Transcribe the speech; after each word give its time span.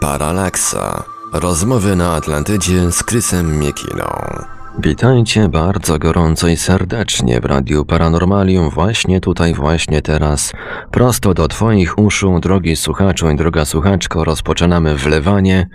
Paralaksa. 0.00 1.04
Rozmowy 1.32 1.96
na 1.96 2.12
Atlantydzie 2.12 2.92
z 2.92 3.02
Krysem 3.02 3.58
Miekiną. 3.58 4.04
Witajcie 4.78 5.48
bardzo 5.48 5.98
gorąco 5.98 6.48
i 6.48 6.56
serdecznie 6.56 7.40
w 7.40 7.44
Radiu 7.44 7.84
Paranormalium 7.84 8.70
właśnie 8.70 9.20
tutaj, 9.20 9.54
właśnie 9.54 10.02
teraz. 10.02 10.52
Prosto 10.90 11.34
do 11.34 11.48
Twoich 11.48 11.98
uszu, 11.98 12.40
drogi 12.40 12.76
słuchaczu 12.76 13.30
i 13.30 13.36
droga 13.36 13.64
słuchaczko, 13.64 14.24
rozpoczynamy 14.24 14.96
wlewanie 14.96 15.68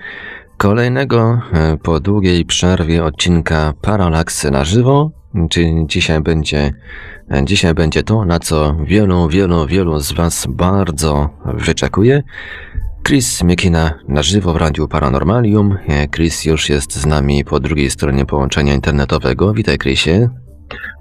kolejnego 0.58 1.40
e, 1.54 1.78
po 1.78 2.00
długiej 2.00 2.46
przerwie 2.46 3.04
odcinka 3.04 3.74
Paralaksy 3.82 4.52
na 4.52 4.66
żywo. 4.66 5.12
Czyli 5.50 5.86
dzisiaj 5.88 6.22
będzie, 6.22 6.74
e, 7.32 7.46
dzisiaj 7.46 7.74
będzie 7.74 8.04
to, 8.04 8.26
na 8.26 8.40
co 8.40 8.76
wielu, 8.84 9.28
wielu, 9.28 9.68
wielu 9.68 10.00
z 10.00 10.12
Was 10.12 10.48
bardzo 10.50 11.30
wyczekuje. 11.46 12.24
Chris 13.08 13.44
Miekina 13.44 14.00
na 14.08 14.24
żywo 14.24 14.54
w 14.54 14.56
Radiu 14.56 14.88
Paranormalium. 14.88 15.78
Chris 16.12 16.46
już 16.46 16.70
jest 16.70 16.94
z 16.94 17.06
nami 17.06 17.46
po 17.46 17.60
drugiej 17.60 17.92
stronie 17.92 18.26
połączenia 18.26 18.74
internetowego. 18.74 19.54
Witaj 19.54 19.78
Chrisie. 19.78 20.30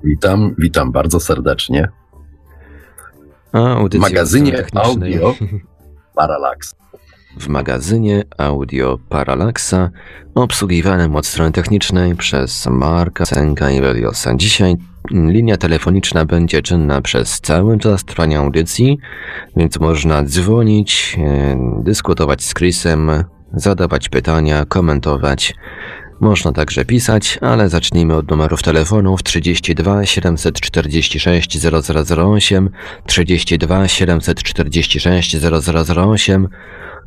Witam, 0.05 0.55
witam 0.59 0.93
bardzo 0.93 1.21
serdecznie. 1.21 1.89
A, 3.53 3.77
w 3.93 3.99
magazynie 3.99 4.65
audio 4.75 5.35
Parallax. 6.15 6.75
W 7.39 7.49
magazynie 7.49 8.23
audio 8.39 8.99
Parallaxa 9.09 9.91
obsługiwanym 10.35 11.17
od 11.17 11.27
strony 11.27 11.53
technicznej 11.53 12.17
przez 12.17 12.67
Marka 12.67 13.27
Senka 13.27 13.71
i 13.71 13.81
Veliosa. 13.81 14.35
Dzisiaj 14.37 14.77
linia 15.11 15.57
telefoniczna 15.57 16.25
będzie 16.25 16.63
czynna 16.63 17.01
przez 17.01 17.41
cały 17.41 17.79
czas 17.79 18.05
trwania 18.05 18.39
audycji, 18.39 18.99
więc 19.57 19.81
można 19.81 20.25
dzwonić, 20.25 21.17
e, 21.19 21.57
dyskutować 21.83 22.43
z 22.43 22.55
Chrisem, 22.55 23.11
zadawać 23.53 24.09
pytania, 24.09 24.65
komentować. 24.65 25.55
Można 26.21 26.53
także 26.53 26.85
pisać, 26.85 27.39
ale 27.43 27.69
zacznijmy 27.69 28.15
od 28.15 28.31
numerów 28.31 28.63
telefonów 28.63 29.23
32 29.23 30.07
746 30.07 31.59
0008, 32.17 32.71
32 33.07 33.89
746 33.89 35.37
0008, 35.37 36.49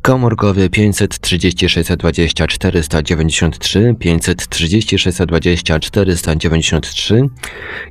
komórkowy 0.02 0.70
530 0.70 1.68
620 1.68 2.46
493, 2.46 3.94
530 3.98 4.98
620 4.98 5.80
493. 5.80 7.28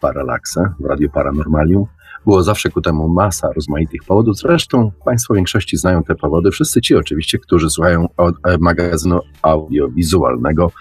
Paralaksa 0.00 0.74
w 0.80 0.84
Radio 0.84 1.08
Paranormalium. 1.10 1.84
Było 2.26 2.42
zawsze 2.42 2.70
ku 2.70 2.80
temu 2.80 3.08
masa 3.08 3.48
rozmaitych 3.52 4.00
powodów. 4.06 4.36
Zresztą 4.36 4.90
Państwo 5.04 5.34
w 5.34 5.36
większości 5.36 5.76
znają 5.76 6.02
te 6.02 6.14
powody. 6.14 6.50
Wszyscy 6.50 6.80
ci 6.80 6.96
oczywiście, 6.96 7.38
którzy 7.38 7.70
słuchają 7.70 8.08
e, 8.18 8.58
magazynu 8.58 9.20
audiowizualnego 9.42 10.72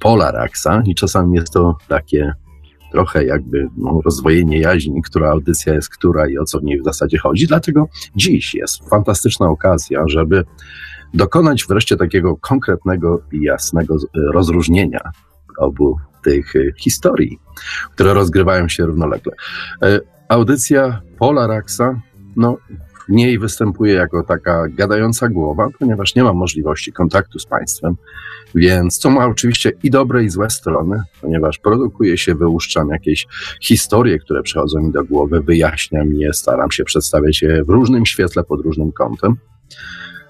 Polaraxa 0.00 0.82
i 0.86 0.94
czasami 0.94 1.34
jest 1.34 1.52
to 1.52 1.76
takie 1.88 2.34
trochę 2.92 3.24
jakby 3.24 3.68
no, 3.76 4.00
rozwojenie 4.04 4.58
jaźni, 4.58 5.02
która 5.02 5.30
audycja 5.30 5.74
jest 5.74 5.88
która 5.88 6.28
i 6.28 6.38
o 6.38 6.44
co 6.44 6.60
w 6.60 6.62
niej 6.62 6.80
w 6.80 6.84
zasadzie 6.84 7.18
chodzi. 7.18 7.46
Dlatego 7.46 7.88
dziś 8.16 8.54
jest 8.54 8.88
fantastyczna 8.90 9.48
okazja, 9.48 10.04
żeby 10.06 10.44
dokonać 11.14 11.64
wreszcie 11.68 11.96
takiego 11.96 12.36
konkretnego 12.36 13.22
i 13.32 13.42
jasnego 13.42 13.96
rozróżnienia 14.32 15.00
obu 15.58 15.96
tych 16.24 16.56
e, 16.56 16.60
historii, 16.76 17.38
które 17.94 18.14
rozgrywają 18.14 18.68
się 18.68 18.86
równolegle. 18.86 19.32
E, 19.82 20.00
audycja 20.28 21.00
Polaraxa, 21.18 22.00
no 22.36 22.56
w 23.08 23.12
niej 23.12 23.38
występuje 23.38 23.94
jako 23.94 24.22
taka 24.22 24.68
gadająca 24.68 25.28
głowa, 25.28 25.68
ponieważ 25.78 26.14
nie 26.14 26.24
mam 26.24 26.36
możliwości 26.36 26.92
kontaktu 26.92 27.38
z 27.38 27.46
państwem, 27.46 27.96
więc 28.54 28.98
co 28.98 29.10
ma 29.10 29.26
oczywiście 29.26 29.72
i 29.82 29.90
dobre, 29.90 30.24
i 30.24 30.28
złe 30.28 30.50
strony, 30.50 31.02
ponieważ 31.20 31.58
produkuje 31.58 32.18
się, 32.18 32.34
wyłuszczam 32.34 32.88
jakieś 32.88 33.26
historie, 33.62 34.18
które 34.18 34.42
przychodzą 34.42 34.80
mi 34.80 34.92
do 34.92 35.04
głowy, 35.04 35.40
wyjaśniam 35.40 36.12
je, 36.12 36.32
staram 36.32 36.70
się 36.70 36.84
przedstawiać 36.84 37.42
je 37.42 37.64
w 37.64 37.68
różnym 37.68 38.06
świetle, 38.06 38.44
pod 38.44 38.60
różnym 38.60 38.92
kątem. 38.92 39.36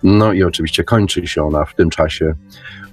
No 0.02 0.32
i 0.32 0.42
oczywiście 0.42 0.84
kończy 0.84 1.26
się 1.26 1.42
ona 1.42 1.64
w 1.64 1.74
tym 1.74 1.90
czasie, 1.90 2.34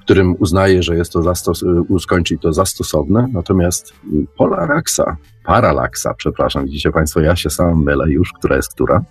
którym 0.06 0.36
uznaję, 0.40 0.84
że 0.84 0.96
jest 0.96 1.14
to 1.14 1.20
zastos- 1.20 1.64
skończyć 2.00 2.42
to 2.42 2.54
zastosowne. 2.54 3.28
Natomiast 3.34 3.94
Polaraxa, 4.38 5.18
Paralaksa, 5.46 6.14
przepraszam, 6.14 6.66
widzicie 6.66 6.92
Państwo, 6.92 7.22
ja 7.22 7.36
się 7.36 7.50
sam 7.50 7.84
mylę 7.84 8.12
już, 8.12 8.34
która 8.34 8.56
jest 8.56 8.74
która. 8.74 9.02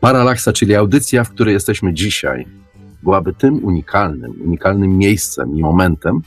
Paralaksa, 0.00 0.52
czyli 0.52 0.74
audycja, 0.74 1.24
w 1.24 1.30
której 1.30 1.54
jesteśmy 1.54 1.94
dzisiaj, 1.94 2.46
byłaby 3.02 3.34
tym 3.34 3.64
unikalnym, 3.64 4.32
unikalnym 4.44 4.98
miejscem 4.98 5.56
i 5.56 5.60
momentem, 5.60 6.20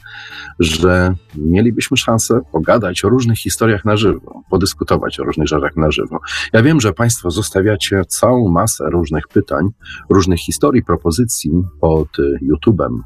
że 0.59 1.13
mielibyśmy 1.35 1.97
szansę 1.97 2.39
pogadać 2.51 3.05
o 3.05 3.09
różnych 3.09 3.37
historiach 3.37 3.85
na 3.85 3.97
żywo, 3.97 4.43
podyskutować 4.49 5.19
o 5.19 5.23
różnych 5.23 5.47
rzeczach 5.47 5.75
na 5.75 5.91
żywo. 5.91 6.19
Ja 6.53 6.61
wiem, 6.61 6.81
że 6.81 6.93
Państwo 6.93 7.31
zostawiacie 7.31 8.01
całą 8.07 8.49
masę 8.49 8.89
różnych 8.89 9.27
pytań, 9.27 9.69
różnych 10.09 10.39
historii, 10.39 10.83
propozycji 10.83 11.51
pod 11.81 12.07
YouTube'em 12.51 12.99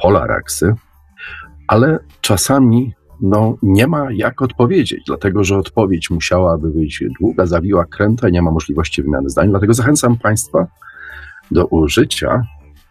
Polaraxy, 0.00 0.74
ale 1.68 1.98
czasami 2.20 2.94
no, 3.20 3.56
nie 3.62 3.86
ma 3.86 4.12
jak 4.12 4.42
odpowiedzieć, 4.42 5.02
dlatego 5.06 5.44
że 5.44 5.58
odpowiedź 5.58 6.10
musiałaby 6.10 6.70
być 6.70 7.04
długa, 7.20 7.46
zawiła 7.46 7.84
kręta 7.84 8.28
nie 8.28 8.42
ma 8.42 8.50
możliwości 8.50 9.02
wymiany 9.02 9.30
zdań. 9.30 9.50
Dlatego 9.50 9.74
zachęcam 9.74 10.16
Państwa 10.16 10.66
do 11.50 11.66
użycia 11.66 12.42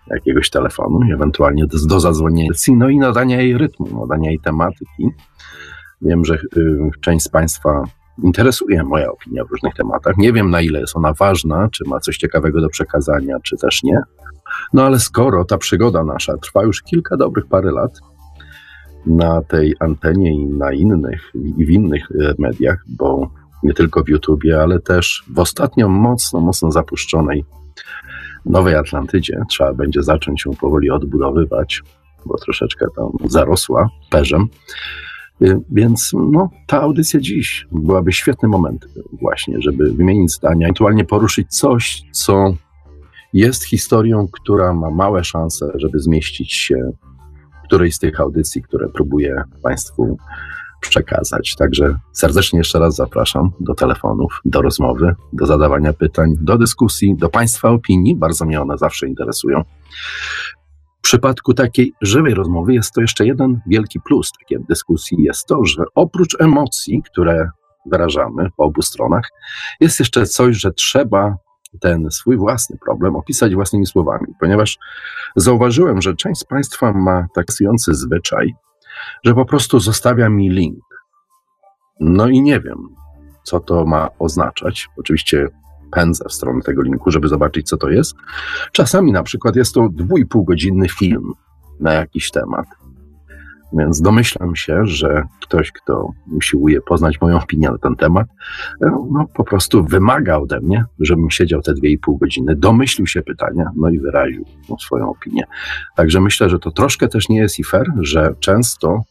jakiegoś 0.08 0.50
telefonu, 0.50 1.00
ewentualnie 1.14 1.68
do, 1.68 1.78
do 1.88 2.00
zadzwonienia, 2.00 2.50
no 2.78 2.90
i 2.90 2.98
nadania 2.98 3.42
jej 3.42 3.58
rytmu, 3.58 4.00
nadania 4.00 4.30
jej 4.30 4.40
tematyki. 4.40 5.10
Wiem, 6.02 6.26
że 6.26 6.36
y, 6.58 6.90
część 7.02 7.26
z 7.26 7.30
Państwa 7.30 7.84
interesuje 8.24 8.84
moja 8.84 9.12
opinia 9.12 9.46
w 9.46 9.52
różnych 9.52 9.74
tematach. 9.74 10.18
Nie 10.18 10.34
wiem, 10.34 10.50
na 10.50 10.62
ile 10.62 10.80
jest 10.80 10.96
ona 10.96 11.14
ważna, 11.14 11.70
czy 11.72 11.84
ma 11.88 12.00
coś 12.00 12.18
ciekawego 12.18 12.62
do 12.62 12.70
przekazania, 12.70 13.36
czy 13.44 13.58
też 13.58 13.84
nie. 13.84 14.02
No 14.74 14.84
ale 14.84 15.00
skoro 15.00 15.46
ta 15.46 15.58
przygoda 15.58 16.04
nasza 16.04 16.38
trwa 16.38 16.64
już 16.64 16.82
kilka 16.82 17.18
dobrych 17.18 17.46
parę 17.46 17.72
lat 17.72 18.00
na 19.06 19.42
tej 19.42 19.76
antenie 19.80 20.34
i 20.34 20.46
na 20.46 20.74
innych, 20.74 21.32
i 21.58 21.66
w 21.66 21.70
innych 21.70 22.12
y, 22.12 22.36
mediach, 22.40 22.84
bo 22.88 23.30
nie 23.64 23.74
tylko 23.74 24.04
w 24.04 24.10
YouTubie, 24.10 24.62
ale 24.62 24.80
też 24.80 25.24
w 25.28 25.40
ostatnio 25.40 25.90
mocno, 25.90 26.40
mocno 26.40 26.72
zapuszczonej 26.72 27.46
Nowej 28.46 28.76
Atlantydzie 28.76 29.42
trzeba 29.50 29.74
będzie 29.74 30.04
zacząć 30.04 30.42
się 30.42 30.52
powoli 30.62 30.90
odbudowywać, 30.90 31.82
bo 32.26 32.38
troszeczkę 32.38 32.86
tam 32.96 33.10
zarosła 33.26 33.90
perzem. 34.10 34.48
Y, 35.42 35.60
więc 35.72 36.12
no, 36.32 36.50
ta 36.68 36.82
audycja 36.82 37.20
dziś 37.20 37.68
byłaby 37.72 38.12
świetny 38.12 38.50
moment 38.50 38.86
właśnie, 39.22 39.62
żeby 39.62 39.94
wymienić 39.94 40.32
zdania, 40.32 40.68
ewentualnie 40.68 41.06
poruszyć 41.06 41.48
coś, 41.58 42.04
co 42.12 42.54
jest 43.34 43.64
historią, 43.64 44.28
która 44.32 44.74
ma 44.74 44.92
małe 44.92 45.24
szanse, 45.24 45.72
żeby 45.76 46.00
zmieścić 46.00 46.54
się 46.54 46.76
w 47.64 47.68
którejś 47.68 47.96
z 47.96 48.00
tych 48.00 48.20
audycji, 48.20 48.62
które 48.62 48.90
próbuję 48.90 49.44
Państwu 49.64 50.18
przekazać. 50.82 51.56
Także 51.58 52.00
serdecznie 52.12 52.60
jeszcze 52.60 52.80
raz 52.80 52.96
zapraszam 52.96 53.52
do 53.60 53.76
telefonów, 53.76 54.42
do 54.46 54.62
rozmowy, 54.62 55.16
do 55.34 55.46
zadawania 55.46 55.94
pytań, 55.94 56.34
do 56.42 56.58
dyskusji, 56.58 57.16
do 57.18 57.30
Państwa 57.30 57.70
opinii. 57.70 58.16
Bardzo 58.16 58.46
mnie 58.46 58.62
one 58.62 58.78
zawsze 58.78 59.08
interesują. 59.08 59.64
W 61.00 61.02
przypadku 61.02 61.54
takiej 61.54 61.94
żywej 62.02 62.34
rozmowy 62.34 62.74
jest 62.74 62.94
to 62.94 63.02
jeszcze 63.02 63.26
jeden 63.26 63.62
wielki 63.68 64.00
plus 64.00 64.32
takiej 64.40 64.58
dyskusji, 64.70 65.18
jest 65.24 65.46
to, 65.48 65.66
że 65.66 65.84
oprócz 65.96 66.42
emocji, 66.42 67.02
które 67.12 67.50
wyrażamy 67.92 68.50
po 68.58 68.64
obu 68.64 68.82
stronach, 68.82 69.30
jest 69.80 70.00
jeszcze 70.00 70.26
coś, 70.26 70.58
że 70.58 70.72
trzeba 70.72 71.36
ten 71.80 72.12
swój 72.12 72.38
własny 72.38 72.78
problem 72.86 73.16
opisać 73.16 73.56
własnymi 73.56 73.86
słowami, 73.86 74.28
ponieważ 74.40 74.78
zauważyłem, 75.36 76.02
że 76.02 76.16
część 76.16 76.42
z 76.42 76.44
Państwa 76.44 76.94
ma 76.94 77.28
takujący 77.36 77.94
zwyczaj, 77.94 78.54
że 79.26 79.34
po 79.34 79.46
prostu 79.46 79.80
zostawia 79.80 80.30
mi 80.30 80.50
link. 80.50 80.84
No 82.00 82.28
i 82.28 82.42
nie 82.42 82.60
wiem, 82.60 82.90
co 83.44 83.60
to 83.60 83.86
ma 83.86 84.10
oznaczać. 84.20 84.90
Oczywiście 84.98 85.48
pędzę 85.92 86.26
w 86.30 86.34
stronę 86.34 86.62
tego 86.62 86.82
linku, 86.82 87.12
żeby 87.12 87.28
zobaczyć, 87.28 87.68
co 87.68 87.78
to 87.78 87.90
jest. 87.90 88.16
Czasami 88.72 89.12
na 89.12 89.24
przykład 89.24 89.56
jest 89.56 89.74
to 89.74 89.90
dwójpółgodzinny 89.90 90.90
film 90.90 91.34
na 91.80 91.94
jakiś 91.94 92.32
temat. 92.32 92.66
Więc 93.74 94.02
domyślam 94.02 94.56
się, 94.56 94.82
że 94.84 95.24
ktoś, 95.42 95.72
kto 95.72 96.12
usiłuje 96.32 96.82
poznać 96.82 97.22
moją 97.22 97.38
opinię 97.38 97.70
na 97.72 97.78
ten 97.78 97.96
temat, 97.96 98.28
no, 98.82 99.26
po 99.36 99.44
prostu 99.44 99.84
wymaga 99.84 100.38
ode 100.38 100.60
mnie, 100.62 100.86
żebym 101.00 101.32
siedział 101.32 101.62
te 101.62 101.74
dwie 101.74 101.90
i 101.90 101.98
pół 101.98 102.18
godziny, 102.18 102.56
domyślił 102.56 103.08
się 103.08 103.22
pytania, 103.22 103.66
no 103.76 103.90
i 103.90 104.00
wyraził 104.00 104.46
swoją 104.80 105.10
opinię. 105.10 105.44
Także 105.96 106.22
myślę, 106.22 106.50
że 106.50 106.60
to 106.60 106.72
troszkę 106.72 107.08
też 107.08 107.30
nie 107.30 107.38
jest 107.38 107.60
i 107.60 107.64
fair, 107.64 107.88
że 108.02 108.36
często 108.40 109.04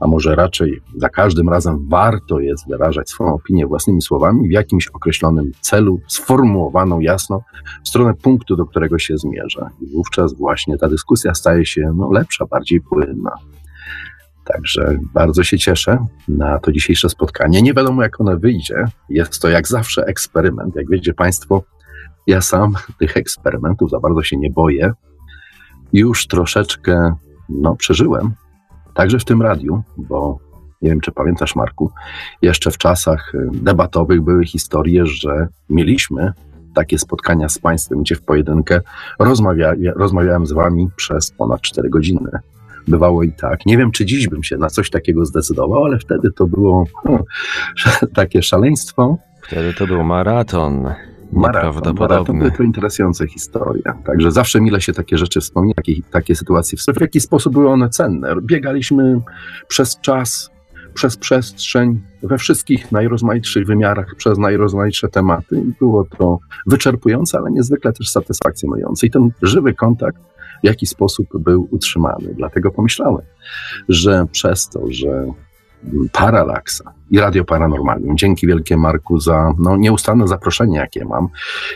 a 0.00 0.06
może 0.06 0.34
raczej 0.34 0.80
za 0.96 1.08
każdym 1.08 1.48
razem 1.48 1.88
warto 1.88 2.40
jest 2.40 2.68
wyrażać 2.68 3.10
swoją 3.10 3.34
opinię 3.34 3.66
własnymi 3.66 4.02
słowami 4.02 4.48
w 4.48 4.52
jakimś 4.52 4.88
określonym 4.88 5.52
celu, 5.60 6.00
sformułowaną 6.08 7.00
jasno 7.00 7.40
w 7.84 7.88
stronę 7.88 8.14
punktu, 8.14 8.56
do 8.56 8.66
którego 8.66 8.98
się 8.98 9.18
zmierza. 9.18 9.70
I 9.80 9.86
wówczas 9.86 10.34
właśnie 10.34 10.78
ta 10.78 10.88
dyskusja 10.88 11.34
staje 11.34 11.66
się 11.66 11.92
no, 11.96 12.10
lepsza, 12.12 12.46
bardziej 12.46 12.80
płynna. 12.80 13.30
Także 14.46 14.98
bardzo 15.14 15.44
się 15.44 15.58
cieszę 15.58 16.06
na 16.28 16.58
to 16.58 16.72
dzisiejsze 16.72 17.08
spotkanie. 17.08 17.62
Nie 17.62 17.74
wiadomo, 17.74 18.02
jak 18.02 18.20
ono 18.20 18.38
wyjdzie. 18.38 18.84
Jest 19.08 19.42
to 19.42 19.48
jak 19.48 19.68
zawsze 19.68 20.04
eksperyment. 20.06 20.76
Jak 20.76 20.90
wiecie 20.90 21.14
Państwo, 21.14 21.62
ja 22.26 22.40
sam 22.40 22.74
tych 22.98 23.16
eksperymentów 23.16 23.90
za 23.90 24.00
bardzo 24.00 24.22
się 24.22 24.36
nie 24.36 24.50
boję. 24.50 24.92
Już 25.92 26.26
troszeczkę 26.26 27.12
no, 27.48 27.76
przeżyłem 27.76 28.34
Także 28.96 29.18
w 29.18 29.24
tym 29.24 29.42
radiu, 29.42 29.82
bo 29.96 30.38
nie 30.82 30.90
wiem, 30.90 31.00
czy 31.00 31.12
pamiętasz, 31.12 31.56
Marku, 31.56 31.90
jeszcze 32.42 32.70
w 32.70 32.78
czasach 32.78 33.34
y, 33.34 33.48
debatowych 33.52 34.22
były 34.22 34.46
historie, 34.46 35.06
że 35.06 35.48
mieliśmy 35.70 36.32
takie 36.74 36.98
spotkania 36.98 37.48
z 37.48 37.58
Państwem, 37.58 38.00
gdzie 38.00 38.14
w 38.14 38.22
pojedynkę 38.22 38.80
rozmawia, 39.18 39.72
rozmawiałem 39.96 40.46
z 40.46 40.52
Wami 40.52 40.88
przez 40.96 41.30
ponad 41.30 41.60
4 41.60 41.90
godziny. 41.90 42.30
Bywało 42.88 43.22
i 43.22 43.32
tak. 43.32 43.66
Nie 43.66 43.78
wiem, 43.78 43.90
czy 43.90 44.04
dziś 44.04 44.28
bym 44.28 44.42
się 44.42 44.56
na 44.56 44.70
coś 44.70 44.90
takiego 44.90 45.24
zdecydował, 45.24 45.84
ale 45.84 45.98
wtedy 45.98 46.32
to 46.32 46.46
było 46.46 46.84
hmm, 47.02 47.22
takie 48.14 48.42
szaleństwo. 48.42 49.18
Wtedy 49.42 49.74
to 49.74 49.86
był 49.86 50.04
maraton. 50.04 50.88
Maraton, 51.32 51.94
maraton 51.94 52.50
to 52.56 52.62
interesujące 52.62 53.26
historie. 53.26 53.82
Także 54.04 54.32
zawsze 54.32 54.60
mile 54.60 54.80
się 54.80 54.92
takie 54.92 55.18
rzeczy 55.18 55.40
wspomina, 55.40 55.74
takie, 55.74 55.92
takie 56.10 56.34
sytuacje. 56.34 56.78
W 56.94 57.00
jaki 57.00 57.20
sposób 57.20 57.52
były 57.52 57.68
one 57.68 57.88
cenne? 57.88 58.34
Biegaliśmy 58.42 59.20
przez 59.68 60.00
czas, 60.00 60.50
przez 60.94 61.16
przestrzeń, 61.16 62.00
we 62.22 62.38
wszystkich 62.38 62.92
najrozmaitszych 62.92 63.66
wymiarach, 63.66 64.14
przez 64.16 64.38
najrozmaitsze 64.38 65.08
tematy. 65.08 65.56
I 65.56 65.72
było 65.80 66.04
to 66.18 66.38
wyczerpujące, 66.66 67.38
ale 67.38 67.50
niezwykle 67.50 67.92
też 67.92 68.10
satysfakcjonujące. 68.10 69.06
I 69.06 69.10
ten 69.10 69.30
żywy 69.42 69.74
kontakt 69.74 70.22
w 70.62 70.66
jaki 70.66 70.86
sposób 70.86 71.26
był 71.34 71.68
utrzymany. 71.70 72.34
Dlatego 72.34 72.70
pomyślałem, 72.70 73.22
że 73.88 74.26
przez 74.32 74.68
to, 74.68 74.80
że 74.90 75.26
Paralaksa 76.12 76.92
i 77.10 77.18
Radio 77.18 77.44
Paranormalium. 77.44 78.16
Dzięki 78.16 78.46
wielkie 78.46 78.76
Marku 78.76 79.20
za 79.20 79.52
no, 79.58 79.76
nieustanne 79.76 80.28
zaproszenie, 80.28 80.76
jakie 80.76 81.04
mam. 81.04 81.28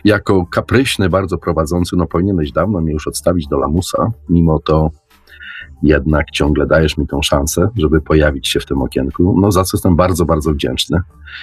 Jako 0.04 0.46
kapryśny, 0.46 1.08
bardzo 1.08 1.38
prowadzący, 1.38 1.96
no 1.96 2.06
powinieneś 2.06 2.52
dawno 2.52 2.80
mnie 2.80 2.92
już 2.92 3.08
odstawić 3.08 3.46
do 3.46 3.58
lamusa. 3.58 4.10
Mimo 4.28 4.58
to 4.58 4.90
jednak 5.82 6.30
ciągle 6.30 6.66
dajesz 6.66 6.98
mi 6.98 7.06
tą 7.06 7.22
szansę, 7.22 7.68
żeby 7.76 8.00
pojawić 8.00 8.48
się 8.48 8.60
w 8.60 8.66
tym 8.66 8.82
okienku, 8.82 9.40
no 9.40 9.52
za 9.52 9.64
co 9.64 9.76
jestem 9.76 9.96
bardzo, 9.96 10.24
bardzo 10.24 10.52
wdzięczny. 10.52 10.98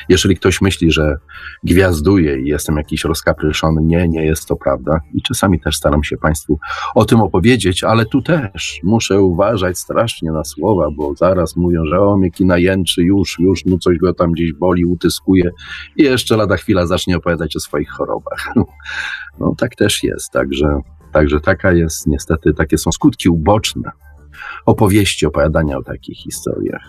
Jeżeli 0.09 0.35
ktoś 0.35 0.61
myśli, 0.61 0.91
że 0.91 1.15
gwiazduję 1.63 2.39
i 2.39 2.45
jestem 2.47 2.77
jakiś 2.77 3.03
rozkapryszony, 3.03 3.81
nie, 3.81 4.07
nie 4.07 4.25
jest 4.25 4.47
to 4.47 4.55
prawda. 4.55 4.99
I 5.13 5.21
czasami 5.21 5.59
też 5.59 5.75
staram 5.75 6.03
się 6.03 6.17
Państwu 6.17 6.59
o 6.95 7.05
tym 7.05 7.21
opowiedzieć, 7.21 7.83
ale 7.83 8.05
tu 8.05 8.21
też 8.21 8.79
muszę 8.83 9.21
uważać 9.21 9.77
strasznie 9.77 10.31
na 10.31 10.43
słowa, 10.43 10.87
bo 10.97 11.15
zaraz 11.15 11.55
mówią, 11.55 11.85
że 11.85 11.99
o 11.99 12.17
mnie 12.17 12.31
kina 12.31 12.57
jęczy, 12.57 13.03
już, 13.03 13.39
już 13.39 13.65
mu 13.65 13.77
coś 13.77 13.97
go 13.97 14.13
tam 14.13 14.31
gdzieś 14.31 14.53
boli, 14.53 14.85
utyskuje 14.85 15.51
i 15.95 16.03
jeszcze 16.03 16.37
lada 16.37 16.57
chwila 16.57 16.85
zacznie 16.85 17.17
opowiadać 17.17 17.55
o 17.55 17.59
swoich 17.59 17.89
chorobach. 17.89 18.47
No 19.39 19.55
tak 19.57 19.75
też 19.75 20.03
jest, 20.03 20.31
także 20.31 20.81
Także 21.11 21.39
taka 21.39 21.71
jest 21.71 22.07
niestety, 22.07 22.53
takie 22.53 22.77
są 22.77 22.91
skutki 22.91 23.29
uboczne 23.29 23.91
opowieści, 24.65 25.25
opowiadania 25.25 25.77
o 25.77 25.83
takich 25.83 26.17
historiach, 26.17 26.83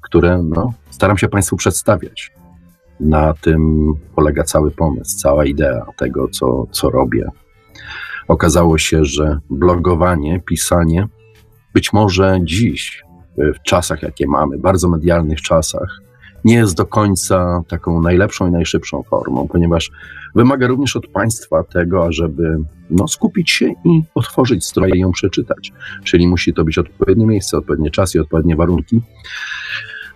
które 0.00 0.42
no, 0.42 0.72
staram 0.90 1.18
się 1.18 1.28
Państwu 1.28 1.56
przedstawiać. 1.56 2.32
Na 3.00 3.34
tym 3.34 3.92
polega 4.14 4.44
cały 4.44 4.70
pomysł, 4.70 5.18
cała 5.18 5.44
idea 5.44 5.86
tego, 5.96 6.28
co, 6.28 6.66
co 6.70 6.90
robię. 6.90 7.28
Okazało 8.28 8.78
się, 8.78 9.04
że 9.04 9.38
blogowanie, 9.50 10.40
pisanie, 10.40 11.08
być 11.74 11.92
może 11.92 12.38
dziś, 12.42 13.02
w 13.38 13.62
czasach, 13.62 14.02
jakie 14.02 14.26
mamy, 14.28 14.58
bardzo 14.58 14.88
medialnych 14.88 15.42
czasach, 15.42 16.00
nie 16.44 16.54
jest 16.54 16.76
do 16.76 16.86
końca 16.86 17.62
taką 17.68 18.00
najlepszą 18.00 18.48
i 18.48 18.50
najszybszą 18.50 19.02
formą, 19.02 19.48
ponieważ 19.48 19.90
wymaga 20.34 20.66
również 20.66 20.96
od 20.96 21.06
państwa 21.06 21.62
tego, 21.62 22.06
ażeby 22.06 22.56
no, 22.90 23.08
skupić 23.08 23.50
się 23.50 23.66
i 23.84 24.02
otworzyć 24.14 24.64
stronę 24.64 24.96
i 24.96 25.00
ją 25.00 25.12
przeczytać. 25.12 25.72
Czyli 26.04 26.28
musi 26.28 26.54
to 26.54 26.64
być 26.64 26.78
odpowiednie 26.78 27.26
miejsce, 27.26 27.58
odpowiednie 27.58 27.90
czas 27.90 28.14
i 28.14 28.18
odpowiednie 28.18 28.56
warunki. 28.56 29.02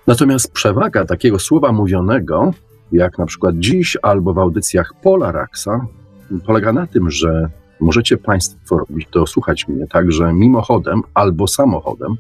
Natomiast 0.07 0.53
przewaga 0.53 1.05
takiego 1.05 1.39
słowa 1.39 1.73
mówionego, 1.73 2.51
jak 2.93 3.19
na 3.19 3.27
przykład 3.27 3.59
dziś 3.59 3.97
albo 4.03 4.35
w 4.35 4.39
audycjach 4.39 4.93
Polaraxa, 5.03 5.87
polega 6.47 6.73
na 6.73 6.87
tym, 6.87 7.11
że 7.11 7.51
możecie 7.81 8.17
Państwo 8.17 8.79
robić 8.79 9.09
to, 9.11 9.27
słuchać 9.27 9.69
mnie 9.69 9.87
także 9.87 10.33
mimochodem 10.33 11.03
albo 11.15 11.47
samochodem, 11.47 12.17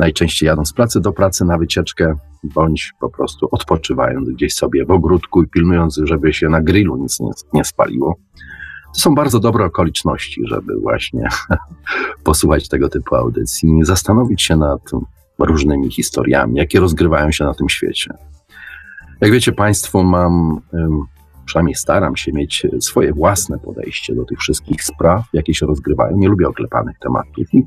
najczęściej 0.00 0.46
jadąc 0.46 0.68
z 0.68 0.72
pracy 0.72 1.00
do 1.00 1.12
pracy 1.12 1.44
na 1.44 1.58
wycieczkę, 1.58 2.14
bądź 2.44 2.92
po 3.00 3.10
prostu 3.10 3.48
odpoczywając 3.50 4.30
gdzieś 4.30 4.54
sobie 4.54 4.84
w 4.84 4.90
ogródku 4.90 5.42
i 5.42 5.48
pilnując, 5.48 6.00
żeby 6.04 6.32
się 6.32 6.48
na 6.48 6.60
grillu 6.60 6.96
nic 6.96 7.20
nie, 7.20 7.30
nie 7.52 7.64
spaliło. 7.64 8.16
To 8.94 9.00
są 9.00 9.14
bardzo 9.14 9.40
dobre 9.40 9.64
okoliczności, 9.64 10.42
żeby 10.44 10.80
właśnie 10.80 11.28
posłuchać 12.24 12.68
tego 12.68 12.88
typu 12.88 13.16
audycji 13.16 13.78
i 13.78 13.84
zastanowić 13.84 14.42
się 14.42 14.56
nad 14.56 14.80
różnymi 15.38 15.90
historiami, 15.90 16.58
jakie 16.58 16.80
rozgrywają 16.80 17.32
się 17.32 17.44
na 17.44 17.54
tym 17.54 17.68
świecie. 17.68 18.14
Jak 19.20 19.32
wiecie 19.32 19.52
Państwo, 19.52 20.02
mam, 20.02 20.60
przynajmniej 21.44 21.74
staram 21.74 22.16
się 22.16 22.32
mieć 22.32 22.66
swoje 22.80 23.12
własne 23.12 23.58
podejście 23.58 24.14
do 24.14 24.24
tych 24.24 24.38
wszystkich 24.38 24.84
spraw, 24.84 25.24
jakie 25.32 25.54
się 25.54 25.66
rozgrywają. 25.66 26.16
Nie 26.16 26.28
lubię 26.28 26.48
oklepanych 26.48 26.98
tematów 26.98 27.54
i 27.54 27.64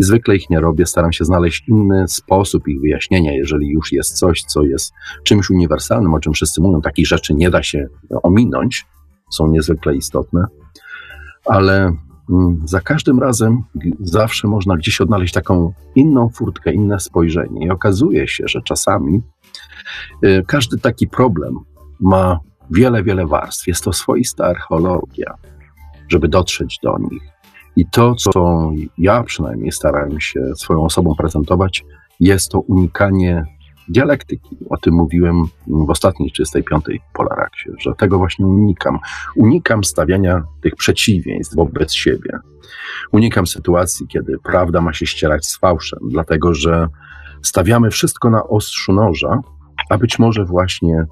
i 0.00 0.02
zwykle 0.02 0.36
ich 0.36 0.50
nie 0.50 0.60
robię. 0.60 0.86
Staram 0.86 1.12
się 1.12 1.24
znaleźć 1.24 1.68
inny 1.68 2.08
sposób 2.08 2.68
ich 2.68 2.80
wyjaśnienia, 2.80 3.32
jeżeli 3.32 3.68
już 3.68 3.92
jest 3.92 4.18
coś, 4.18 4.42
co 4.42 4.62
jest 4.62 4.92
czymś 5.24 5.50
uniwersalnym, 5.50 6.14
o 6.14 6.20
czym 6.20 6.32
wszyscy 6.32 6.60
mówią, 6.60 6.80
takich 6.80 7.06
rzeczy 7.06 7.34
nie 7.34 7.50
da 7.50 7.62
się 7.62 7.86
ominąć, 8.22 8.86
są 9.32 9.50
niezwykle 9.50 9.94
istotne, 9.94 10.44
ale 11.44 11.96
mm, 12.30 12.62
za 12.64 12.80
każdym 12.80 13.18
razem 13.18 13.62
zawsze 14.00 14.48
można 14.48 14.76
gdzieś 14.76 15.00
odnaleźć 15.00 15.34
taką 15.34 15.72
inną 15.94 16.28
furtkę, 16.28 16.72
inne 16.72 17.00
spojrzenie. 17.00 17.66
I 17.66 17.70
okazuje 17.70 18.28
się, 18.28 18.44
że 18.46 18.62
czasami 18.62 19.20
y, 20.24 20.42
każdy 20.46 20.78
taki 20.78 21.08
problem 21.08 21.54
ma 22.00 22.38
wiele, 22.70 23.02
wiele 23.02 23.26
warstw. 23.26 23.66
Jest 23.66 23.84
to 23.84 23.92
swoista 23.92 24.44
archeologia, 24.44 25.34
żeby 26.08 26.28
dotrzeć 26.28 26.78
do 26.82 26.98
nich. 26.98 27.39
I 27.76 27.86
to, 27.86 28.14
co 28.14 28.70
ja 28.98 29.22
przynajmniej 29.22 29.72
starałem 29.72 30.20
się 30.20 30.40
swoją 30.56 30.84
osobą 30.84 31.14
prezentować, 31.14 31.84
jest 32.20 32.50
to 32.50 32.60
unikanie 32.60 33.44
dialektyki. 33.88 34.56
O 34.70 34.76
tym 34.76 34.94
mówiłem 34.94 35.44
w 35.66 35.90
ostatniej 35.90 36.32
35. 36.32 36.84
Polaraksie, 37.12 37.70
że 37.78 37.92
tego 37.98 38.18
właśnie 38.18 38.46
unikam. 38.46 38.98
Unikam 39.36 39.84
stawiania 39.84 40.42
tych 40.60 40.76
przeciwieństw 40.76 41.56
wobec 41.56 41.92
siebie. 41.92 42.38
Unikam 43.12 43.46
sytuacji, 43.46 44.06
kiedy 44.08 44.38
prawda 44.44 44.80
ma 44.80 44.92
się 44.92 45.06
ścierać 45.06 45.46
z 45.46 45.58
fałszem, 45.58 45.98
dlatego 46.10 46.54
że 46.54 46.86
stawiamy 47.42 47.90
wszystko 47.90 48.30
na 48.30 48.44
ostrzu 48.44 48.92
noża, 48.92 49.40
a 49.90 49.98
być 49.98 50.18
może 50.18 50.44
właśnie 50.44 51.04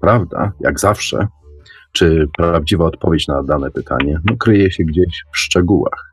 prawda, 0.00 0.52
jak 0.60 0.80
zawsze, 0.80 1.28
czy 1.92 2.28
prawdziwa 2.36 2.84
odpowiedź 2.84 3.28
na 3.28 3.42
dane 3.42 3.70
pytanie, 3.70 4.20
no, 4.24 4.36
kryje 4.36 4.70
się 4.70 4.84
gdzieś 4.84 5.24
w 5.32 5.38
szczegółach. 5.38 6.12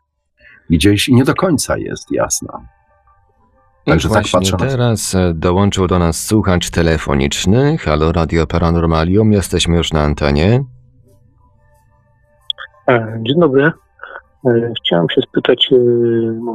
Gdzieś 0.69 1.07
nie 1.07 1.23
do 1.23 1.35
końca 1.35 1.77
jest 1.77 2.11
jasna. 2.11 2.61
Także 3.85 4.09
tak 4.09 4.25
patrzę 4.31 4.57
teraz 4.57 5.15
e, 5.15 5.33
dołączył 5.33 5.87
do 5.87 5.99
nas 5.99 6.25
słuchacz 6.25 6.69
telefoniczny. 6.69 7.77
Halo 7.77 8.11
Radio 8.11 8.47
Paranormalium, 8.47 9.31
jesteśmy 9.31 9.77
już 9.77 9.93
na 9.93 10.01
antenie. 10.01 10.63
E, 12.87 13.19
dzień 13.27 13.39
dobry. 13.39 13.71
E, 14.45 14.73
chciałem 14.77 15.09
się 15.09 15.21
spytać, 15.21 15.69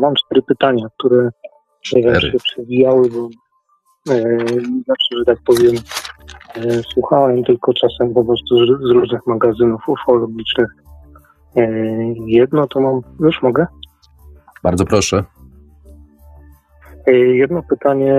mam 0.00 0.14
cztery 0.14 0.43
pytania, 0.43 0.87
które 0.99 1.31
cztery. 1.81 2.31
się 2.33 2.38
przewijały, 2.38 3.09
bo 3.11 3.28
zawsze, 4.87 5.19
że 5.19 5.25
tak 5.26 5.38
powiem, 5.45 5.75
słuchałem 6.93 7.45
tylko 7.45 7.73
czasem 7.73 8.14
po 8.14 8.25
prostu 8.25 8.67
z 8.67 8.91
różnych 8.91 9.26
magazynów 9.26 9.88
ufologicznych. 9.88 10.71
Jedno 12.26 12.67
to 12.67 12.81
mam, 12.81 13.00
już 13.21 13.43
mogę? 13.43 13.67
Bardzo 14.62 14.85
proszę. 14.85 15.25
E, 17.07 17.12
jedno 17.17 17.62
pytanie, 17.62 18.14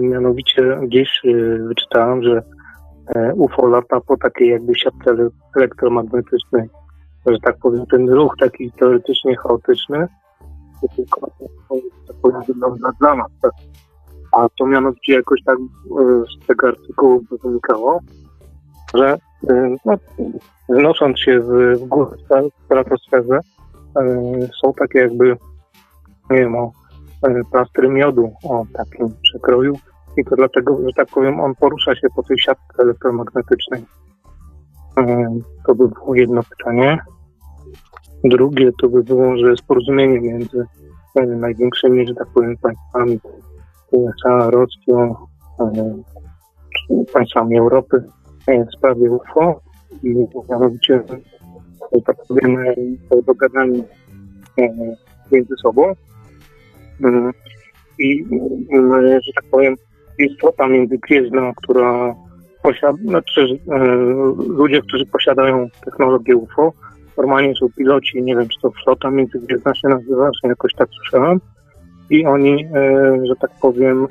mianowicie 0.00 0.78
gdzieś 0.82 1.22
wyczytałem, 1.68 2.22
że 2.22 2.42
UFO 3.34 3.66
lata 3.66 4.00
po 4.00 4.16
takiej 4.16 4.48
jakby 4.48 4.74
siatce 4.74 5.16
elektromagnetycznej, 5.56 6.68
że 7.26 7.38
tak 7.42 7.56
powiem, 7.58 7.86
ten 7.86 8.08
ruch 8.08 8.34
taki 8.40 8.72
teoretycznie 8.72 9.36
chaotyczny, 9.36 10.08
to 10.80 10.88
tylko 10.96 11.20
tak 12.08 12.16
powiem, 12.22 12.40
wygląda 12.46 12.92
dla 13.00 13.14
nas. 13.14 13.30
Tak? 13.42 13.52
A 14.36 14.48
to 14.58 14.66
mianowicie 14.66 15.12
jakoś 15.12 15.42
tak 15.44 15.58
z 16.42 16.46
tego 16.46 16.68
artykułu 16.68 17.22
wynikało, 17.44 18.00
że 18.94 19.18
no, 19.84 19.94
wnosząc 20.68 21.20
się 21.20 21.40
w, 21.40 21.78
w 21.80 21.86
górę 21.86 22.10
stratosferze, 22.64 23.40
są 24.62 24.72
takie 24.72 24.98
jakby, 24.98 25.36
nie 26.30 26.38
wiem, 26.38 26.56
o 26.56 26.72
E, 27.22 27.44
plastry 27.50 27.88
miodu 27.88 28.32
o 28.44 28.66
takim 28.72 29.08
przekroju 29.22 29.78
i 30.16 30.24
to 30.24 30.36
dlatego, 30.36 30.78
że 30.86 30.92
tak 30.96 31.08
powiem, 31.08 31.40
on 31.40 31.54
porusza 31.54 31.94
się 31.94 32.08
po 32.16 32.22
tej 32.22 32.38
siatce 32.38 32.82
elektromagnetycznej. 32.82 33.84
E, 34.98 35.38
to 35.66 35.74
by 35.74 35.88
było 35.88 36.14
jedno 36.14 36.40
pytanie. 36.42 36.98
Drugie 38.24 38.70
to 38.80 38.88
by 38.88 39.02
było, 39.02 39.36
że 39.36 39.50
jest 39.50 39.62
porozumienie 39.62 40.20
między 40.20 40.66
e, 41.14 41.26
największymi, 41.26 42.06
że 42.06 42.14
tak 42.14 42.26
powiem, 42.34 42.56
państwami 42.56 43.20
USA, 43.90 44.50
Rosją, 44.50 45.14
państwami 47.12 47.58
Europy 47.58 48.04
w 48.48 48.76
sprawie 48.78 49.10
UFO 49.10 49.60
i 50.02 50.14
mianowicie, 50.50 51.02
tak 52.04 52.16
powiem, 52.28 52.56
dogadanie 53.26 53.82
między 55.32 55.54
sobą 55.62 55.94
Mhm. 57.04 57.32
I, 57.98 58.24
mm, 58.72 59.20
że 59.22 59.32
tak 59.34 59.44
powiem, 59.50 59.74
jest 60.18 60.40
flota 60.40 60.68
międzygwiezdna, 60.68 61.52
która 61.56 62.14
posiada, 62.62 62.98
znaczy 63.04 63.58
e, 63.70 63.78
ludzie, 64.48 64.82
którzy 64.82 65.06
posiadają 65.06 65.68
technologię 65.84 66.36
UFO, 66.36 66.72
normalnie 67.16 67.54
są 67.54 67.66
piloci, 67.76 68.22
nie 68.22 68.36
wiem, 68.36 68.48
czy 68.48 68.60
to 68.62 68.70
flota 68.84 69.10
międzygwiezdna 69.10 69.74
się 69.74 69.88
nazywa, 69.88 70.30
czy 70.30 70.48
jakoś 70.48 70.72
tak 70.74 70.88
słyszałem, 70.96 71.40
i 72.10 72.26
oni, 72.26 72.64
e, 72.64 73.26
że 73.26 73.36
tak 73.36 73.50
powiem, 73.60 74.06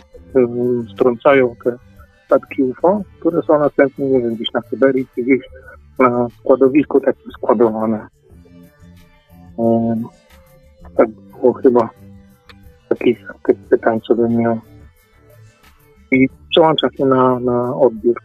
strącają 0.93 1.55
te 1.63 1.77
statki 2.25 2.63
UFO, 2.63 3.01
które 3.19 3.41
są 3.41 3.59
następnie, 3.59 4.05
nie 4.05 4.21
wiem, 4.21 4.35
gdzieś 4.35 4.53
na 4.53 4.61
Syberii, 4.61 5.07
czy 5.15 5.23
gdzieś 5.23 5.39
na 5.99 6.27
składowisku 6.39 6.99
takim 6.99 7.31
składowane. 7.31 8.07
E, 9.59 9.95
tak 10.97 11.09
było 11.09 11.53
chyba 11.53 11.89
takich, 12.89 13.27
tych 13.43 13.57
pytań, 13.57 13.99
co 14.07 14.15
bym 14.15 14.37
miał. 14.37 14.59
I 16.11 16.27
przełączam 16.49 16.89
się 16.93 17.05
na, 17.05 17.39
na 17.39 17.75
odbiór. 17.75 18.15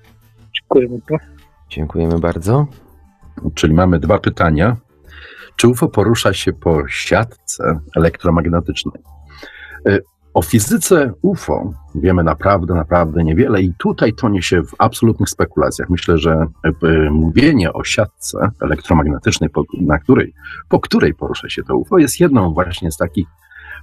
Dziękuję 0.54 0.88
bardzo. 0.88 1.24
Dziękujemy 1.68 2.18
bardzo. 2.18 2.66
Czyli 3.54 3.74
mamy 3.74 3.98
dwa 3.98 4.18
pytania. 4.18 4.76
Czy 5.56 5.68
UFO 5.68 5.88
porusza 5.88 6.32
się 6.32 6.52
po 6.52 6.88
siatce 6.88 7.80
elektromagnetycznej? 7.96 9.09
Y, 9.88 10.02
o 10.34 10.42
fizyce 10.42 11.12
UFO 11.22 11.72
wiemy 11.94 12.24
naprawdę, 12.24 12.74
naprawdę 12.74 13.24
niewiele 13.24 13.62
i 13.62 13.72
tutaj 13.78 14.12
tonie 14.12 14.42
się 14.42 14.62
w 14.62 14.74
absolutnych 14.78 15.28
spekulacjach. 15.28 15.90
Myślę, 15.90 16.18
że 16.18 16.46
y, 16.84 17.10
mówienie 17.10 17.72
o 17.72 17.84
siatce 17.84 18.50
elektromagnetycznej, 18.62 19.50
na 19.80 19.98
której, 19.98 20.34
po 20.68 20.80
której 20.80 21.14
porusza 21.14 21.48
się 21.48 21.62
to 21.62 21.76
UFO, 21.76 21.98
jest 21.98 22.20
jedną 22.20 22.54
właśnie 22.54 22.90
z 22.90 22.96
takich 22.96 23.26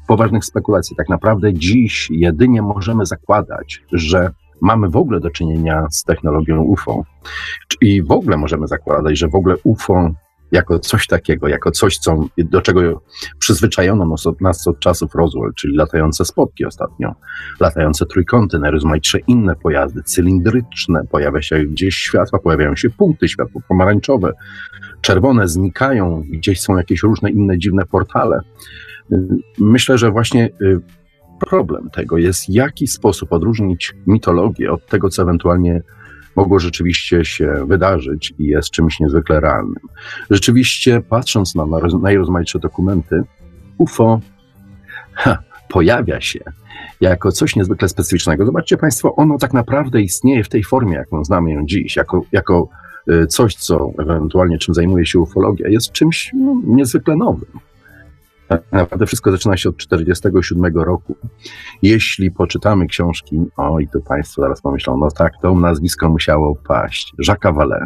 poważnych 0.08 0.46
spekulacji. 0.46 0.96
Tak 0.96 1.10
naprawdę 1.10 1.54
dziś 1.54 2.08
jedynie 2.12 2.62
możemy 2.62 3.06
zakładać, 3.06 3.84
że 3.92 4.32
mamy 4.62 4.90
w 4.90 4.96
ogóle 4.96 5.20
do 5.20 5.30
czynienia 5.30 5.88
z 5.92 6.04
technologią 6.04 6.62
UFO. 6.62 7.04
I 7.82 8.04
w 8.04 8.12
ogóle 8.12 8.38
możemy 8.38 8.68
zakładać, 8.68 9.18
że 9.18 9.28
w 9.28 9.36
ogóle 9.36 9.56
UFO 9.64 10.10
jako 10.52 10.80
coś 10.80 11.08
takiego, 11.08 11.48
jako 11.48 11.72
coś, 11.72 11.98
co, 11.98 12.26
do 12.38 12.62
czego 12.62 13.02
przyzwyczajono 13.40 14.16
nas 14.42 14.68
od, 14.68 14.80
czasów 14.80 15.16
Roswell, 15.16 15.52
czyli 15.56 15.76
latające 15.76 16.26
spotki 16.26 16.66
ostatnio, 16.66 17.16
latające 17.60 18.06
trójkąty, 18.06 18.60
najrozmaitsze 18.60 19.20
inne 19.20 19.56
pojazdy, 19.56 20.04
cylindryczne, 20.04 21.02
pojawia 21.12 21.42
się 21.42 21.64
gdzieś 21.64 21.96
światła, 21.96 22.40
pojawiają 22.40 22.76
się 22.76 22.90
punkty 22.90 23.28
światła 23.28 23.62
pomarańczowe, 23.68 24.34
czerwone 25.02 25.48
znikają, 25.48 26.24
gdzieś 26.32 26.62
są 26.62 26.78
jakieś 26.78 27.04
różne 27.04 27.32
inne 27.32 27.58
dziwne 27.58 27.86
portale. 27.86 28.42
Myślę, 29.60 29.98
że 29.98 30.12
właśnie 30.12 30.50
y, 30.62 30.80
problem 31.50 31.90
tego 31.90 32.18
jest, 32.18 32.46
w 32.46 32.50
jaki 32.50 32.88
sposób 32.88 33.34
odróżnić 33.34 33.96
mitologię 34.08 34.72
od 34.72 34.88
tego, 34.88 35.10
co 35.10 35.22
ewentualnie 35.22 35.82
mogło 36.38 36.60
rzeczywiście 36.60 37.26
się 37.26 37.66
wydarzyć 37.68 38.34
i 38.40 38.46
jest 38.46 38.70
czymś 38.70 39.00
niezwykle 39.00 39.40
realnym. 39.40 39.84
Rzeczywiście, 40.30 41.02
patrząc 41.10 41.56
na 41.56 41.66
najrozmaitsze 42.02 42.60
dokumenty, 42.60 43.24
UFO 43.78 44.20
ha, 45.14 45.38
pojawia 45.70 46.22
się 46.22 46.40
jako 47.02 47.32
coś 47.32 47.56
niezwykle 47.56 47.90
specyficznego. 47.90 48.46
Zobaczcie 48.46 48.78
Państwo, 48.78 49.16
ono 49.16 49.38
tak 49.38 49.54
naprawdę 49.54 50.02
istnieje 50.02 50.44
w 50.44 50.50
tej 50.50 50.64
formie, 50.64 50.96
jaką 50.96 51.24
znamy 51.24 51.52
ją 51.52 51.66
dziś, 51.66 51.96
jako, 51.96 52.22
jako 52.32 52.70
y, 53.12 53.28
coś, 53.28 53.56
co 53.56 53.92
ewentualnie 54.00 54.58
czym 54.58 54.74
zajmuje 54.74 55.06
się 55.06 55.20
ufologia, 55.20 55.70
jest 55.70 55.92
czymś 55.92 56.32
no, 56.34 56.62
niezwykle 56.66 57.16
nowym. 57.16 57.50
Tak 58.48 58.62
naprawdę 58.72 59.06
wszystko 59.06 59.32
zaczyna 59.32 59.58
się 59.58 59.70
od 59.70 59.78
1947 59.78 60.84
roku. 60.84 61.16
Jeśli 61.82 62.32
poczytamy 62.32 62.88
książki, 62.88 63.40
o 63.58 63.80
i 63.80 63.88
tu 63.88 64.02
Państwo 64.02 64.42
zaraz 64.42 64.62
pomyślą, 64.62 64.98
no 64.98 65.12
tak, 65.12 65.34
to 65.42 65.56
nazwisko 65.56 66.10
musiało 66.10 66.56
paść, 66.68 67.14
Jacques 67.28 67.54
Vallée, 67.54 67.86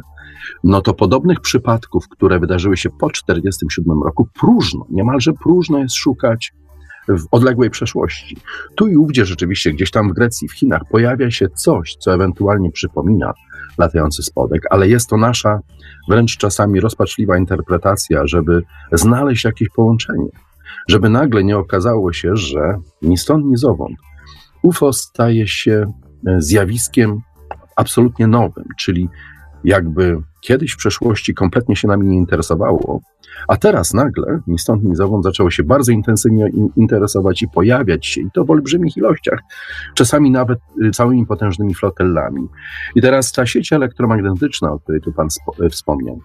no 0.63 0.81
to 0.81 0.93
podobnych 0.93 1.39
przypadków, 1.39 2.07
które 2.09 2.39
wydarzyły 2.39 2.77
się 2.77 2.89
po 2.89 3.09
1947 3.09 4.03
roku, 4.03 4.27
próżno, 4.39 4.85
niemalże 4.89 5.33
próżno 5.33 5.79
jest 5.79 5.95
szukać 5.95 6.53
w 7.07 7.23
odległej 7.31 7.69
przeszłości. 7.69 8.37
Tu 8.75 8.87
i 8.87 8.97
ówdzie 8.97 9.25
rzeczywiście, 9.25 9.73
gdzieś 9.73 9.91
tam 9.91 10.09
w 10.09 10.13
Grecji, 10.13 10.47
w 10.47 10.53
Chinach 10.53 10.81
pojawia 10.91 11.31
się 11.31 11.49
coś, 11.49 11.95
co 11.95 12.13
ewentualnie 12.13 12.71
przypomina 12.71 13.33
latający 13.77 14.23
spodek, 14.23 14.61
ale 14.69 14.87
jest 14.87 15.09
to 15.09 15.17
nasza 15.17 15.59
wręcz 16.09 16.37
czasami 16.37 16.79
rozpaczliwa 16.79 17.37
interpretacja, 17.37 18.27
żeby 18.27 18.63
znaleźć 18.91 19.45
jakieś 19.45 19.69
połączenie 19.69 20.29
żeby 20.87 21.09
nagle 21.09 21.43
nie 21.43 21.57
okazało 21.57 22.13
się, 22.13 22.35
że 22.35 22.75
ni 23.01 23.17
stąd, 23.17 23.45
ni 23.45 23.57
zowąd 23.57 23.97
UFO 24.63 24.93
staje 24.93 25.47
się 25.47 25.93
e, 26.27 26.41
zjawiskiem 26.41 27.21
absolutnie 27.75 28.27
nowym, 28.27 28.65
czyli 28.79 29.09
jakby 29.63 30.17
kiedyś 30.41 30.71
w 30.71 30.77
przeszłości 30.77 31.33
kompletnie 31.33 31.75
się 31.75 31.87
nami 31.87 32.07
nie 32.07 32.17
interesowało, 32.17 33.01
a 33.47 33.57
teraz 33.57 33.93
nagle, 33.93 34.39
ni 34.47 34.59
stąd, 34.59 34.83
ni 34.83 34.95
zowąd, 34.95 35.23
zaczęło 35.23 35.51
się 35.51 35.63
bardzo 35.63 35.91
intensywnie 35.91 36.49
interesować 36.75 37.41
i 37.41 37.47
pojawiać 37.47 38.05
się, 38.05 38.21
i 38.21 38.31
to 38.33 38.45
w 38.45 38.51
olbrzymich 38.51 38.97
ilościach, 38.97 39.39
czasami 39.95 40.31
nawet 40.31 40.59
y, 40.83 40.91
całymi 40.91 41.25
potężnymi 41.25 41.75
flotellami. 41.75 42.47
I 42.95 43.01
teraz 43.01 43.31
ta 43.31 43.45
sieć 43.45 43.73
elektromagnetyczna, 43.73 44.71
o 44.71 44.79
której 44.79 45.01
tu 45.01 45.11
Pan 45.11 45.27
wspomniał, 45.71 46.21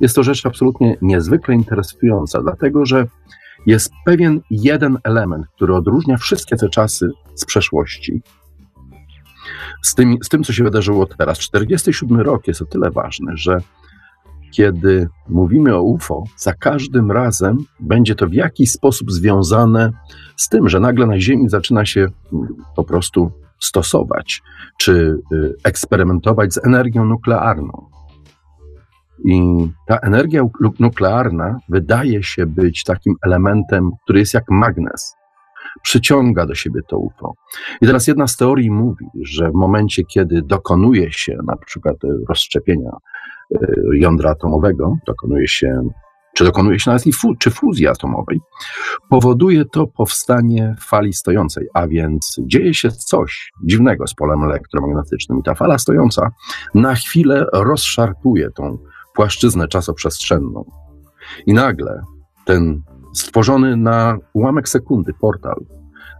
jest 0.00 0.16
to 0.16 0.22
rzecz 0.22 0.46
absolutnie 0.46 0.96
niezwykle 1.02 1.54
interesująca, 1.54 2.42
dlatego 2.42 2.86
że 2.86 3.06
jest 3.66 3.92
pewien 4.04 4.40
jeden 4.50 4.98
element, 5.04 5.46
który 5.56 5.74
odróżnia 5.74 6.16
wszystkie 6.16 6.56
te 6.56 6.68
czasy 6.68 7.10
z 7.34 7.44
przeszłości. 7.44 8.22
Z 9.82 9.94
tym, 9.94 10.16
z 10.22 10.28
tym 10.28 10.44
co 10.44 10.52
się 10.52 10.64
wydarzyło 10.64 11.06
teraz. 11.06 11.38
47 11.38 12.20
rok 12.20 12.48
jest 12.48 12.62
o 12.62 12.64
tyle 12.64 12.90
ważny, 12.90 13.32
że 13.34 13.58
kiedy 14.50 15.08
mówimy 15.28 15.76
o 15.76 15.82
UFO, 15.82 16.24
za 16.36 16.52
każdym 16.52 17.10
razem 17.10 17.58
będzie 17.80 18.14
to 18.14 18.26
w 18.26 18.32
jakiś 18.32 18.72
sposób 18.72 19.12
związane 19.12 19.90
z 20.36 20.48
tym, 20.48 20.68
że 20.68 20.80
nagle 20.80 21.06
na 21.06 21.20
Ziemi 21.20 21.48
zaczyna 21.48 21.86
się 21.86 22.06
po 22.76 22.84
prostu 22.84 23.32
stosować 23.60 24.42
czy 24.78 24.92
y, 25.32 25.54
eksperymentować 25.64 26.54
z 26.54 26.66
energią 26.66 27.04
nuklearną. 27.04 27.93
I 29.24 29.68
ta 29.86 29.98
energia 29.98 30.42
nuklearna 30.80 31.58
wydaje 31.68 32.22
się 32.22 32.46
być 32.46 32.84
takim 32.84 33.14
elementem, 33.26 33.90
który 34.04 34.18
jest 34.18 34.34
jak 34.34 34.44
magnes. 34.50 35.16
Przyciąga 35.82 36.46
do 36.46 36.54
siebie 36.54 36.80
to 36.88 36.98
UFO. 36.98 37.32
I 37.80 37.86
teraz 37.86 38.06
jedna 38.06 38.26
z 38.26 38.36
teorii 38.36 38.70
mówi, 38.70 39.06
że 39.22 39.50
w 39.50 39.54
momencie, 39.54 40.04
kiedy 40.04 40.42
dokonuje 40.42 41.12
się 41.12 41.36
na 41.46 41.56
przykład 41.56 41.96
rozszczepienia 42.28 42.90
y, 43.54 43.58
jądra 43.92 44.30
atomowego, 44.30 44.96
dokonuje 45.06 45.48
się, 45.48 45.88
czy 46.34 46.44
dokonuje 46.44 46.78
się 46.78 46.90
nawet 46.90 47.06
i 47.06 47.12
fu, 47.12 47.34
czy 47.34 47.50
fuzji 47.50 47.86
atomowej, 47.86 48.40
powoduje 49.10 49.64
to 49.64 49.86
powstanie 49.86 50.74
fali 50.80 51.12
stojącej, 51.12 51.66
a 51.74 51.86
więc 51.86 52.36
dzieje 52.46 52.74
się 52.74 52.90
coś 52.90 53.52
dziwnego 53.64 54.06
z 54.06 54.14
polem 54.14 54.42
elektromagnetycznym 54.42 55.38
i 55.38 55.42
ta 55.42 55.54
fala 55.54 55.78
stojąca 55.78 56.30
na 56.74 56.94
chwilę 56.94 57.46
rozszarpuje 57.52 58.50
tą 58.50 58.78
płaszczyznę 59.14 59.68
czasoprzestrzenną. 59.68 60.64
I 61.46 61.54
nagle 61.54 62.02
ten 62.44 62.82
stworzony 63.14 63.76
na 63.76 64.18
ułamek 64.32 64.68
sekundy 64.68 65.12
portal 65.20 65.64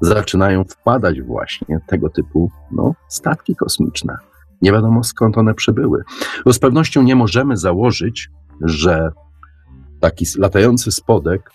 zaczynają 0.01 0.65
wpadać 0.65 1.23
właśnie 1.23 1.79
tego 1.87 2.11
typu 2.11 2.51
no, 2.73 2.95
statki 3.09 3.57
kosmiczne. 3.57 4.17
Nie 4.63 4.73
wiadomo 4.73 5.05
skąd 5.05 5.39
one 5.39 5.55
przybyły. 5.55 6.03
Bo 6.45 6.53
z 6.53 6.59
pewnością 6.59 7.03
nie 7.03 7.17
możemy 7.17 7.57
założyć, 7.57 8.31
że 8.61 9.11
taki 10.01 10.27
latający 10.39 10.93
spodek 10.93 11.51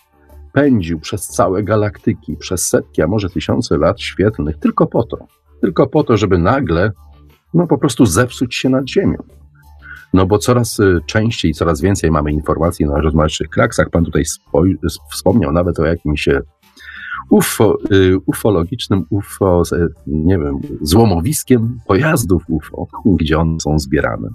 pędził 0.52 1.00
przez 1.00 1.28
całe 1.28 1.62
galaktyki, 1.62 2.36
przez 2.36 2.68
setki, 2.68 3.02
a 3.02 3.06
może 3.06 3.30
tysiące 3.30 3.78
lat 3.78 4.00
świetlnych, 4.00 4.58
tylko 4.58 4.86
po 4.86 5.02
to, 5.02 5.16
tylko 5.60 5.86
po 5.86 6.04
to, 6.04 6.16
żeby 6.16 6.38
nagle 6.38 6.92
no, 7.54 7.66
po 7.66 7.78
prostu 7.78 8.06
zepsuć 8.06 8.54
się 8.54 8.68
nad 8.68 8.88
Ziemią. 8.88 9.39
No 10.14 10.26
bo 10.26 10.38
coraz 10.38 10.78
y, 10.78 11.00
częściej, 11.06 11.54
coraz 11.54 11.80
więcej 11.80 12.10
mamy 12.10 12.32
informacji 12.32 12.86
na 12.86 13.00
rozmaitych 13.00 13.48
kraksach. 13.48 13.90
Pan 13.90 14.04
tutaj 14.04 14.24
wspomniał 15.10 15.52
nawet 15.52 15.80
o 15.80 15.84
jakimś 15.84 16.28
y, 16.28 16.42
UFO, 17.30 17.78
y, 17.92 18.18
ufologicznym 18.26 19.04
UFO, 19.10 19.62
nie 20.06 20.38
wiem, 20.38 20.58
złomowiskiem 20.82 21.78
pojazdów 21.86 22.42
UFO, 22.48 22.86
gdzie 23.04 23.38
one 23.38 23.60
są 23.60 23.78
zbierane. 23.78 24.28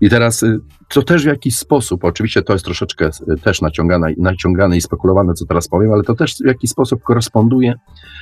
I 0.00 0.10
teraz 0.10 0.42
y, 0.42 0.60
to 0.88 1.02
też 1.02 1.24
w 1.24 1.26
jakiś 1.26 1.56
sposób, 1.56 2.04
oczywiście 2.04 2.42
to 2.42 2.52
jest 2.52 2.64
troszeczkę 2.64 3.10
y, 3.28 3.36
też 3.40 3.62
naciągane, 3.62 4.12
naciągane 4.18 4.76
i 4.76 4.80
spekulowane, 4.80 5.34
co 5.34 5.46
teraz 5.46 5.68
powiem, 5.68 5.92
ale 5.92 6.02
to 6.02 6.14
też 6.14 6.34
w 6.36 6.46
jakiś 6.46 6.70
sposób 6.70 7.02
koresponduje 7.02 7.74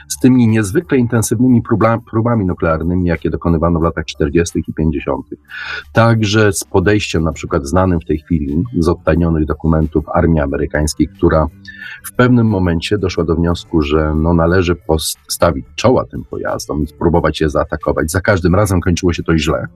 z 0.09 0.19
tymi 0.19 0.49
niezwykle 0.49 0.99
intensywnymi 0.99 1.63
próbami, 1.63 2.03
próbami 2.11 2.47
nuklearnymi, 2.47 3.09
jakie 3.09 3.31
dokonywano 3.31 3.81
w 3.81 3.83
latach 3.83 4.05
40. 4.05 4.63
i 4.69 4.75
50. 4.75 5.27
Także 5.93 6.53
z 6.53 6.65
podejściem 6.65 7.25
na 7.25 7.33
przykład 7.33 7.67
znanym 7.67 8.01
w 8.01 8.05
tej 8.05 8.19
chwili 8.19 8.65
z 8.79 8.89
odtajnionych 8.89 9.47
dokumentów 9.47 10.05
armii 10.09 10.41
amerykańskiej, 10.41 11.09
która 11.09 11.47
w 12.05 12.13
pewnym 12.13 12.47
momencie 12.47 12.99
doszła 12.99 13.25
do 13.25 13.35
wniosku, 13.35 13.83
że 13.83 14.15
no 14.17 14.35
należy 14.35 14.75
postawić 14.75 15.67
czoła 15.75 16.05
tym 16.05 16.25
pojazdom 16.25 16.83
i 16.83 16.87
spróbować 16.87 17.41
je 17.41 17.51
zaatakować. 17.51 18.11
Za 18.11 18.21
każdym 18.21 18.55
razem 18.55 18.81
kończyło 18.81 19.13
się 19.13 19.23
to 19.23 19.39
źle 19.39 19.67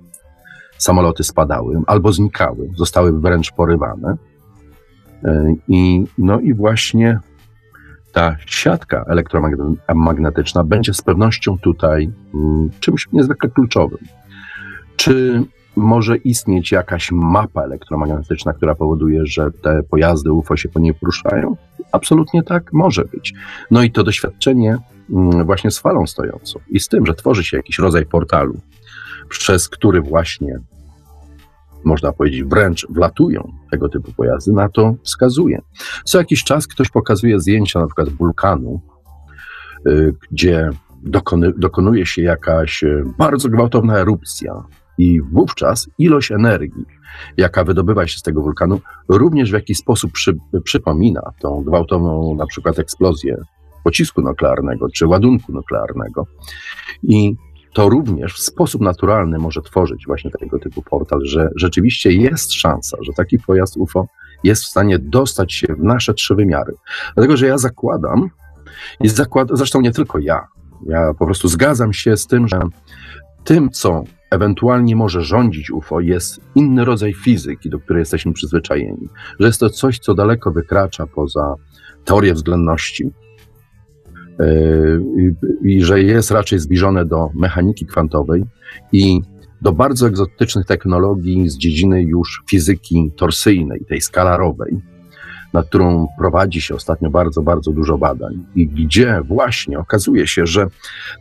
samoloty 0.78 1.24
spadały 1.24 1.80
albo 1.86 2.12
znikały, 2.12 2.70
zostały 2.76 3.20
wręcz 3.20 3.52
porywane. 3.52 4.16
E, 5.24 5.54
I, 5.68 6.04
no 6.18 6.40
i 6.40 6.54
właśnie 6.54 7.20
ta 8.12 8.36
siatka 8.46 9.04
elektromagnetyczna 9.08 10.64
będzie 10.64 10.94
z 10.94 11.02
pewnością 11.02 11.58
tutaj 11.58 12.10
mm, 12.34 12.70
czymś 12.80 13.08
niezwykle 13.12 13.50
kluczowym. 13.50 13.98
Czy 14.96 15.44
może 15.76 16.16
istnieć 16.16 16.72
jakaś 16.72 17.12
mapa 17.12 17.62
elektromagnetyczna, 17.62 18.52
która 18.52 18.74
powoduje, 18.74 19.26
że 19.26 19.50
te 19.62 19.82
pojazdy 19.82 20.32
UFO 20.32 20.56
się 20.56 20.68
po 20.68 20.80
niej 20.80 20.94
poruszają? 20.94 21.56
Absolutnie 21.92 22.42
tak, 22.42 22.72
może 22.72 23.04
być. 23.04 23.34
No 23.70 23.82
i 23.82 23.90
to 23.90 24.04
doświadczenie 24.04 24.76
mm, 25.10 25.46
właśnie 25.46 25.70
z 25.70 25.78
falą 25.78 26.06
stojącą 26.06 26.60
i 26.68 26.80
z 26.80 26.88
tym, 26.88 27.06
że 27.06 27.14
tworzy 27.14 27.44
się 27.44 27.56
jakiś 27.56 27.78
rodzaj 27.78 28.06
portalu, 28.06 28.60
przez 29.28 29.68
który 29.68 30.00
właśnie, 30.00 30.58
można 31.84 32.12
powiedzieć, 32.12 32.44
wręcz 32.44 32.86
wlatują 32.90 33.52
tego 33.70 33.88
typu 33.88 34.12
pojazdy, 34.12 34.52
na 34.52 34.68
to 34.68 34.94
wskazuje. 35.02 35.62
Co 36.04 36.18
jakiś 36.18 36.44
czas 36.44 36.66
ktoś 36.66 36.90
pokazuje 36.90 37.40
zdjęcia 37.40 37.80
na 37.80 37.86
przykład 37.86 38.08
wulkanu, 38.08 38.80
y, 39.86 40.14
gdzie 40.30 40.70
dokonuje 41.56 42.06
się 42.06 42.22
jakaś 42.22 42.82
y, 42.82 43.04
bardzo 43.18 43.48
gwałtowna 43.48 43.98
erupcja 43.98 44.64
i 44.98 45.20
wówczas 45.32 45.90
ilość 45.98 46.32
energii, 46.32 46.84
jaka 47.36 47.64
wydobywa 47.64 48.06
się 48.06 48.18
z 48.18 48.22
tego 48.22 48.42
wulkanu, 48.42 48.80
również 49.08 49.50
w 49.50 49.54
jakiś 49.54 49.78
sposób 49.78 50.12
przy, 50.12 50.36
przypomina 50.64 51.20
tą 51.40 51.62
gwałtowną 51.62 52.34
na 52.34 52.46
przykład 52.46 52.78
eksplozję 52.78 53.36
pocisku 53.84 54.22
nuklearnego 54.22 54.88
czy 54.94 55.06
ładunku 55.06 55.52
nuklearnego. 55.52 56.26
I 57.02 57.34
to 57.76 57.88
również 57.88 58.34
w 58.34 58.38
sposób 58.38 58.82
naturalny 58.82 59.38
może 59.38 59.62
tworzyć 59.62 60.06
właśnie 60.06 60.30
tego 60.30 60.58
typu 60.58 60.82
portal, 60.82 61.20
że 61.24 61.50
rzeczywiście 61.56 62.12
jest 62.12 62.52
szansa, 62.52 62.96
że 63.00 63.12
taki 63.12 63.38
pojazd 63.38 63.76
UFO 63.76 64.06
jest 64.44 64.62
w 64.62 64.66
stanie 64.66 64.98
dostać 64.98 65.54
się 65.54 65.66
w 65.74 65.82
nasze 65.82 66.14
trzy 66.14 66.34
wymiary. 66.34 66.72
Dlatego, 67.14 67.36
że 67.36 67.46
ja 67.46 67.58
zakładam, 67.58 68.30
i 69.00 69.08
zakład, 69.08 69.48
zresztą 69.52 69.80
nie 69.80 69.92
tylko 69.92 70.18
ja, 70.18 70.46
ja 70.86 71.14
po 71.18 71.26
prostu 71.26 71.48
zgadzam 71.48 71.92
się 71.92 72.16
z 72.16 72.26
tym, 72.26 72.48
że 72.48 72.60
tym, 73.44 73.70
co 73.70 74.04
ewentualnie 74.30 74.96
może 74.96 75.22
rządzić 75.22 75.70
UFO, 75.70 76.00
jest 76.00 76.40
inny 76.54 76.84
rodzaj 76.84 77.14
fizyki, 77.14 77.70
do 77.70 77.78
której 77.78 78.00
jesteśmy 78.00 78.32
przyzwyczajeni. 78.32 79.08
Że 79.40 79.46
jest 79.46 79.60
to 79.60 79.70
coś, 79.70 79.98
co 79.98 80.14
daleko 80.14 80.50
wykracza 80.50 81.06
poza 81.06 81.54
teorię 82.04 82.34
względności, 82.34 83.10
i 85.62 85.82
że 85.82 86.02
jest 86.02 86.30
raczej 86.30 86.58
zbliżone 86.58 87.04
do 87.04 87.30
mechaniki 87.34 87.86
kwantowej 87.86 88.44
i 88.92 89.20
do 89.62 89.72
bardzo 89.72 90.06
egzotycznych 90.06 90.66
technologii 90.66 91.48
z 91.48 91.58
dziedziny 91.58 92.02
już 92.02 92.42
fizyki 92.50 93.12
torsyjnej, 93.16 93.84
tej 93.88 94.00
skalarowej, 94.00 94.80
nad 95.52 95.68
którą 95.68 96.06
prowadzi 96.18 96.60
się 96.60 96.74
ostatnio 96.74 97.10
bardzo, 97.10 97.42
bardzo 97.42 97.72
dużo 97.72 97.98
badań 97.98 98.46
i 98.54 98.66
gdzie 98.66 99.20
właśnie 99.24 99.78
okazuje 99.78 100.26
się, 100.26 100.46
że 100.46 100.66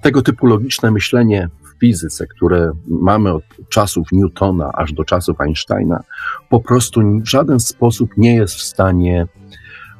tego 0.01 0.21
typu 0.21 0.47
logiczne 0.47 0.91
myślenie 0.91 1.49
w 1.63 1.79
fizyce, 1.79 2.27
które 2.27 2.71
mamy 2.87 3.33
od 3.33 3.43
czasów 3.69 4.07
Newtona 4.11 4.71
aż 4.73 4.93
do 4.93 5.03
czasów 5.03 5.41
Einsteina, 5.41 6.03
po 6.49 6.59
prostu 6.59 7.01
w 7.21 7.29
żaden 7.29 7.59
sposób 7.59 8.09
nie 8.17 8.35
jest 8.35 8.55
w 8.55 8.61
stanie 8.61 9.27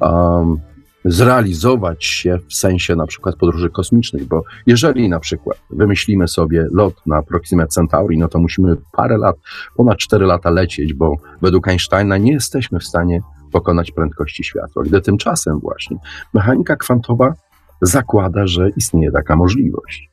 um, 0.00 0.60
zrealizować 1.06 2.04
się 2.04 2.38
w 2.48 2.54
sensie 2.54 2.96
na 2.96 3.06
przykład 3.06 3.36
podróży 3.36 3.70
kosmicznych, 3.70 4.24
bo 4.24 4.42
jeżeli 4.66 5.08
na 5.08 5.20
przykład 5.20 5.58
wymyślimy 5.70 6.28
sobie 6.28 6.66
lot 6.72 6.94
na 7.06 7.22
Proxima 7.22 7.66
Centauri, 7.66 8.18
no 8.18 8.28
to 8.28 8.38
musimy 8.38 8.76
parę 8.92 9.18
lat, 9.18 9.36
ponad 9.76 9.98
4 9.98 10.26
lata 10.26 10.50
lecieć, 10.50 10.94
bo 10.94 11.16
według 11.42 11.68
Einsteina 11.68 12.18
nie 12.18 12.32
jesteśmy 12.32 12.78
w 12.78 12.84
stanie 12.84 13.20
pokonać 13.52 13.90
prędkości 13.90 14.44
światła, 14.44 14.82
gdy 14.82 15.00
tymczasem 15.00 15.60
właśnie 15.60 15.96
mechanika 16.34 16.76
kwantowa 16.76 17.34
zakłada, 17.82 18.46
że 18.46 18.70
istnieje 18.76 19.12
taka 19.12 19.36
możliwość, 19.36 20.10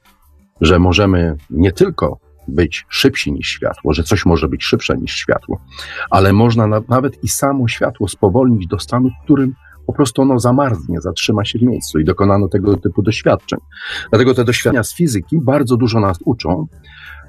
że 0.62 0.80
możemy 0.80 1.36
nie 1.50 1.72
tylko 1.72 2.18
być 2.48 2.86
szybsi 2.90 3.32
niż 3.32 3.48
światło, 3.48 3.94
że 3.94 4.04
coś 4.04 4.26
może 4.26 4.48
być 4.48 4.64
szybsze 4.64 4.98
niż 4.98 5.16
światło, 5.16 5.62
ale 6.10 6.34
można 6.34 6.68
na, 6.68 6.82
nawet 6.90 7.24
i 7.24 7.28
samo 7.28 7.68
światło 7.68 8.08
spowolnić 8.08 8.68
do 8.68 8.80
stanu, 8.80 9.10
w 9.10 9.24
którym 9.24 9.54
po 9.88 9.94
prostu 9.94 10.22
ono 10.22 10.40
zamarznie, 10.40 11.02
zatrzyma 11.02 11.46
się 11.46 11.60
w 11.60 11.62
miejscu 11.62 12.00
i 12.00 12.06
dokonano 12.06 12.48
tego 12.48 12.78
typu 12.78 13.02
doświadczeń. 13.02 13.60
Dlatego 14.10 14.34
te 14.34 14.44
doświadczenia 14.44 14.84
z 14.84 14.96
fizyki 14.96 15.40
bardzo 15.42 15.78
dużo 15.78 16.00
nas 16.00 16.18
uczą, 16.26 16.68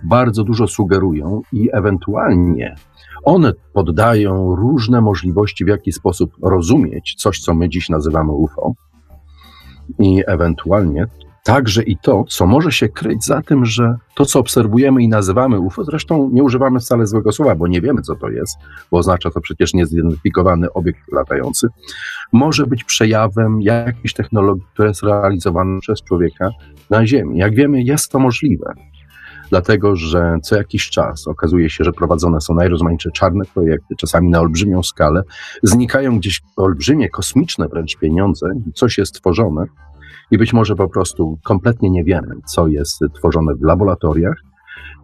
bardzo 0.04 0.44
dużo 0.44 0.66
sugerują 0.66 1.42
i 1.52 1.68
ewentualnie 1.72 2.76
one 3.24 3.52
poddają 3.72 4.56
różne 4.56 5.00
możliwości, 5.00 5.64
w 5.64 5.68
jaki 5.68 5.92
sposób 5.92 6.32
rozumieć 6.42 7.14
coś, 7.18 7.40
co 7.40 7.54
my 7.54 7.68
dziś 7.68 7.88
nazywamy 7.88 8.32
UFO. 8.32 8.72
I 9.98 10.22
ewentualnie 10.26 11.06
Także 11.44 11.83
i 11.83 11.96
to, 11.96 12.24
co 12.28 12.46
może 12.46 12.72
się 12.72 12.88
kryć 12.88 13.24
za 13.24 13.42
tym, 13.42 13.64
że 13.64 13.96
to, 14.14 14.26
co 14.26 14.40
obserwujemy 14.40 15.02
i 15.02 15.09
nazywamy 15.09 15.61
UFO, 15.61 15.85
zresztą 15.85 16.30
nie 16.33 16.42
używamy 16.42 16.80
wcale 16.80 17.07
złego 17.07 17.33
słowa, 17.33 17.54
bo 17.54 17.66
nie 17.66 17.80
wiemy, 17.80 18.02
co 18.02 18.14
to 18.14 18.28
jest, 18.28 18.57
bo 18.90 18.98
oznacza 18.98 19.30
to 19.30 19.40
przecież 19.40 19.74
niezidentyfikowany 19.74 20.72
obiekt 20.72 21.12
latający, 21.12 21.68
może 22.33 22.66
być 22.66 22.85
przejawem 22.85 23.62
jakiejś 23.62 24.12
technologii, 24.12 24.64
która 24.72 24.88
jest 24.88 25.02
realizowana 25.02 25.80
przez 25.80 26.02
człowieka 26.02 26.50
na 26.90 27.07
Ziemi. 27.07 27.38
Jak 27.38 27.54
wiemy, 27.54 27.83
jest 27.83 28.09
to 28.09 28.18
możliwe. 28.18 28.74
dlatego 29.50 29.96
że 29.96 30.38
co 30.42 30.57
jakiś 30.57 30.90
czas 30.90 31.26
okazuje 31.26 31.70
się, 31.70 31.85
że 31.85 31.92
prowadzone 31.92 32.40
są 32.40 32.54
najrozmaitsze 32.54 33.11
czarne 33.11 33.44
projekty, 33.54 33.94
czasami 33.96 34.28
na 34.28 34.40
olbrzymią 34.40 34.83
skalę, 34.83 35.22
znikają 35.62 36.18
gdzieś 36.18 36.42
olbrzymie, 36.57 37.09
kosmiczne 37.09 37.68
wręcz 37.68 37.96
pieniądze, 37.96 38.46
coś 38.74 38.98
jest 38.98 39.14
tworzone 39.14 39.66
i 40.35 40.38
być 40.38 40.53
może 40.53 40.77
po 40.77 40.88
prostu 40.88 41.38
kompletnie 41.44 41.90
nie 41.90 42.05
wiemy, 42.05 42.35
co 42.47 42.66
jest 42.66 43.01
tworzone 43.14 43.55
w 43.55 43.62
laboratoriach 43.62 44.37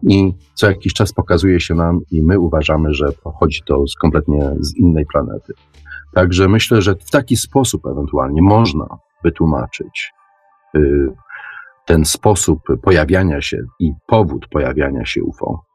i 0.03 0.33
co 0.53 0.67
jakiś 0.69 0.93
czas 0.93 1.13
pokazuje 1.13 1.59
się 1.59 1.75
nam 1.75 1.99
i 2.11 2.23
my 2.23 2.39
uważamy, 2.39 2.93
że 2.93 3.05
pochodzi 3.23 3.61
to 3.65 3.87
z 3.87 3.95
kompletnie 3.95 4.51
z 4.59 4.75
innej 4.75 5.05
planety. 5.05 5.53
Także 6.13 6.47
myślę, 6.47 6.81
że 6.81 6.95
w 6.95 7.11
taki 7.11 7.37
sposób 7.37 7.85
ewentualnie 7.85 8.41
można 8.41 8.85
wytłumaczyć 9.23 10.13
y, 10.75 10.79
ten 11.85 12.05
sposób 12.05 12.59
pojawiania 12.81 13.41
się 13.41 13.57
i 13.79 13.91
powód 14.07 14.47
pojawiania 14.47 15.05
się 15.05 15.23
UFO. 15.23 15.65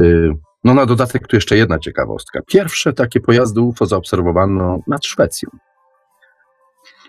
Y, 0.00 0.32
no 0.64 0.74
na 0.74 0.86
dodatek 0.86 1.26
tu 1.26 1.36
jeszcze 1.36 1.56
jedna 1.56 1.78
ciekawostka. 1.78 2.40
Pierwsze 2.46 2.92
takie 2.92 3.20
pojazdy 3.20 3.60
UFO 3.60 3.86
zaobserwowano 3.86 4.78
nad 4.86 5.06
Szwecją. 5.06 5.50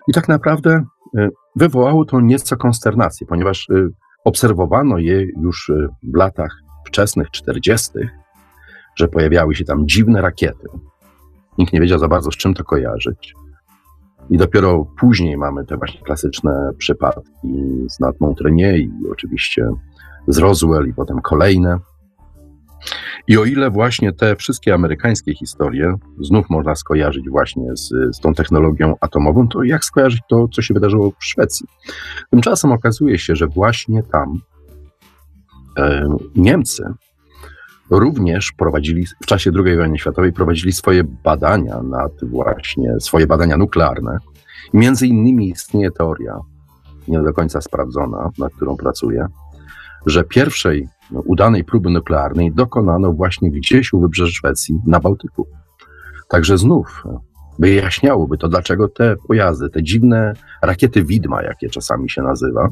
I 0.07 0.13
tak 0.13 0.27
naprawdę 0.29 0.85
wywołało 1.55 2.05
to 2.05 2.21
nieco 2.21 2.57
konsternację, 2.57 3.27
ponieważ 3.27 3.69
y, 3.69 3.89
obserwowano 4.25 4.97
je 4.97 5.21
już 5.41 5.71
w 6.03 6.15
latach 6.15 6.55
wczesnych 6.87 7.31
40., 7.31 7.91
że 8.95 9.07
pojawiały 9.07 9.55
się 9.55 9.65
tam 9.65 9.87
dziwne 9.87 10.21
rakiety. 10.21 10.67
Nikt 11.57 11.73
nie 11.73 11.81
wiedział 11.81 11.99
za 11.99 12.07
bardzo, 12.07 12.31
z 12.31 12.37
czym 12.37 12.53
to 12.53 12.63
kojarzyć. 12.63 13.33
I 14.29 14.37
dopiero 14.37 14.85
później 14.99 15.37
mamy 15.37 15.65
te 15.65 15.77
właśnie 15.77 16.01
klasyczne 16.01 16.71
przypadki 16.77 17.85
z 17.89 17.99
Nat 17.99 18.21
Montrenier 18.21 18.75
i 18.75 18.91
oczywiście 19.11 19.69
z 20.27 20.37
Roswell 20.37 20.87
i 20.87 20.93
potem 20.93 21.21
kolejne. 21.21 21.79
I 23.27 23.37
o 23.37 23.45
ile 23.45 23.69
właśnie 23.69 24.13
te 24.13 24.35
wszystkie 24.35 24.73
amerykańskie 24.73 25.35
historie 25.35 25.95
znów 26.21 26.49
można 26.49 26.75
skojarzyć 26.75 27.29
właśnie 27.29 27.75
z, 27.75 27.89
z 28.15 28.19
tą 28.19 28.33
technologią 28.33 28.95
atomową, 29.01 29.47
to 29.47 29.63
jak 29.63 29.85
skojarzyć 29.85 30.21
to, 30.29 30.47
co 30.47 30.61
się 30.61 30.73
wydarzyło 30.73 31.11
w 31.19 31.25
Szwecji? 31.25 31.67
Tymczasem 32.29 32.71
okazuje 32.71 33.19
się, 33.19 33.35
że 33.35 33.47
właśnie 33.47 34.03
tam 34.03 34.41
e, 35.77 36.09
Niemcy 36.35 36.83
również 37.89 38.51
prowadzili 38.51 39.05
w 39.05 39.25
czasie 39.25 39.51
II 39.65 39.77
wojny 39.77 39.99
światowej 39.99 40.33
prowadzili 40.33 40.71
swoje 40.71 41.03
badania 41.03 41.81
nad 41.81 42.11
właśnie 42.23 42.99
swoje 42.99 43.27
badania 43.27 43.57
nuklearne. 43.57 44.17
Między 44.73 45.07
innymi 45.07 45.49
istnieje 45.49 45.91
teoria, 45.91 46.39
nie 47.07 47.21
do 47.21 47.33
końca 47.33 47.61
sprawdzona, 47.61 48.29
nad 48.37 48.53
którą 48.53 48.77
pracuję, 48.77 49.27
że 50.05 50.23
pierwszej 50.23 50.87
no, 51.11 51.21
udanej 51.25 51.63
próby 51.63 51.89
nuklearnej 51.89 52.51
dokonano 52.53 53.13
właśnie 53.13 53.51
gdzieś 53.51 53.93
u 53.93 54.01
wybrzeży 54.01 54.31
Szwecji 54.31 54.79
na 54.87 54.99
Bałtyku. 54.99 55.47
Także 56.29 56.57
znów 56.57 57.03
wyjaśniałoby 57.59 58.37
to, 58.37 58.47
dlaczego 58.47 58.87
te 58.87 59.15
pojazdy, 59.27 59.69
te 59.69 59.83
dziwne 59.83 60.33
rakiety 60.61 61.03
widma, 61.03 61.43
jakie 61.43 61.69
czasami 61.69 62.09
się 62.09 62.21
nazywa, 62.21 62.69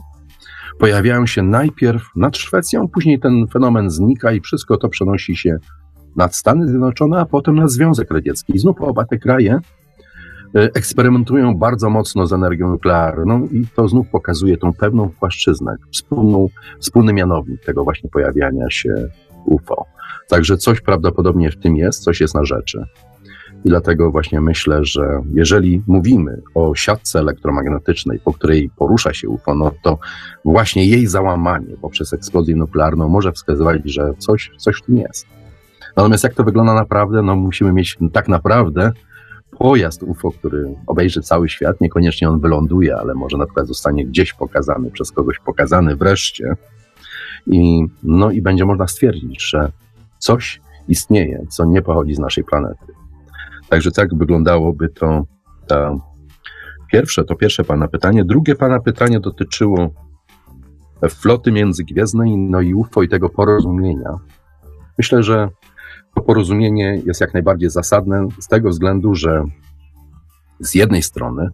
pojawiają 0.79 1.25
się 1.25 1.43
najpierw 1.43 2.03
nad 2.15 2.37
Szwecją, 2.37 2.87
później 2.87 3.19
ten 3.19 3.47
fenomen 3.53 3.89
znika 3.89 4.31
i 4.31 4.41
wszystko 4.41 4.77
to 4.77 4.89
przenosi 4.89 5.35
się 5.35 5.57
nad 6.15 6.35
Stany 6.35 6.67
Zjednoczone, 6.67 7.19
a 7.19 7.25
potem 7.25 7.55
na 7.55 7.67
Związek 7.67 8.11
Radziecki. 8.11 8.55
I 8.55 8.59
znów 8.59 8.81
oba 8.81 9.05
te 9.05 9.17
kraje 9.17 9.53
e, 9.53 9.59
eksperymentują 10.53 11.57
bardzo 11.57 11.89
mocno 11.89 12.27
z 12.27 12.33
energią 12.33 12.69
nuklearną 12.69 13.47
i 13.51 13.67
to 13.75 13.88
znów 13.88 14.07
pokazuje 14.07 14.57
tą 14.57 14.73
pewną 14.73 15.09
płaszczyznę, 15.09 15.75
wspólną, 15.91 16.47
wspólny 16.79 17.13
mianownik 17.13 17.65
tego 17.65 17.83
właśnie 17.83 18.09
pojawiania 18.09 18.69
się 18.69 18.93
UFO. 19.45 19.85
Także 20.29 20.57
coś 20.57 20.81
prawdopodobnie 20.81 21.51
w 21.51 21.57
tym 21.57 21.75
jest, 21.75 22.03
coś 22.03 22.21
jest 22.21 22.35
na 22.35 22.45
rzeczy. 22.45 22.85
I 23.65 23.69
dlatego 23.69 24.12
właśnie 24.12 24.41
myślę, 24.41 24.79
że 24.85 25.21
jeżeli 25.33 25.83
mówimy 25.88 26.41
o 26.55 26.75
siatce 26.75 27.19
elektromagnetycznej, 27.19 28.19
po 28.19 28.33
której 28.33 28.69
porusza 28.77 29.13
się 29.13 29.29
UFO, 29.29 29.55
no 29.55 29.71
to 29.83 29.99
właśnie 30.45 30.85
jej 30.85 31.07
załamanie 31.07 31.77
poprzez 31.81 32.13
eksplozję 32.13 32.55
nuklearną 32.55 33.09
może 33.09 33.31
wskazywać, 33.31 33.81
że 33.85 34.13
coś, 34.17 34.51
coś 34.57 34.77
w 34.77 34.81
tym 34.81 34.97
jest. 34.97 35.27
Natomiast 35.97 36.23
jak 36.23 36.33
to 36.33 36.43
wygląda 36.43 36.73
naprawdę, 36.73 37.21
no 37.21 37.35
musimy 37.35 37.73
mieć 37.73 37.97
tak 38.13 38.27
naprawdę 38.27 38.91
pojazd 39.60 40.04
UFO, 40.04 40.32
który 40.32 40.76
obejrzy 40.88 41.22
cały 41.22 41.50
świat, 41.50 41.82
niekoniecznie 41.82 42.30
on 42.30 42.39
wyląduje, 42.39 42.95
ale 42.95 43.13
może 43.13 43.38
na 43.38 43.45
przykład 43.45 43.67
zostanie 43.67 44.06
gdzieś 44.06 44.34
pokazany, 44.34 44.91
przez 44.91 45.12
kogoś 45.12 45.39
pokazany 45.39 45.95
wreszcie. 45.95 46.54
I, 47.48 47.86
no 48.04 48.32
i 48.32 48.41
będzie 48.41 48.65
można 48.65 48.88
stwierdzić, 48.88 49.50
że 49.50 49.72
coś 50.17 50.62
istnieje, 50.88 51.45
co 51.50 51.65
nie 51.65 51.82
pochodzi 51.82 52.15
z 52.15 52.19
naszej 52.19 52.43
planety. 52.43 52.93
Także 53.69 53.91
tak 53.91 54.15
wyglądałoby 54.15 54.89
to 54.89 55.26
pierwsze, 56.91 57.24
to 57.24 57.36
pierwsze 57.36 57.63
pana 57.63 57.88
pytanie. 57.88 58.26
Drugie 58.26 58.56
pana 58.56 58.80
pytanie 58.80 59.19
dotyczyło 59.19 59.89
floty 61.10 61.52
międzygwiezdnej, 61.52 62.38
no 62.38 62.62
i 62.62 62.74
UFO 62.74 63.04
i 63.04 63.10
tego 63.10 63.30
porozumienia. 63.30 64.15
Myślę, 64.98 65.24
że 65.24 65.50
to 66.15 66.22
porozumienie 66.22 67.02
jest 67.06 67.22
jak 67.22 67.34
najbardziej 67.34 67.69
zasadne 67.69 68.28
z 68.39 68.48
tego 68.48 68.69
względu, 68.69 69.15
że 69.15 69.43
z 70.60 70.76
jednej 70.76 71.02
strony 71.02 71.50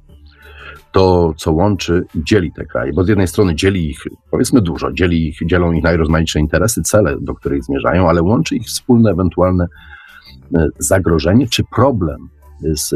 to, 0.91 1.34
co 1.38 1.52
łączy 1.52 2.06
i 2.15 2.24
dzieli 2.24 2.52
te 2.54 2.65
kraje, 2.65 2.94
bo 2.94 3.04
z 3.04 3.08
jednej 3.08 3.28
strony 3.28 3.56
dzieli 3.56 3.89
ich, 3.89 4.00
powiedzmy 4.32 4.62
dużo, 4.62 4.91
dzieli 4.91 5.28
ich, 5.28 5.38
dzielą 5.46 5.72
ich 5.72 5.84
najrozmaitsze 5.84 6.39
interesy, 6.39 6.82
cele, 6.82 7.18
do 7.22 7.34
których 7.34 7.63
zmierzają, 7.63 8.10
ale 8.10 8.22
łączy 8.22 8.56
ich 8.56 8.68
wspólne 8.68 9.12
ewentualne 9.12 9.68
E, 10.58 10.68
zagrożenie 10.80 11.48
czy 11.48 11.63
problem 11.63 12.30
z, 12.62 12.94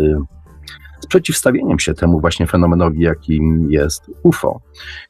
z 1.00 1.08
przeciwstawieniem 1.08 1.80
się 1.80 1.94
temu 1.94 2.20
właśnie 2.20 2.48
fenomenowi, 2.48 3.00
jakim 3.00 3.72
jest 3.72 4.04
UFO. 4.24 4.62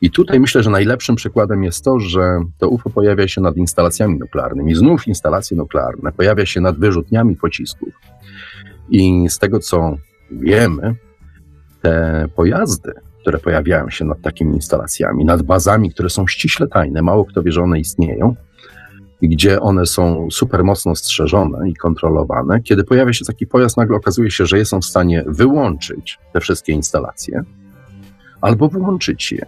I 0.02 0.12
tutaj 0.12 0.40
myślę, 0.40 0.64
że 0.64 0.70
najlepszym 0.70 1.16
przykładem 1.16 1.64
jest 1.64 1.84
to, 1.84 2.00
że 2.00 2.22
to 2.58 2.70
UFO 2.70 2.90
pojawia 2.90 3.28
się 3.28 3.42
nad 3.42 3.58
instalacjami 3.58 4.20
nuklearnymi. 4.20 4.76
Znów 4.76 5.08
instalacje 5.08 5.58
nuklearne, 5.58 6.12
pojawia 6.12 6.46
się 6.46 6.62
nad 6.62 6.80
wyrzutniami 6.80 7.36
pocisków. 7.36 7.90
I 8.90 9.30
z 9.30 9.40
tego 9.40 9.60
co 9.60 9.98
wiemy, 10.32 10.96
te 11.82 12.26
pojazdy, 12.36 12.94
które 13.22 13.40
pojawiają 13.40 13.90
się 13.90 14.06
nad 14.06 14.22
takimi 14.22 14.56
instalacjami, 14.56 15.26
nad 15.26 15.42
bazami, 15.42 15.92
które 15.92 16.10
są 16.10 16.28
ściśle 16.28 16.68
tajne, 16.68 17.02
mało 17.02 17.26
kto 17.26 17.44
wie, 17.44 17.52
że 17.52 17.62
one 17.62 17.80
istnieją, 17.80 18.36
gdzie 19.28 19.60
one 19.60 19.86
są 19.86 20.28
super 20.32 20.64
mocno 20.64 20.96
strzeżone 20.96 21.70
i 21.70 21.74
kontrolowane, 21.74 22.62
kiedy 22.62 22.84
pojawia 22.84 23.14
się 23.14 23.26
taki 23.26 23.48
pojazd, 23.48 23.78
nagle 23.78 23.98
okazuje 23.98 24.32
się, 24.32 24.46
że 24.46 24.58
jest 24.58 24.74
on 24.74 24.82
w 24.82 24.86
stanie 24.86 25.24
wyłączyć 25.28 26.20
te 26.34 26.40
wszystkie 26.40 26.74
instalacje 26.74 27.44
albo 28.42 28.70
włączyć 28.70 29.32
je. 29.32 29.46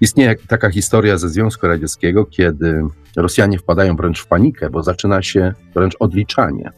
Istnieje 0.00 0.36
taka 0.48 0.70
historia 0.70 1.18
ze 1.18 1.28
Związku 1.28 1.66
Radzieckiego, 1.66 2.26
kiedy 2.26 2.82
Rosjanie 3.16 3.58
wpadają 3.58 3.96
wręcz 3.96 4.20
w 4.20 4.26
panikę, 4.26 4.70
bo 4.70 4.82
zaczyna 4.82 5.22
się 5.22 5.52
wręcz 5.74 5.96
odliczanie. 6.00 6.70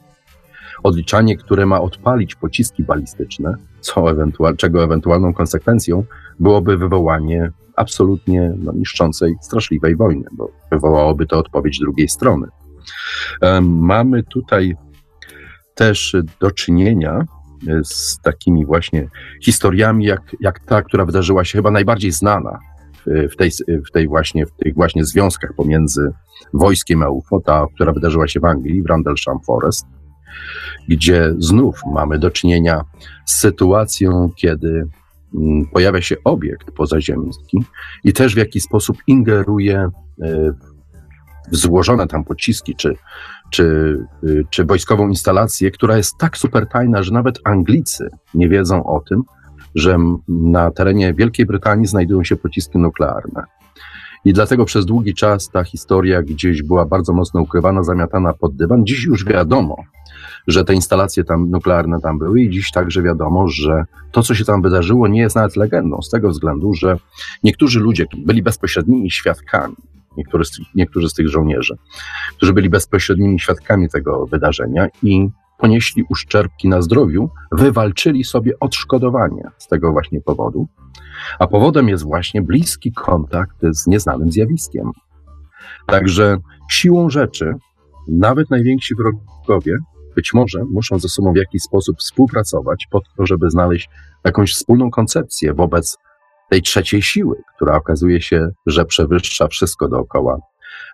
Odliczanie, 0.82 1.36
które 1.36 1.66
ma 1.66 1.80
odpalić 1.80 2.34
pociski 2.34 2.82
balistyczne, 2.82 3.54
co 3.80 4.10
ewentual, 4.10 4.56
czego 4.56 4.84
ewentualną 4.84 5.34
konsekwencją 5.34 6.04
byłoby 6.40 6.76
wywołanie 6.76 7.50
absolutnie 7.76 8.54
no, 8.58 8.72
niszczącej, 8.72 9.34
straszliwej 9.40 9.96
wojny, 9.96 10.24
bo 10.32 10.50
wywołałoby 10.72 11.26
to 11.26 11.38
odpowiedź 11.38 11.78
drugiej 11.78 12.08
strony. 12.08 12.46
Mamy 13.62 14.22
tutaj 14.22 14.76
też 15.74 16.16
do 16.40 16.50
czynienia 16.50 17.24
e, 17.68 17.80
z 17.84 18.18
takimi 18.22 18.66
właśnie 18.66 19.08
historiami, 19.42 20.04
jak, 20.04 20.36
jak 20.40 20.60
ta, 20.60 20.82
która 20.82 21.04
wydarzyła 21.04 21.44
się 21.44 21.58
chyba 21.58 21.70
najbardziej 21.70 22.12
znana 22.12 22.58
w 23.06 23.36
tej, 23.36 23.50
w 23.88 23.90
tej 23.92 24.08
właśnie, 24.08 24.46
w 24.46 24.52
tych 24.52 24.74
właśnie 24.74 25.04
związkach 25.04 25.54
pomiędzy 25.56 26.12
wojskiem 26.54 27.02
a 27.02 27.08
UFO, 27.08 27.40
ta, 27.40 27.66
która 27.74 27.92
wydarzyła 27.92 28.28
się 28.28 28.40
w 28.40 28.44
Anglii, 28.44 28.82
w 28.82 28.86
Randlesham 28.86 29.40
Forest, 29.46 29.86
gdzie 30.88 31.34
znów 31.38 31.80
mamy 31.94 32.18
do 32.18 32.30
czynienia 32.30 32.84
z 33.24 33.40
sytuacją, 33.40 34.30
kiedy 34.36 34.86
Mm, 35.34 35.66
pojawia 35.66 36.00
się 36.00 36.16
obiekt 36.24 36.70
pozaziemski 36.70 37.58
i 38.04 38.12
też 38.12 38.34
w 38.34 38.38
jakiś 38.38 38.62
sposób 38.62 38.96
ingeruje 39.06 39.88
e, 40.22 40.52
w 41.52 41.56
złożone 41.56 42.06
tam 42.06 42.24
pociski, 42.24 42.74
czy, 42.76 42.96
czy, 43.50 43.96
y, 44.24 44.44
czy 44.50 44.64
wojskową 44.64 45.08
instalację, 45.08 45.70
która 45.70 45.96
jest 45.96 46.18
tak 46.18 46.36
super 46.36 46.66
tajna, 46.66 47.02
że 47.02 47.12
nawet 47.12 47.38
Anglicy 47.44 48.08
nie 48.34 48.48
wiedzą 48.48 48.84
o 48.84 49.00
tym, 49.00 49.22
że 49.74 49.98
na 50.28 50.70
terenie 50.70 51.14
Wielkiej 51.14 51.46
Brytanii 51.46 51.86
znajdują 51.86 52.24
się 52.24 52.36
pociski 52.36 52.78
nuklearne. 52.78 53.44
I 54.24 54.32
dlatego 54.32 54.64
przez 54.64 54.86
długi 54.86 55.14
czas 55.14 55.48
ta 55.48 55.64
historia 55.64 56.22
gdzieś 56.22 56.62
była 56.62 56.86
bardzo 56.86 57.12
mocno 57.12 57.40
ukrywana, 57.40 57.82
zamiatana 57.82 58.32
pod 58.32 58.56
dywan. 58.56 58.86
Dziś 58.86 59.04
już 59.04 59.24
wiadomo, 59.24 59.76
że 60.46 60.64
te 60.64 60.74
instalacje 60.74 61.24
tam 61.24 61.50
nuklearne 61.50 62.00
tam 62.00 62.18
były 62.18 62.40
i 62.40 62.50
dziś 62.50 62.70
także 62.70 63.02
wiadomo, 63.02 63.48
że 63.48 63.84
to, 64.12 64.22
co 64.22 64.34
się 64.34 64.44
tam 64.44 64.62
wydarzyło, 64.62 65.08
nie 65.08 65.20
jest 65.20 65.36
nawet 65.36 65.56
legendą, 65.56 66.02
z 66.02 66.10
tego 66.10 66.30
względu, 66.30 66.74
że 66.74 66.96
niektórzy 67.44 67.80
ludzie 67.80 68.06
byli 68.26 68.42
bezpośrednimi 68.42 69.10
świadkami 69.10 69.76
niektórzy 70.16 70.44
z, 70.44 70.60
niektórzy 70.74 71.08
z 71.08 71.14
tych 71.14 71.28
żołnierzy, 71.28 71.76
którzy 72.36 72.52
byli 72.52 72.70
bezpośrednimi 72.70 73.40
świadkami 73.40 73.88
tego 73.88 74.26
wydarzenia 74.26 74.88
i 75.02 75.28
ponieśli 75.58 76.04
uszczerbki 76.08 76.68
na 76.68 76.82
zdrowiu, 76.82 77.30
wywalczyli 77.52 78.24
sobie 78.24 78.52
odszkodowanie 78.60 79.50
z 79.58 79.66
tego 79.66 79.92
właśnie 79.92 80.20
powodu. 80.20 80.68
A 81.38 81.46
powodem 81.46 81.88
jest 81.88 82.04
właśnie 82.04 82.42
bliski 82.42 82.92
kontakt 82.92 83.56
z 83.70 83.86
nieznanym 83.86 84.32
zjawiskiem. 84.32 84.90
Także 85.86 86.36
siłą 86.70 87.10
rzeczy, 87.10 87.54
nawet 88.08 88.50
najwięksi 88.50 88.94
wrogowie 88.94 89.78
być 90.14 90.30
może 90.34 90.64
muszą 90.70 90.98
ze 90.98 91.08
sobą 91.08 91.32
w 91.32 91.36
jakiś 91.36 91.62
sposób 91.62 91.98
współpracować 91.98 92.86
po 92.90 93.00
to, 93.00 93.26
żeby 93.26 93.50
znaleźć 93.50 93.88
jakąś 94.24 94.54
wspólną 94.54 94.90
koncepcję 94.90 95.54
wobec 95.54 95.98
tej 96.50 96.62
trzeciej 96.62 97.02
siły, 97.02 97.36
która 97.56 97.76
okazuje 97.76 98.22
się, 98.22 98.48
że 98.66 98.84
przewyższa 98.84 99.48
wszystko 99.48 99.88
dookoła 99.88 100.38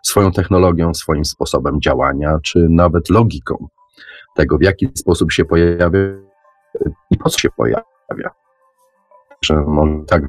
swoją 0.02 0.32
technologią, 0.32 0.94
swoim 0.94 1.24
sposobem 1.24 1.80
działania, 1.80 2.38
czy 2.44 2.66
nawet 2.70 3.10
logiką 3.10 3.68
tego, 4.34 4.58
w 4.58 4.62
jaki 4.62 4.88
sposób 4.94 5.32
się 5.32 5.44
pojawia 5.44 5.98
i 7.10 7.18
po 7.18 7.30
co 7.30 7.38
się 7.38 7.48
pojawia. 7.56 8.30
Że 9.44 9.56
może 9.56 10.04
tak 10.06 10.22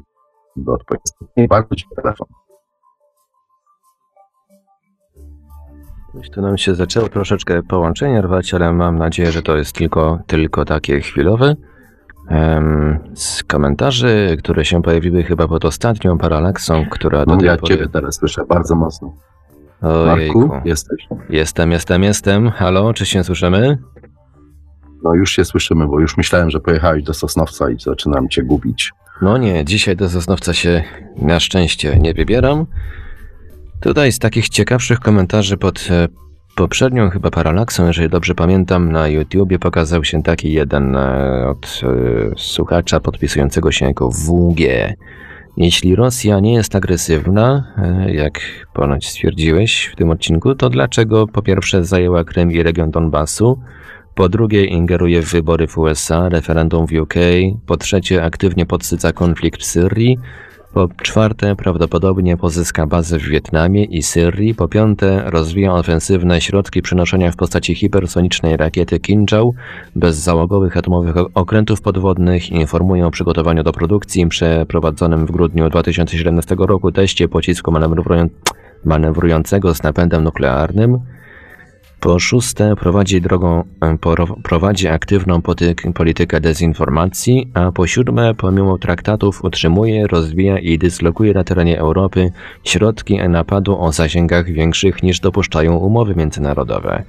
do 0.56 0.72
odpowiedzi. 0.72 1.48
Bardzo 1.48 1.74
telefon. 1.96 2.28
Tu 6.32 6.42
nam 6.42 6.58
się 6.58 6.74
zaczęło 6.74 7.08
troszeczkę 7.08 7.62
połączenie 7.62 8.22
rwać, 8.22 8.54
ale 8.54 8.72
mam 8.72 8.98
nadzieję, 8.98 9.32
że 9.32 9.42
to 9.42 9.56
jest 9.56 9.72
tylko, 9.72 10.18
tylko 10.26 10.64
takie 10.64 11.00
chwilowe. 11.00 11.56
Z 13.14 13.42
komentarzy, 13.42 14.36
które 14.38 14.64
się 14.64 14.82
pojawiły 14.82 15.22
chyba 15.22 15.48
pod 15.48 15.64
ostatnią 15.64 16.18
paralaksą, 16.18 16.86
która 16.90 17.24
no, 17.26 17.38
ja 17.42 17.56
pory... 17.56 17.74
Ciebie 17.74 17.88
teraz 17.88 18.16
słyszę 18.16 18.42
bardzo 18.48 18.74
mocno. 18.74 19.14
Ojejku. 19.82 20.46
Marku, 20.46 20.68
jesteś? 20.68 21.06
Jestem, 21.30 21.72
jestem, 21.72 22.02
jestem. 22.02 22.50
Halo, 22.50 22.94
czy 22.94 23.06
się 23.06 23.24
słyszymy? 23.24 23.78
No 25.04 25.14
już 25.14 25.30
się 25.30 25.44
słyszymy, 25.44 25.86
bo 25.86 26.00
już 26.00 26.16
myślałem, 26.16 26.50
że 26.50 26.60
pojechałeś 26.60 27.02
do 27.02 27.14
Sosnowca 27.14 27.70
i 27.70 27.78
zaczynam 27.78 28.28
cię 28.28 28.42
gubić. 28.42 28.92
No 29.22 29.38
nie, 29.38 29.64
dzisiaj 29.64 29.96
do 29.96 30.08
Sosnowca 30.08 30.54
się 30.54 30.84
na 31.16 31.40
szczęście 31.40 31.98
nie 31.98 32.14
wybieram. 32.14 32.66
Tutaj 33.80 34.12
z 34.12 34.18
takich 34.18 34.48
ciekawszych 34.48 35.00
komentarzy 35.00 35.56
pod 35.56 35.88
e, 35.90 36.08
poprzednią 36.56 37.10
chyba 37.10 37.30
paralaksą, 37.30 37.86
jeżeli 37.86 38.08
dobrze 38.08 38.34
pamiętam, 38.34 38.92
na 38.92 39.08
YouTubie 39.08 39.58
pokazał 39.58 40.04
się 40.04 40.22
taki 40.22 40.52
jeden 40.52 40.96
e, 40.96 41.48
od 41.48 41.80
e, 41.82 41.88
słuchacza 42.36 43.00
podpisującego 43.00 43.72
się 43.72 43.86
jako 43.86 44.10
WG. 44.10 44.60
Jeśli 45.56 45.96
Rosja 45.96 46.40
nie 46.40 46.54
jest 46.54 46.76
agresywna, 46.76 47.74
jak 48.06 48.40
ponoć 48.74 49.08
stwierdziłeś 49.08 49.90
w 49.92 49.96
tym 49.96 50.10
odcinku, 50.10 50.54
to 50.54 50.70
dlaczego 50.70 51.26
po 51.26 51.42
pierwsze 51.42 51.84
zajęła 51.84 52.24
Krym 52.24 52.52
i 52.52 52.62
region 52.62 52.90
Donbasu, 52.90 53.58
po 54.14 54.28
drugie 54.28 54.64
ingeruje 54.64 55.22
w 55.22 55.32
wybory 55.32 55.66
w 55.66 55.78
USA, 55.78 56.28
referendum 56.28 56.86
w 56.86 56.92
UK, 56.92 57.14
po 57.66 57.76
trzecie 57.76 58.24
aktywnie 58.24 58.66
podsyca 58.66 59.12
konflikt 59.12 59.60
w 59.60 59.64
Syrii, 59.64 60.18
po 60.78 60.88
czwarte, 61.02 61.56
prawdopodobnie 61.56 62.36
pozyska 62.36 62.86
bazę 62.86 63.18
w 63.18 63.22
Wietnamie 63.22 63.84
i 63.84 64.02
Syrii. 64.02 64.54
Po 64.54 64.68
piąte, 64.68 65.22
rozwija 65.26 65.72
ofensywne 65.72 66.40
środki 66.40 66.82
przenoszenia 66.82 67.32
w 67.32 67.36
postaci 67.36 67.74
hipersonicznej 67.74 68.56
rakiety 68.56 69.00
Kinjal 69.00 69.50
załogowych 70.10 70.76
atomowych 70.76 71.14
okrętów 71.34 71.80
podwodnych. 71.80 72.50
Informuje 72.50 73.06
o 73.06 73.10
przygotowaniu 73.10 73.62
do 73.62 73.72
produkcji 73.72 74.26
przeprowadzonym 74.26 75.26
w 75.26 75.30
grudniu 75.30 75.70
2017 75.70 76.56
roku 76.58 76.92
teście 76.92 77.28
pocisku 77.28 77.72
manewrującego 78.84 79.74
z 79.74 79.82
napędem 79.82 80.24
nuklearnym. 80.24 80.98
Po 82.00 82.18
szóste, 82.18 82.76
prowadzi, 82.76 83.20
drogą, 83.20 83.64
prowadzi 84.42 84.88
aktywną 84.88 85.42
politykę 85.94 86.40
dezinformacji, 86.40 87.48
a 87.54 87.72
po 87.72 87.86
siódme, 87.86 88.34
pomimo 88.34 88.78
traktatów 88.78 89.44
utrzymuje, 89.44 90.06
rozwija 90.06 90.58
i 90.58 90.78
dyslokuje 90.78 91.34
na 91.34 91.44
terenie 91.44 91.78
Europy 91.78 92.32
środki 92.64 93.28
napadu 93.28 93.80
o 93.80 93.92
zasięgach 93.92 94.46
większych 94.46 95.02
niż 95.02 95.20
dopuszczają 95.20 95.76
umowy 95.76 96.14
międzynarodowe. 96.14 97.02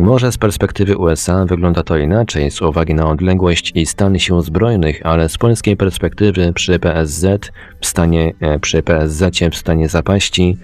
Może 0.00 0.32
z 0.32 0.38
perspektywy 0.38 0.96
USA 0.96 1.44
wygląda 1.44 1.82
to 1.82 1.96
inaczej 1.96 2.50
z 2.50 2.62
uwagi 2.62 2.94
na 2.94 3.08
odległość 3.08 3.72
i 3.74 3.86
stan 3.86 4.18
sił 4.18 4.40
zbrojnych, 4.40 5.00
ale 5.04 5.28
z 5.28 5.38
polskiej 5.38 5.76
perspektywy 5.76 6.52
przy 6.52 6.78
PSZ 6.78 7.52
w 7.80 7.86
stanie, 7.86 8.32
e, 8.40 8.58
przy 8.58 8.82
PSZ 8.82 9.40
w 9.52 9.56
stanie 9.56 9.88
zapaści 9.88 10.58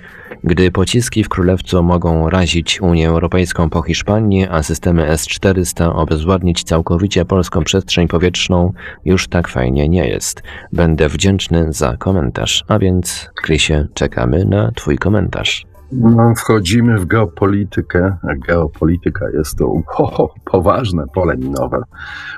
gdy 0.44 0.70
pociski 0.70 1.24
w 1.24 1.28
Królewcu 1.28 1.82
mogą 1.82 2.30
razić 2.30 2.80
Unię 2.80 3.08
Europejską 3.08 3.70
po 3.70 3.82
Hiszpanii, 3.82 4.46
a 4.50 4.62
systemy 4.62 5.08
S-400 5.08 5.96
obezwładnić 5.96 6.64
całkowicie 6.64 7.24
polską 7.24 7.64
przestrzeń 7.64 8.08
powietrzną, 8.08 8.72
już 9.04 9.28
tak 9.28 9.48
fajnie 9.48 9.88
nie 9.88 10.08
jest. 10.08 10.42
Będę 10.72 11.08
wdzięczny 11.08 11.66
za 11.72 11.96
komentarz. 11.96 12.64
A 12.68 12.78
więc, 12.78 13.30
Krysie, 13.42 13.86
czekamy 13.94 14.44
na 14.44 14.72
Twój 14.72 14.98
komentarz. 14.98 15.75
No, 15.92 16.34
wchodzimy 16.36 16.98
w 16.98 17.06
geopolitykę, 17.06 18.16
a 18.22 18.34
geopolityka 18.46 19.30
jest 19.30 19.58
to 19.58 19.82
ho, 19.86 20.34
poważne 20.44 21.04
pole 21.14 21.36
minowe, 21.36 21.82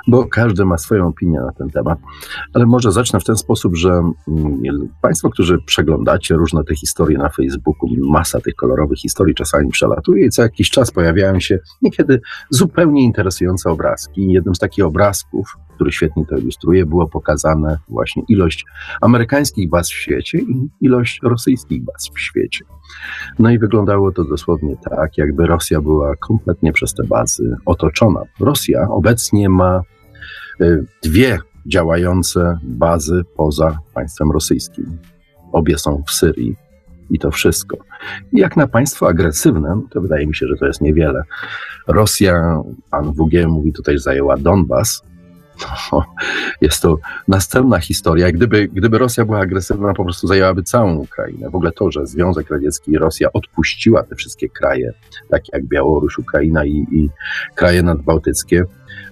bo 0.09 0.27
każdy 0.27 0.65
ma 0.65 0.79
swoją 0.79 1.07
opinię 1.07 1.41
na 1.41 1.53
ten 1.53 1.71
temat. 1.71 1.99
Ale 2.55 2.67
może 2.67 2.93
zacznę 2.93 3.21
w 3.21 3.25
ten 3.25 3.37
sposób, 3.37 3.77
że 3.77 3.91
mm, 4.29 4.89
Państwo, 5.03 5.31
którzy 5.31 5.59
przeglądacie 5.67 6.35
różne 6.35 6.65
te 6.65 6.75
historie 6.75 7.19
na 7.19 7.29
Facebooku, 7.29 7.89
masa 7.99 8.41
tych 8.41 8.55
kolorowych 8.55 8.99
historii 8.99 9.35
czasami 9.35 9.69
przelatuje 9.69 10.27
i 10.27 10.31
co 10.31 10.43
jakiś 10.43 10.71
czas 10.71 10.91
pojawiają 10.91 11.41
się 11.41 11.59
niekiedy 11.83 12.21
zupełnie 12.51 13.03
interesujące 13.05 13.71
obrazki. 13.71 14.33
Jednym 14.33 14.55
z 14.55 14.59
takich 14.59 14.85
obrazków, 14.85 15.57
który 15.75 15.93
świetnie 15.93 16.27
to 16.27 16.37
ilustruje, 16.37 16.87
było 16.87 17.09
pokazane 17.09 17.79
właśnie 17.89 18.23
ilość 18.29 18.65
amerykańskich 19.01 19.71
baz 19.71 19.89
w 19.89 19.95
świecie 19.95 20.39
i 20.39 20.69
ilość 20.81 21.21
rosyjskich 21.23 21.85
baz 21.85 22.11
w 22.15 22.21
świecie. 22.21 22.65
No 23.39 23.51
i 23.51 23.59
wyglądało 23.59 24.13
to 24.13 24.25
dosłownie 24.25 24.77
tak, 24.91 25.19
jakby 25.19 25.47
Rosja 25.47 25.81
była 25.81 26.17
kompletnie 26.17 26.73
przez 26.73 26.95
te 26.95 27.05
bazy 27.05 27.57
otoczona. 27.67 28.23
Rosja 28.41 28.89
obecnie 28.91 29.49
ma 29.49 29.83
y, 30.61 30.85
dwie 31.03 31.39
działające 31.67 32.59
bazy 32.63 33.23
poza 33.37 33.79
państwem 33.95 34.31
rosyjskim. 34.33 34.99
Obie 35.53 35.79
są 35.79 36.03
w 36.07 36.11
Syrii 36.11 36.57
i 37.11 37.19
to 37.19 37.31
wszystko. 37.31 37.77
Jak 38.33 38.57
na 38.57 38.67
państwo 38.67 39.09
agresywne, 39.09 39.81
to 39.91 40.01
wydaje 40.01 40.27
mi 40.27 40.35
się, 40.35 40.47
że 40.47 40.57
to 40.57 40.67
jest 40.67 40.81
niewiele. 40.81 41.23
Rosja, 41.89 42.63
pan 42.91 43.13
WG 43.13 43.47
mówi 43.49 43.73
tutaj, 43.73 43.99
zajęła 43.99 44.37
Donbas, 44.37 45.03
no, 45.93 46.05
jest 46.61 46.83
to 46.83 46.99
następna 47.29 47.79
historia. 47.79 48.33
Gdyby, 48.33 48.69
gdyby 48.69 48.99
Rosja 48.99 49.25
była 49.25 49.39
agresywna, 49.39 49.95
po 49.95 50.05
prostu 50.05 50.27
zajęłaby 50.27 50.63
całą 50.63 50.95
Ukrainę. 50.95 51.51
W 51.51 51.55
ogóle 51.55 51.73
to, 51.73 51.91
że 51.91 52.07
Związek 52.07 52.51
Radziecki 52.51 52.93
i 52.93 52.99
Rosja 52.99 53.33
odpuściła 53.33 54.03
te 54.03 54.15
wszystkie 54.15 54.49
kraje, 54.49 54.93
takie 55.31 55.51
jak 55.53 55.65
Białoruś, 55.65 56.19
Ukraina 56.19 56.65
i, 56.65 56.87
i 56.93 57.09
kraje 57.55 57.83
nadbałtyckie, 57.83 58.65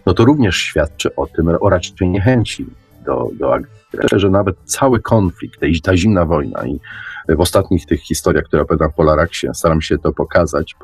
no 0.06 0.14
to 0.14 0.24
również 0.24 0.56
świadczy 0.56 1.14
o 1.14 1.26
tym, 1.26 1.48
o 1.60 1.70
raczej 1.70 2.08
niechęci 2.08 2.66
do, 3.06 3.30
do 3.38 3.54
agresji, 3.54 4.20
że 4.20 4.30
nawet 4.30 4.56
cały 4.64 5.00
konflikt, 5.00 5.60
ta 5.82 5.96
zimna 5.96 6.24
wojna 6.24 6.66
i 6.66 6.80
w 7.28 7.40
ostatnich 7.40 7.86
tych 7.86 8.00
historiach, 8.00 8.44
które 8.44 8.62
opowiadam 8.62 8.90
w 8.90 8.94
Polaraksie, 8.94 9.46
staram 9.54 9.80
się 9.80 9.98
to 9.98 10.12
pokazać, 10.12 10.76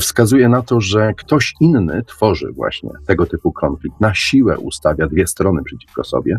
wskazuje 0.00 0.48
na 0.48 0.62
to, 0.62 0.80
że 0.80 1.14
ktoś 1.14 1.54
inny 1.60 2.02
tworzy 2.06 2.52
właśnie 2.52 2.90
tego 3.06 3.26
typu 3.26 3.52
konflikt, 3.52 4.00
na 4.00 4.14
siłę 4.14 4.58
ustawia 4.58 5.06
dwie 5.06 5.26
strony 5.26 5.62
przeciwko 5.62 6.04
sobie, 6.04 6.36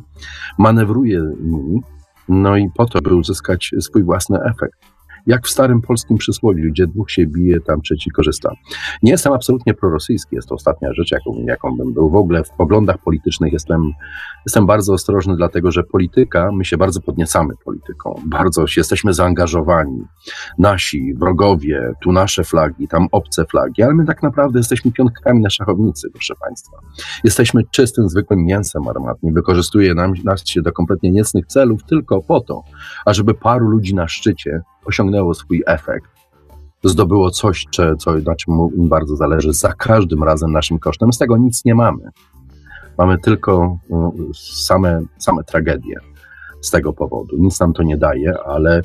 manewruje 0.57 1.21
nimi, 1.39 1.81
no 2.29 2.57
i 2.57 2.69
po 2.75 2.85
to, 2.85 3.01
by 3.01 3.15
uzyskać 3.15 3.71
swój 3.79 4.03
własny 4.03 4.39
efekt 4.43 4.90
jak 5.27 5.47
w 5.47 5.49
starym 5.49 5.81
polskim 5.81 6.17
przysłowiu, 6.17 6.71
gdzie 6.71 6.87
dwóch 6.87 7.11
się 7.11 7.25
bije, 7.25 7.59
tam 7.59 7.81
trzeci 7.81 8.11
korzysta. 8.11 8.51
Nie 9.03 9.11
jestem 9.11 9.33
absolutnie 9.33 9.73
prorosyjski, 9.73 10.35
jest 10.35 10.47
to 10.47 10.55
ostatnia 10.55 10.93
rzecz, 10.93 11.11
jaką, 11.11 11.43
jaką 11.47 11.77
bym 11.77 11.93
był. 11.93 12.09
W 12.09 12.15
ogóle 12.15 12.43
w 12.43 12.49
poglądach 12.49 12.97
politycznych 12.97 13.53
jestem, 13.53 13.91
jestem 14.45 14.65
bardzo 14.65 14.93
ostrożny, 14.93 15.35
dlatego 15.35 15.71
że 15.71 15.83
polityka, 15.83 16.51
my 16.51 16.65
się 16.65 16.77
bardzo 16.77 17.01
podniecamy 17.01 17.53
polityką, 17.65 18.21
bardzo 18.25 18.65
jesteśmy 18.77 19.13
zaangażowani. 19.13 20.03
Nasi 20.57 21.13
wrogowie, 21.13 21.93
tu 22.03 22.11
nasze 22.11 22.43
flagi, 22.43 22.87
tam 22.87 23.07
obce 23.11 23.45
flagi, 23.45 23.83
ale 23.83 23.93
my 23.93 24.05
tak 24.05 24.23
naprawdę 24.23 24.59
jesteśmy 24.59 24.91
pionkami 24.91 25.41
na 25.41 25.49
szachownicy, 25.49 26.09
proszę 26.13 26.33
Państwa. 26.41 26.77
Jesteśmy 27.23 27.63
czystym, 27.71 28.09
zwykłym 28.09 28.45
mięsem 28.45 28.87
armatnym. 28.87 29.33
Wykorzystuje 29.33 29.93
nam, 29.93 30.13
nas 30.23 30.47
się 30.47 30.61
do 30.61 30.71
kompletnie 30.71 31.11
niecnych 31.11 31.45
celów 31.45 31.83
tylko 31.83 32.21
po 32.21 32.41
to, 32.41 32.63
ażeby 33.05 33.33
paru 33.33 33.67
ludzi 33.67 33.95
na 33.95 34.07
szczycie 34.07 34.61
osiągnęło 34.85 35.33
swój 35.33 35.63
efekt, 35.65 36.11
zdobyło 36.83 37.31
coś, 37.31 37.65
czy, 37.71 37.95
co, 37.99 38.13
na 38.13 38.35
czym 38.35 38.53
im 38.77 38.89
bardzo 38.89 39.15
zależy, 39.15 39.53
za 39.53 39.73
każdym 39.73 40.23
razem 40.23 40.51
naszym 40.51 40.79
kosztem. 40.79 41.13
Z 41.13 41.17
tego 41.17 41.37
nic 41.37 41.65
nie 41.65 41.75
mamy. 41.75 42.03
Mamy 42.97 43.17
tylko 43.19 43.77
same, 44.33 45.01
same 45.17 45.43
tragedie 45.43 45.95
z 46.61 46.71
tego 46.71 46.93
powodu. 46.93 47.37
Nic 47.39 47.59
nam 47.59 47.73
to 47.73 47.83
nie 47.83 47.97
daje, 47.97 48.33
ale 48.45 48.81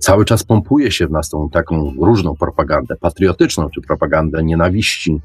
Cały 0.00 0.24
czas 0.24 0.44
pompuje 0.44 0.90
się 0.90 1.06
w 1.06 1.10
nas 1.10 1.28
tą 1.28 1.50
taką 1.50 1.92
różną 2.00 2.36
propagandę, 2.36 2.96
patriotyczną 2.96 3.68
czy 3.74 3.80
propagandę 3.80 4.42
nienawiści, 4.42 5.20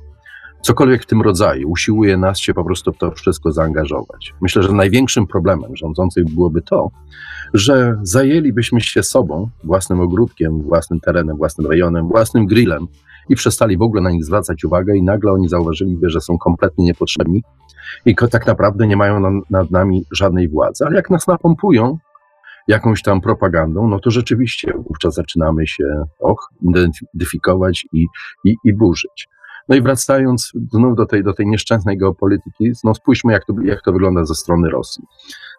cokolwiek 0.66 1.04
w 1.04 1.06
tym 1.06 1.22
rodzaju, 1.22 1.70
usiłuje 1.70 2.18
nas 2.18 2.40
się 2.40 2.54
po 2.54 2.64
prostu 2.64 2.94
w 2.94 2.98
to 2.98 3.12
wszystko 3.12 3.52
zaangażować. 3.52 4.34
Myślę, 4.42 4.64
że 4.64 4.72
największym 4.72 5.28
problemem 5.28 5.76
rządzących 5.76 6.26
byłoby 6.26 6.62
to, 6.62 6.92
że 7.54 7.98
zajęlibyśmy 8.04 8.82
się 8.82 9.04
sobą, 9.04 9.50
własnym 9.64 10.00
ogródkiem, 10.00 10.62
własnym 10.62 11.00
terenem, 11.00 11.38
własnym 11.38 11.68
rejonem, 11.68 12.08
własnym 12.08 12.46
grillem 12.46 12.88
i 13.30 13.36
przestali 13.36 13.78
w 13.78 13.82
ogóle 13.82 14.02
na 14.02 14.10
nich 14.10 14.26
zwracać 14.26 14.64
uwagę 14.64 14.96
i 14.96 15.04
nagle 15.04 15.32
oni 15.32 15.50
zauważyliby, 15.50 16.10
że 16.10 16.22
są 16.22 16.38
kompletnie 16.38 16.86
niepotrzebni 16.86 17.44
i 18.06 18.16
tak 18.16 18.48
naprawdę 18.48 18.88
nie 18.88 18.98
mają 18.98 19.42
nad 19.50 19.72
nami 19.72 20.06
żadnej 20.12 20.50
władzy. 20.50 20.86
Ale 20.86 20.96
jak 20.96 21.10
nas 21.10 21.28
napompują 21.28 21.98
jakąś 22.68 23.02
tam 23.02 23.22
propagandą, 23.22 23.88
no 23.88 24.00
to 24.00 24.12
rzeczywiście 24.12 24.74
wówczas 24.88 25.14
zaczynamy 25.14 25.68
się 25.68 26.04
och, 26.20 26.50
identyfikować 26.62 27.86
i, 27.94 28.06
i, 28.46 28.56
i 28.64 28.74
burzyć. 28.74 29.28
No 29.70 29.76
i 29.76 29.82
wracając 29.82 30.52
znów 30.72 30.96
do 30.96 31.06
tej, 31.06 31.24
do 31.24 31.34
tej 31.34 31.48
nieszczęsnej 31.48 31.98
geopolityki, 31.98 32.72
no 32.84 32.94
spójrzmy, 32.94 33.34
jak 33.34 33.46
to, 33.46 33.54
jak 33.64 33.82
to 33.82 33.94
wygląda 33.94 34.26
ze 34.26 34.36
strony 34.36 34.70
Rosji. 34.70 35.04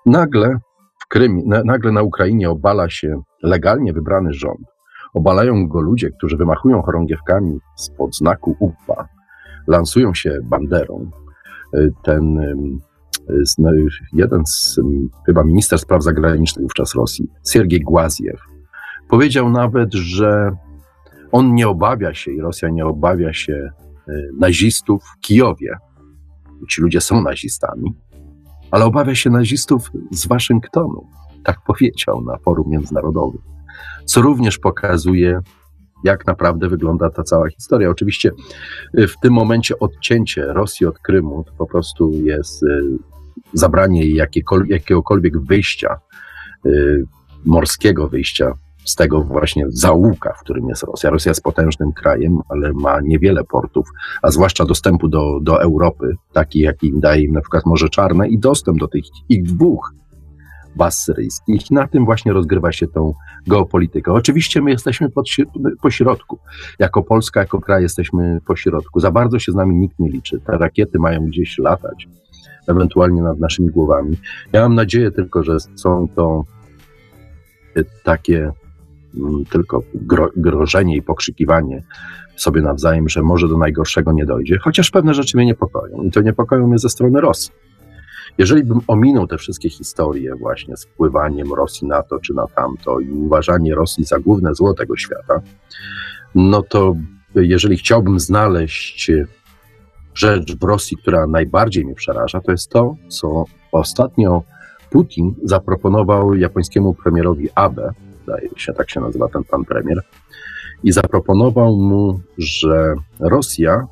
Nagle 0.06 0.58
w 0.98 1.08
Krymie, 1.08 1.42
na, 1.46 1.62
nagle 1.64 1.92
na 1.92 2.02
Ukrainie 2.02 2.50
obala 2.50 2.90
się 2.90 3.22
legalnie 3.42 3.92
wybrany 3.92 4.32
rząd. 4.32 4.66
Obalają 5.14 5.68
go 5.68 5.80
ludzie, 5.80 6.10
którzy 6.10 6.36
wymachują 6.36 6.82
chorągiewkami 6.82 7.58
spod 7.76 8.16
znaku 8.16 8.56
UPA, 8.60 9.08
lansują 9.66 10.14
się 10.14 10.38
banderą. 10.44 11.10
Y, 11.74 11.92
ten 12.02 12.38
no, 13.58 13.70
jeden 14.12 14.46
z 14.46 14.80
chyba 15.26 15.44
minister 15.44 15.78
spraw 15.78 16.02
zagranicznych 16.02 16.62
wówczas 16.62 16.94
Rosji, 16.94 17.30
Siergiej 17.48 17.80
Głaziew, 17.80 18.40
powiedział 19.08 19.50
nawet, 19.50 19.94
że 19.94 20.50
on 21.32 21.54
nie 21.54 21.68
obawia 21.68 22.14
się 22.14 22.32
i 22.32 22.40
Rosja 22.40 22.68
nie 22.68 22.86
obawia 22.86 23.32
się 23.32 23.70
Y, 23.80 23.85
nazistów 24.38 25.04
w 25.04 25.20
Kijowie. 25.20 25.76
Ci 26.70 26.82
ludzie 26.82 27.00
są 27.00 27.22
nazistami, 27.22 27.94
ale 28.70 28.84
obawia 28.84 29.14
się 29.14 29.30
nazistów 29.30 29.90
z 30.10 30.26
Waszyngtonu. 30.26 31.06
Tak 31.44 31.58
powiedział 31.66 32.24
na 32.24 32.38
forum 32.38 32.70
międzynarodowym. 32.70 33.42
Co 34.04 34.22
również 34.22 34.58
pokazuje, 34.58 35.40
jak 36.04 36.26
naprawdę 36.26 36.68
wygląda 36.68 37.10
ta 37.10 37.22
cała 37.22 37.50
historia. 37.50 37.90
Oczywiście 37.90 38.30
y, 38.98 39.08
w 39.08 39.14
tym 39.22 39.32
momencie 39.32 39.78
odcięcie 39.78 40.46
Rosji 40.46 40.86
od 40.86 40.98
Krymu 40.98 41.44
to 41.44 41.52
po 41.58 41.66
prostu 41.66 42.12
jest 42.12 42.62
y, 42.62 42.66
zabranie 43.52 44.00
jej 44.04 44.14
jakiegokolwiek 44.68 45.38
wyjścia, 45.38 45.96
morskiego 47.44 48.08
wyjścia 48.08 48.52
z 48.86 48.94
tego 48.94 49.22
właśnie 49.22 49.64
zaułka, 49.68 50.32
w 50.32 50.40
którym 50.40 50.68
jest 50.68 50.82
Rosja. 50.82 51.10
Rosja 51.10 51.30
jest 51.30 51.42
potężnym 51.42 51.92
krajem, 51.92 52.38
ale 52.48 52.72
ma 52.72 53.00
niewiele 53.00 53.44
portów, 53.44 53.88
a 54.22 54.30
zwłaszcza 54.30 54.64
dostępu 54.64 55.08
do, 55.08 55.40
do 55.42 55.62
Europy, 55.62 56.14
taki 56.32 56.60
jaki 56.60 56.86
im 56.86 57.00
daje 57.00 57.22
im 57.22 57.32
na 57.32 57.40
przykład 57.40 57.66
Morze 57.66 57.88
Czarne 57.88 58.28
i 58.28 58.38
dostęp 58.38 58.78
do 58.78 58.88
tych 58.88 59.04
ich 59.28 59.42
dwóch 59.42 59.92
baz 60.76 61.04
syryjskich. 61.04 61.70
Na 61.70 61.88
tym 61.88 62.04
właśnie 62.04 62.32
rozgrywa 62.32 62.72
się 62.72 62.86
tą 62.86 63.14
geopolitykę. 63.46 64.12
Oczywiście 64.12 64.62
my 64.62 64.70
jesteśmy 64.70 65.10
pod, 65.10 65.26
po 65.82 65.90
środku. 65.90 66.38
Jako 66.78 67.02
Polska, 67.02 67.40
jako 67.40 67.60
kraj 67.60 67.82
jesteśmy 67.82 68.40
po 68.46 68.56
środku. 68.56 69.00
Za 69.00 69.10
bardzo 69.10 69.38
się 69.38 69.52
z 69.52 69.54
nami 69.54 69.76
nikt 69.76 69.98
nie 69.98 70.10
liczy. 70.10 70.40
Te 70.40 70.58
rakiety 70.58 70.98
mają 70.98 71.26
gdzieś 71.26 71.58
latać, 71.58 72.08
ewentualnie 72.68 73.22
nad 73.22 73.40
naszymi 73.40 73.68
głowami. 73.68 74.16
Ja 74.52 74.62
mam 74.62 74.74
nadzieję 74.74 75.10
tylko, 75.10 75.42
że 75.42 75.56
są 75.74 76.08
to 76.14 76.44
takie 78.04 78.52
tylko 79.50 79.82
gro, 79.94 80.30
grożenie 80.36 80.96
i 80.96 81.02
pokrzykiwanie 81.02 81.82
sobie 82.36 82.62
nawzajem, 82.62 83.08
że 83.08 83.22
może 83.22 83.48
do 83.48 83.58
najgorszego 83.58 84.12
nie 84.12 84.26
dojdzie, 84.26 84.58
chociaż 84.58 84.90
pewne 84.90 85.14
rzeczy 85.14 85.36
mnie 85.36 85.46
niepokoją 85.46 86.02
i 86.02 86.10
to 86.10 86.20
niepokoją 86.20 86.66
mnie 86.66 86.78
ze 86.78 86.88
strony 86.88 87.20
Rosji. 87.20 87.52
Jeżeli 88.38 88.64
bym 88.64 88.80
ominął 88.86 89.26
te 89.26 89.38
wszystkie 89.38 89.70
historie 89.70 90.34
właśnie 90.34 90.76
z 90.76 90.84
wpływaniem 90.84 91.52
Rosji 91.52 91.88
na 91.88 92.02
to 92.02 92.18
czy 92.18 92.34
na 92.34 92.46
tamto 92.46 93.00
i 93.00 93.10
uważanie 93.10 93.74
Rosji 93.74 94.04
za 94.04 94.18
główne 94.18 94.54
zło 94.54 94.74
tego 94.74 94.96
świata, 94.96 95.40
no 96.34 96.62
to 96.62 96.96
jeżeli 97.34 97.76
chciałbym 97.76 98.20
znaleźć 98.20 99.10
rzecz 100.14 100.56
w 100.56 100.62
Rosji, 100.62 100.96
która 100.96 101.26
najbardziej 101.26 101.84
mnie 101.84 101.94
przeraża, 101.94 102.40
to 102.40 102.52
jest 102.52 102.70
to, 102.70 102.96
co 103.08 103.44
ostatnio 103.72 104.42
Putin 104.90 105.34
zaproponował 105.42 106.34
japońskiemu 106.34 106.94
premierowi 106.94 107.48
Abe, 107.54 107.92
zdaje 108.26 108.48
się, 108.56 108.72
tak 108.72 108.90
się 108.90 109.00
nazywa 109.00 109.28
ten 109.28 109.44
pan 109.44 109.64
premier, 109.64 110.02
i 110.84 110.92
zaproponował 110.92 111.76
mu, 111.76 112.20
że 112.38 112.94
Rosja 113.20 113.86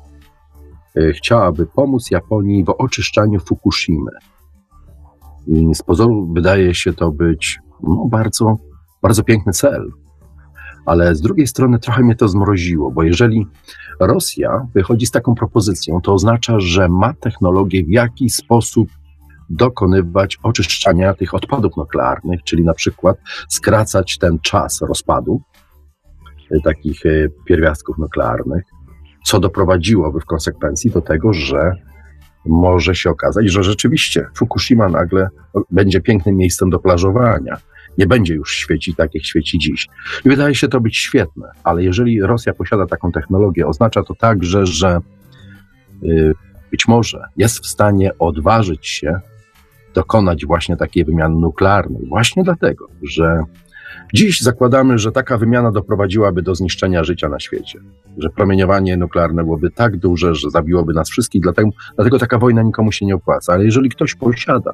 e, 0.95 1.13
chciałaby 1.13 1.65
pomóc 1.65 2.11
Japonii 2.11 2.63
w 2.63 2.69
oczyszczaniu 2.69 3.39
Fukushimy. 3.39 4.11
I 5.47 5.75
z 5.75 5.81
pozoru 5.81 6.33
wydaje 6.33 6.75
się 6.75 6.93
to 6.93 7.11
być 7.11 7.59
no, 7.83 8.07
bardzo, 8.11 8.57
bardzo 9.01 9.23
piękny 9.23 9.53
cel. 9.53 9.91
Ale 10.85 11.15
z 11.15 11.21
drugiej 11.21 11.47
strony 11.47 11.79
trochę 11.79 12.03
mnie 12.03 12.15
to 12.15 12.27
zmroziło, 12.27 12.91
bo 12.91 13.03
jeżeli 13.03 13.47
Rosja 13.99 14.67
wychodzi 14.73 15.05
z 15.05 15.11
taką 15.11 15.35
propozycją, 15.35 16.01
to 16.01 16.13
oznacza, 16.13 16.59
że 16.59 16.89
ma 16.89 17.13
technologię, 17.13 17.83
w 17.83 17.89
jaki 17.89 18.29
sposób 18.29 18.89
dokonywać 19.49 20.37
oczyszczania 20.43 21.13
tych 21.13 21.33
odpadów 21.33 21.77
nuklearnych, 21.77 22.43
czyli 22.43 22.63
na 22.63 22.73
przykład 22.73 23.17
skracać 23.49 24.17
ten 24.17 24.39
czas 24.39 24.81
rozpadu 24.81 25.41
e, 26.51 26.59
takich 26.63 27.05
e, 27.05 27.09
pierwiastków 27.45 27.97
nuklearnych, 27.97 28.63
co 29.25 29.39
doprowadziłoby 29.39 30.19
w 30.19 30.25
konsekwencji 30.25 30.91
do 30.91 31.01
tego, 31.01 31.33
że 31.33 31.71
może 32.45 32.95
się 32.95 33.09
okazać, 33.09 33.51
że 33.51 33.63
rzeczywiście 33.63 34.27
Fukushima 34.37 34.89
nagle 34.89 35.27
będzie 35.71 36.01
pięknym 36.01 36.35
miejscem 36.35 36.69
do 36.69 36.79
plażowania. 36.79 37.57
Nie 37.97 38.07
będzie 38.07 38.33
już 38.33 38.55
świecić 38.55 38.95
tak, 38.95 39.15
jak 39.15 39.25
świeci 39.25 39.59
dziś. 39.59 39.87
I 40.25 40.29
wydaje 40.29 40.55
się 40.55 40.67
to 40.67 40.81
być 40.81 40.97
świetne, 40.97 41.47
ale 41.63 41.83
jeżeli 41.83 42.21
Rosja 42.21 42.53
posiada 42.53 42.85
taką 42.85 43.11
technologię, 43.11 43.67
oznacza 43.67 44.03
to 44.03 44.15
także, 44.15 44.65
że 44.65 44.99
y, 46.03 46.33
być 46.71 46.87
może 46.87 47.23
jest 47.37 47.59
w 47.59 47.67
stanie 47.67 48.17
odważyć 48.19 48.87
się 48.87 49.19
dokonać 49.95 50.45
właśnie 50.45 50.77
takiej 50.77 51.05
wymiany 51.05 51.35
nuklearnej. 51.35 52.05
Właśnie 52.07 52.43
dlatego, 52.43 52.87
że 53.03 53.43
dziś 54.13 54.41
zakładamy, 54.41 54.97
że 54.97 55.11
taka 55.11 55.37
wymiana 55.37 55.71
doprowadziłaby 55.71 56.41
do 56.41 56.55
zniszczenia 56.55 57.03
życia 57.03 57.29
na 57.29 57.39
świecie, 57.39 57.79
że 58.17 58.29
promieniowanie 58.29 58.97
nuklearne 58.97 59.43
byłoby 59.43 59.71
tak 59.71 59.97
duże, 59.97 60.35
że 60.35 60.49
zabiłoby 60.49 60.93
nas 60.93 61.09
wszystkich, 61.09 61.41
dlatego, 61.41 61.69
dlatego 61.95 62.19
taka 62.19 62.37
wojna 62.37 62.61
nikomu 62.61 62.91
się 62.91 63.05
nie 63.05 63.15
opłaca. 63.15 63.53
Ale 63.53 63.65
jeżeli 63.65 63.89
ktoś 63.89 64.15
posiada 64.15 64.71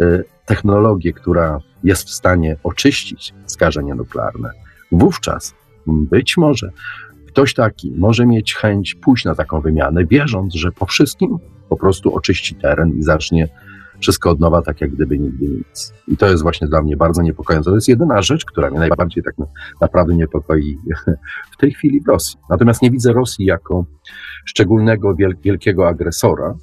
y, 0.00 0.24
technologię, 0.46 1.12
która 1.12 1.58
jest 1.84 2.08
w 2.08 2.10
stanie 2.10 2.56
oczyścić 2.62 3.34
skażenie 3.46 3.94
nuklearne, 3.94 4.50
wówczas 4.92 5.54
być 5.86 6.36
może 6.36 6.70
ktoś 7.28 7.54
taki 7.54 7.92
może 7.92 8.26
mieć 8.26 8.54
chęć 8.54 8.94
pójść 8.94 9.24
na 9.24 9.34
taką 9.34 9.60
wymianę, 9.60 10.04
wierząc, 10.06 10.54
że 10.54 10.72
po 10.72 10.86
wszystkim 10.86 11.38
po 11.68 11.76
prostu 11.76 12.14
oczyści 12.14 12.54
teren 12.54 12.98
i 12.98 13.02
zacznie 13.02 13.48
wszystko 14.00 14.30
od 14.30 14.40
nowa, 14.40 14.62
tak 14.62 14.80
jak 14.80 14.90
gdyby 14.90 15.18
nigdy 15.18 15.46
nic. 15.48 15.94
I 16.08 16.16
to 16.16 16.26
jest 16.26 16.42
właśnie 16.42 16.68
dla 16.68 16.82
mnie 16.82 16.96
bardzo 16.96 17.22
niepokojące. 17.22 17.70
To 17.70 17.74
jest 17.74 17.88
jedyna 17.88 18.22
rzecz, 18.22 18.44
która 18.44 18.70
mnie 18.70 18.78
najbardziej 18.78 19.22
tak 19.22 19.34
naprawdę 19.80 20.14
niepokoi 20.14 20.78
w 21.54 21.56
tej 21.56 21.72
chwili 21.72 22.00
w 22.00 22.08
Rosji. 22.08 22.40
Natomiast 22.50 22.82
nie 22.82 22.90
widzę 22.90 23.12
Rosji 23.12 23.44
jako 23.44 23.84
szczególnego, 24.44 25.14
wielkiego 25.42 25.88
agresora. 25.88 26.54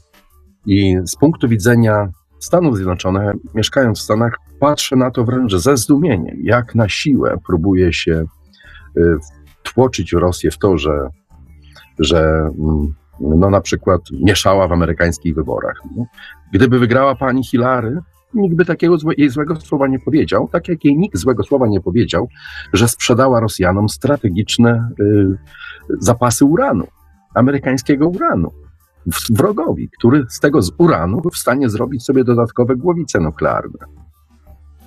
I 0.65 0.97
z 1.05 1.15
punktu 1.15 1.47
widzenia 1.47 2.09
Stanów 2.39 2.75
Zjednoczonych, 2.75 3.35
mieszkając 3.55 3.99
w 3.99 4.01
Stanach, 4.01 4.37
patrzę 4.59 4.95
na 4.95 5.11
to 5.11 5.25
wręcz 5.25 5.55
ze 5.55 5.77
zdumieniem, 5.77 6.37
jak 6.43 6.75
na 6.75 6.89
siłę 6.89 7.37
próbuje 7.47 7.93
się 7.93 8.25
y, 8.97 9.17
tłoczyć 9.63 10.13
Rosję 10.13 10.51
w 10.51 10.57
to, 10.57 10.77
że, 10.77 11.07
że 11.99 12.49
mm, 12.59 12.93
no 13.19 13.49
na 13.49 13.61
przykład 13.61 14.01
mieszała 14.11 14.67
w 14.67 14.71
amerykańskich 14.71 15.35
wyborach. 15.35 15.81
Gdyby 16.53 16.79
wygrała 16.79 17.15
pani 17.15 17.43
Hillary, 17.43 17.99
nikt 18.33 18.55
by 18.55 18.65
takiego 18.65 18.97
złe, 18.97 19.13
jej 19.17 19.29
złego 19.29 19.55
słowa 19.55 19.87
nie 19.87 19.99
powiedział, 19.99 20.49
tak 20.51 20.67
jak 20.67 20.85
jej 20.85 20.97
nikt 20.97 21.17
złego 21.17 21.43
słowa 21.43 21.67
nie 21.67 21.81
powiedział, 21.81 22.27
że 22.73 22.87
sprzedała 22.87 23.39
Rosjanom 23.39 23.89
strategiczne 23.89 24.89
y, 24.99 25.37
zapasy 25.99 26.45
uranu, 26.45 26.87
amerykańskiego 27.33 28.07
uranu, 28.07 28.51
wrogowi, 29.29 29.89
który 29.89 30.25
z 30.29 30.39
tego 30.39 30.61
z 30.61 30.71
uranu 30.77 31.21
był 31.21 31.31
w 31.31 31.37
stanie 31.37 31.69
zrobić 31.69 32.03
sobie 32.03 32.23
dodatkowe 32.23 32.75
głowice 32.75 33.19
nuklearne. 33.19 33.79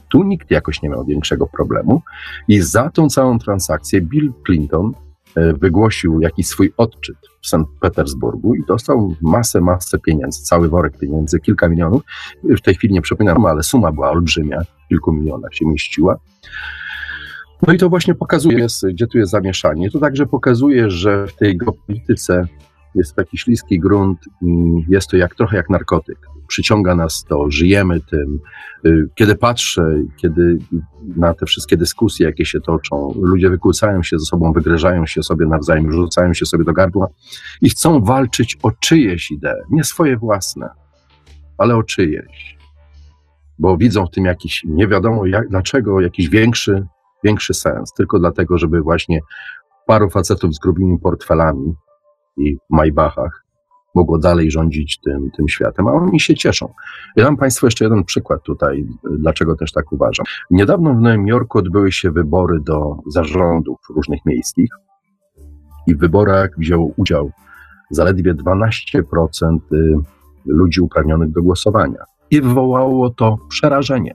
Tu 0.08 0.22
nikt 0.22 0.50
jakoś 0.50 0.82
nie 0.82 0.88
miał 0.88 1.04
większego 1.04 1.46
problemu 1.46 2.02
i 2.48 2.60
za 2.60 2.90
tą 2.90 3.08
całą 3.08 3.38
transakcję 3.38 4.00
Bill 4.00 4.32
Clinton 4.46 4.92
wygłosił 5.36 6.20
jakiś 6.20 6.46
swój 6.46 6.72
odczyt 6.76 7.16
w 7.42 7.48
Sankt 7.48 7.70
Petersburgu 7.80 8.54
i 8.54 8.64
dostał 8.68 9.14
masę, 9.20 9.60
masę 9.60 9.98
pieniędzy, 9.98 10.42
cały 10.42 10.68
worek 10.68 10.98
pieniędzy, 10.98 11.40
kilka 11.40 11.68
milionów. 11.68 12.02
W 12.44 12.60
tej 12.60 12.74
chwili 12.74 12.94
nie 12.94 13.02
przypominam, 13.02 13.46
ale 13.46 13.62
suma 13.62 13.92
była 13.92 14.10
olbrzymia, 14.10 14.62
kilku 14.88 15.12
milionach 15.12 15.54
się 15.54 15.66
mieściła. 15.66 16.16
No 17.66 17.72
i 17.72 17.78
to 17.78 17.88
właśnie 17.88 18.14
pokazuje, 18.14 18.66
gdzie 18.92 19.06
tu 19.06 19.18
jest 19.18 19.30
zamieszanie. 19.30 19.90
To 19.90 19.98
także 19.98 20.26
pokazuje, 20.26 20.90
że 20.90 21.26
w 21.26 21.34
tej 21.36 21.56
geopolityce 21.56 22.46
jest 22.94 23.14
taki 23.14 23.38
śliski 23.38 23.80
grunt 23.80 24.18
i 24.42 24.74
jest 24.88 25.08
to 25.08 25.16
jak 25.16 25.34
trochę 25.34 25.56
jak 25.56 25.70
narkotyk. 25.70 26.18
Przyciąga 26.48 26.94
nas 26.94 27.24
to, 27.28 27.50
żyjemy 27.50 28.00
tym. 28.00 28.40
Y, 28.86 29.08
kiedy 29.14 29.34
patrzę, 29.34 30.02
kiedy 30.16 30.58
na 31.16 31.34
te 31.34 31.46
wszystkie 31.46 31.76
dyskusje, 31.76 32.26
jakie 32.26 32.44
się 32.44 32.60
toczą, 32.60 33.14
ludzie 33.22 33.50
wykłócają 33.50 34.02
się 34.02 34.18
ze 34.18 34.24
sobą, 34.24 34.52
wygryżają 34.52 35.06
się 35.06 35.22
sobie 35.22 35.46
nawzajem, 35.46 35.92
rzucają 35.92 36.34
się 36.34 36.46
sobie 36.46 36.64
do 36.64 36.72
gardła 36.72 37.08
i 37.62 37.70
chcą 37.70 38.04
walczyć 38.04 38.58
o 38.62 38.70
czyjeś 38.70 39.30
idee, 39.30 39.54
nie 39.70 39.84
swoje 39.84 40.16
własne, 40.16 40.68
ale 41.58 41.76
o 41.76 41.82
czyjeś. 41.82 42.58
Bo 43.58 43.76
widzą 43.76 44.06
w 44.06 44.10
tym 44.10 44.24
jakiś, 44.24 44.64
nie 44.64 44.88
wiadomo 44.88 45.26
jak, 45.26 45.48
dlaczego, 45.48 46.00
jakiś 46.00 46.28
większy, 46.28 46.86
większy 47.24 47.54
sens, 47.54 47.92
tylko 47.92 48.18
dlatego, 48.18 48.58
żeby 48.58 48.80
właśnie 48.80 49.20
paru 49.86 50.10
facetów 50.10 50.54
z 50.54 50.58
grubymi 50.58 50.98
portfelami 50.98 51.74
i 52.40 52.58
Maybachach 52.70 53.44
mogło 53.94 54.18
dalej 54.18 54.50
rządzić 54.50 55.00
tym, 55.00 55.30
tym 55.36 55.48
światem, 55.48 55.88
a 55.88 55.92
oni 55.92 56.20
się 56.20 56.34
cieszą. 56.34 56.72
Ja 57.16 57.24
dam 57.24 57.36
Państwu 57.36 57.66
jeszcze 57.66 57.84
jeden 57.84 58.04
przykład 58.04 58.42
tutaj, 58.42 58.86
dlaczego 59.18 59.56
też 59.56 59.72
tak 59.72 59.92
uważam. 59.92 60.26
Niedawno 60.50 60.94
w 60.94 61.00
Nowym 61.00 61.26
Jorku 61.26 61.58
odbyły 61.58 61.92
się 61.92 62.10
wybory 62.10 62.60
do 62.60 62.96
zarządów 63.12 63.78
różnych 63.96 64.20
miejskich 64.26 64.70
i 65.86 65.94
w 65.94 65.98
wyborach 65.98 66.50
wziął 66.58 66.94
udział 66.96 67.30
zaledwie 67.90 68.34
12% 68.34 69.58
y, 69.72 69.94
ludzi 70.46 70.80
uprawnionych 70.80 71.30
do 71.30 71.42
głosowania. 71.42 72.04
I 72.30 72.40
wywołało 72.40 73.10
to 73.10 73.38
przerażenie 73.48 74.14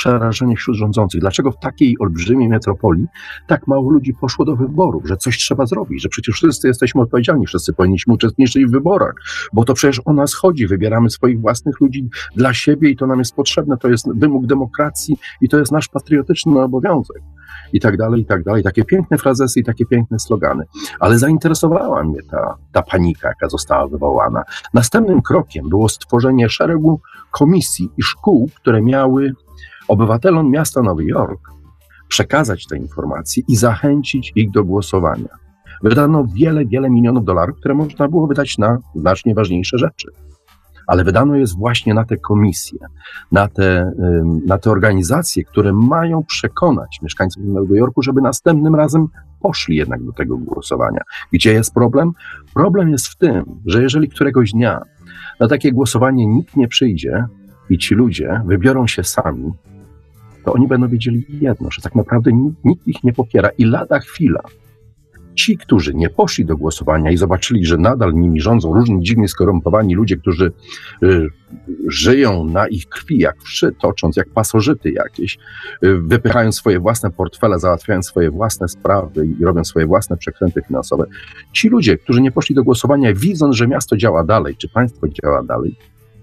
przerażenie 0.00 0.56
wśród 0.56 0.76
rządzących. 0.76 1.20
Dlaczego 1.20 1.52
w 1.52 1.58
takiej 1.58 1.96
olbrzymiej 1.98 2.48
metropolii 2.48 3.06
tak 3.46 3.66
mało 3.66 3.90
ludzi 3.90 4.14
poszło 4.20 4.44
do 4.44 4.56
wyborów, 4.56 5.02
że 5.06 5.16
coś 5.16 5.38
trzeba 5.38 5.66
zrobić, 5.66 6.02
że 6.02 6.08
przecież 6.08 6.34
wszyscy 6.34 6.68
jesteśmy 6.68 7.02
odpowiedzialni, 7.02 7.46
wszyscy 7.46 7.72
powinniśmy 7.72 8.14
uczestniczyć 8.14 8.66
w 8.66 8.70
wyborach, 8.70 9.14
bo 9.52 9.64
to 9.64 9.74
przecież 9.74 10.00
o 10.04 10.12
nas 10.12 10.34
chodzi, 10.34 10.66
wybieramy 10.66 11.10
swoich 11.10 11.40
własnych 11.40 11.80
ludzi 11.80 12.08
dla 12.36 12.54
siebie 12.54 12.90
i 12.90 12.96
to 12.96 13.06
nam 13.06 13.18
jest 13.18 13.34
potrzebne, 13.34 13.76
to 13.76 13.88
jest 13.88 14.06
wymóg 14.14 14.46
demokracji 14.46 15.16
i 15.40 15.48
to 15.48 15.58
jest 15.58 15.72
nasz 15.72 15.88
patriotyczny 15.88 16.62
obowiązek 16.62 17.22
i 17.72 17.80
tak 17.80 17.96
dalej, 17.96 18.20
i 18.20 18.24
tak 18.24 18.42
dalej. 18.42 18.62
Takie 18.62 18.84
piękne 18.84 19.18
frazesy 19.18 19.60
i 19.60 19.64
takie 19.64 19.86
piękne 19.86 20.18
slogany. 20.18 20.64
Ale 21.00 21.18
zainteresowała 21.18 22.04
mnie 22.04 22.22
ta, 22.30 22.56
ta 22.72 22.82
panika, 22.82 23.28
jaka 23.28 23.48
została 23.48 23.88
wywołana. 23.88 24.42
Następnym 24.74 25.22
krokiem 25.22 25.68
było 25.68 25.88
stworzenie 25.88 26.48
szeregu 26.48 27.00
komisji 27.30 27.90
i 27.98 28.02
szkół, 28.02 28.50
które 28.56 28.82
miały 28.82 29.34
obywatelom 29.90 30.50
miasta 30.50 30.82
Nowy 30.82 31.04
Jork 31.04 31.40
przekazać 32.08 32.66
te 32.66 32.76
informacje 32.76 33.42
i 33.48 33.56
zachęcić 33.56 34.32
ich 34.34 34.50
do 34.50 34.64
głosowania. 34.64 35.28
Wydano 35.82 36.24
wiele, 36.34 36.66
wiele 36.66 36.90
milionów 36.90 37.24
dolarów, 37.24 37.56
które 37.56 37.74
można 37.74 38.08
było 38.08 38.26
wydać 38.26 38.58
na 38.58 38.78
znacznie 38.94 39.34
ważniejsze 39.34 39.78
rzeczy. 39.78 40.08
Ale 40.86 41.04
wydano 41.04 41.36
jest 41.36 41.58
właśnie 41.58 41.94
na 41.94 42.04
te 42.04 42.16
komisje, 42.16 42.78
na 43.32 43.48
te, 43.48 43.92
na 44.46 44.58
te 44.58 44.70
organizacje, 44.70 45.44
które 45.44 45.72
mają 45.72 46.24
przekonać 46.24 46.98
mieszkańców 47.02 47.44
Nowego 47.44 47.74
Jorku, 47.74 48.02
żeby 48.02 48.20
następnym 48.20 48.74
razem 48.74 49.06
poszli 49.40 49.76
jednak 49.76 50.04
do 50.04 50.12
tego 50.12 50.36
głosowania. 50.36 51.00
Gdzie 51.32 51.52
jest 51.52 51.74
problem? 51.74 52.12
Problem 52.54 52.88
jest 52.88 53.06
w 53.06 53.16
tym, 53.16 53.44
że 53.66 53.82
jeżeli 53.82 54.08
któregoś 54.08 54.52
dnia 54.52 54.82
na 55.40 55.48
takie 55.48 55.72
głosowanie 55.72 56.26
nikt 56.26 56.56
nie 56.56 56.68
przyjdzie 56.68 57.24
i 57.70 57.78
ci 57.78 57.94
ludzie 57.94 58.42
wybiorą 58.46 58.86
się 58.86 59.04
sami, 59.04 59.52
to 60.44 60.52
oni 60.52 60.68
będą 60.68 60.88
wiedzieli 60.88 61.26
jedno, 61.40 61.70
że 61.70 61.82
tak 61.82 61.94
naprawdę 61.94 62.30
nikt 62.64 62.88
ich 62.88 63.04
nie 63.04 63.12
popiera 63.12 63.48
i 63.58 63.64
lada 63.64 63.98
chwila. 63.98 64.40
Ci, 65.34 65.58
którzy 65.58 65.94
nie 65.94 66.10
poszli 66.10 66.44
do 66.44 66.56
głosowania 66.56 67.10
i 67.10 67.16
zobaczyli, 67.16 67.66
że 67.66 67.78
nadal 67.78 68.14
nimi 68.14 68.40
rządzą 68.40 68.74
różni 68.74 69.02
dziwnie 69.02 69.28
skorumpowani 69.28 69.94
ludzie, 69.94 70.16
którzy 70.16 70.52
y, 71.02 71.28
żyją 71.88 72.44
na 72.44 72.68
ich 72.68 72.88
krwi, 72.88 73.18
jak 73.18 73.42
wszy, 73.42 73.72
tocząc, 73.80 74.16
jak 74.16 74.28
pasożyty 74.28 74.90
jakieś, 74.90 75.38
y, 75.84 75.96
wypychają 75.96 76.52
swoje 76.52 76.80
własne 76.80 77.10
portfele, 77.10 77.58
załatwiają 77.58 78.02
swoje 78.02 78.30
własne 78.30 78.68
sprawy 78.68 79.26
i 79.26 79.44
robią 79.44 79.64
swoje 79.64 79.86
własne 79.86 80.16
przekręty 80.16 80.62
finansowe. 80.62 81.04
Ci 81.52 81.68
ludzie, 81.68 81.98
którzy 81.98 82.22
nie 82.22 82.32
poszli 82.32 82.54
do 82.54 82.64
głosowania, 82.64 83.14
widząc, 83.14 83.56
że 83.56 83.68
miasto 83.68 83.96
działa 83.96 84.24
dalej, 84.24 84.56
czy 84.56 84.68
państwo 84.68 85.06
działa 85.08 85.42
dalej, 85.42 85.76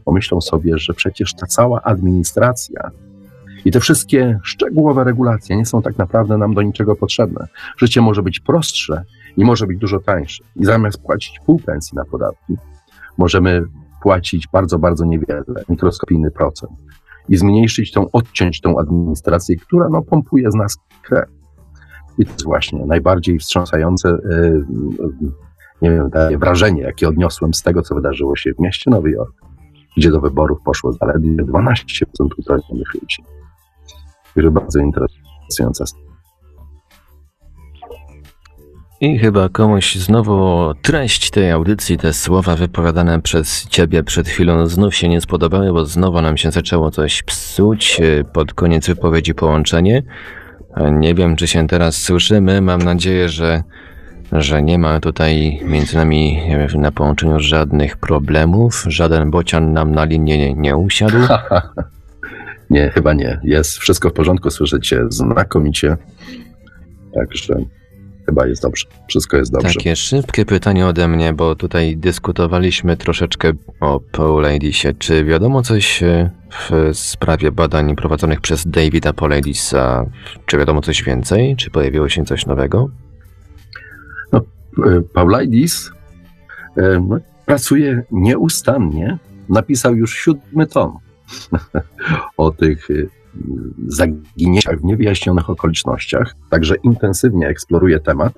pomyślą 0.06 0.42
sobie, 0.42 0.78
że 0.78 0.94
przecież 0.94 1.34
ta 1.34 1.46
cała 1.46 1.82
administracja 1.82 2.92
i 3.66 3.72
te 3.72 3.80
wszystkie 3.80 4.40
szczegółowe 4.44 5.04
regulacje 5.04 5.58
nie 5.58 5.66
są 5.66 5.82
tak 5.82 5.98
naprawdę 5.98 6.38
nam 6.38 6.54
do 6.54 6.62
niczego 6.62 6.96
potrzebne. 6.96 7.48
Życie 7.78 8.02
może 8.02 8.24
być 8.24 8.40
prostsze 8.40 9.04
i 9.38 9.46
może 9.46 9.68
być 9.68 9.78
dużo 9.78 10.00
tańsze. 10.00 10.44
I 10.56 10.66
zamiast 10.66 11.02
płacić 11.02 11.40
pół 11.46 11.60
pensji 11.60 11.96
na 11.96 12.06
podatki, 12.06 12.58
możemy 13.18 13.64
płacić 14.02 14.48
bardzo, 14.54 14.80
bardzo 14.80 15.06
niewiele, 15.06 15.44
mikroskopijny 15.70 16.32
procent 16.32 16.72
i 17.30 17.38
zmniejszyć 17.38 17.92
tą, 17.92 18.12
odciąć 18.12 18.62
tą 18.62 18.80
administrację, 18.80 19.56
która 19.56 19.90
no, 19.90 20.02
pompuje 20.02 20.52
z 20.52 20.56
nas 20.56 20.78
krew. 21.04 21.30
I 22.18 22.26
to 22.26 22.32
jest 22.32 22.44
właśnie 22.44 22.86
najbardziej 22.86 23.40
wstrząsające 23.40 24.10
yy, 24.10 24.66
nie 25.82 25.92
wiem, 25.92 26.10
wrażenie, 26.40 26.82
jakie 26.82 27.08
odniosłem 27.08 27.54
z 27.54 27.64
tego, 27.64 27.82
co 27.82 27.96
wydarzyło 27.96 28.36
się 28.36 28.54
w 28.54 28.60
mieście 28.60 28.92
Nowy 28.92 29.12
Jork, 29.12 29.42
gdzie 29.98 30.12
do 30.12 30.22
wyborów 30.22 30.60
poszło 30.66 30.94
zaledwie 30.94 31.36
12% 31.36 32.04
utraconych 32.38 32.94
ludzi. 32.94 33.24
Także 34.38 34.52
bardzo 34.52 34.80
interesująca 34.80 35.86
i 39.02 39.20
chyba 39.20 39.50
komuś 39.50 39.96
znowu 39.96 40.74
treść 40.82 41.32
tej 41.32 41.52
audycji, 41.52 41.98
te 41.98 42.14
słowa 42.14 42.56
wypowiadane 42.56 43.22
przez 43.22 43.68
ciebie 43.68 44.04
przed 44.04 44.28
chwilą 44.28 44.68
znów 44.68 44.96
się 44.96 45.10
nie 45.10 45.22
spodobały, 45.22 45.74
bo 45.74 45.86
znowu 45.86 46.22
nam 46.22 46.38
się 46.38 46.52
zaczęło 46.52 46.92
coś 46.92 47.24
psuć 47.24 48.02
e, 48.02 48.24
pod 48.24 48.54
koniec 48.54 48.88
wypowiedzi 48.88 49.34
połączenie. 49.34 50.04
Nie 50.92 51.16
wiem, 51.16 51.36
czy 51.36 51.48
się 51.48 51.68
teraz 51.68 51.98
słyszymy. 51.98 52.62
Mam 52.62 52.82
nadzieję, 52.82 53.30
że, 53.30 53.64
że 54.32 54.64
nie 54.64 54.80
ma 54.80 55.00
tutaj 55.00 55.60
między 55.66 55.96
nami 55.96 56.42
na 56.76 56.92
połączeniu 56.92 57.40
żadnych 57.40 57.98
problemów. 57.98 58.86
Żaden 58.88 59.32
bocian 59.32 59.74
nam 59.74 59.92
na 59.92 60.06
linię 60.06 60.38
nie, 60.38 60.54
nie 60.54 60.78
usiadł. 60.78 61.18
Nie, 62.70 62.90
chyba 62.90 63.14
nie. 63.14 63.40
Jest 63.44 63.78
wszystko 63.78 64.10
w 64.10 64.14
porządku, 64.14 64.52
słyszycie 64.52 65.06
znakomicie. 65.10 65.98
Także 67.14 67.56
chyba 68.26 68.48
jest 68.48 68.62
dobrze. 68.62 68.86
Wszystko 69.08 69.38
jest 69.38 69.52
dobrze. 69.52 69.74
Takie 69.74 69.96
szybkie 69.96 70.46
pytanie 70.46 70.88
ode 70.88 71.08
mnie, 71.08 71.34
bo 71.34 71.56
tutaj 71.56 71.98
dyskutowaliśmy 71.98 72.98
troszeczkę 72.98 73.52
o 73.80 74.00
Paulidisie. 74.00 74.94
Czy 74.94 75.26
wiadomo 75.26 75.62
coś 75.62 76.04
e, 76.04 76.30
w 76.70 76.90
sprawie 76.94 77.52
badań 77.52 77.96
prowadzonych 77.96 78.42
przez 78.42 78.68
Davida 78.68 79.14
Pauladisa? 79.14 80.06
Czy 80.46 80.58
wiadomo 80.58 80.82
coś 80.82 81.04
więcej? 81.04 81.56
Czy 81.56 81.70
pojawiło 81.70 82.10
się 82.10 82.26
coś 82.26 82.46
nowego? 82.46 82.90
No, 84.32 84.42
e, 84.86 85.02
Paulidis 85.14 85.92
e, 86.78 87.20
pracuje 87.46 88.04
nieustannie. 88.12 89.18
Napisał 89.50 89.96
już 89.96 90.16
siódmy 90.16 90.68
tom 90.68 91.07
o 92.38 92.52
tych 92.52 92.90
y, 92.90 93.10
zaginięciach 93.88 94.80
w 94.80 94.84
niewyjaśnionych 94.84 95.50
okolicznościach, 95.50 96.34
także 96.50 96.76
intensywnie 96.84 97.48
eksploruje 97.48 98.00
temat 98.00 98.34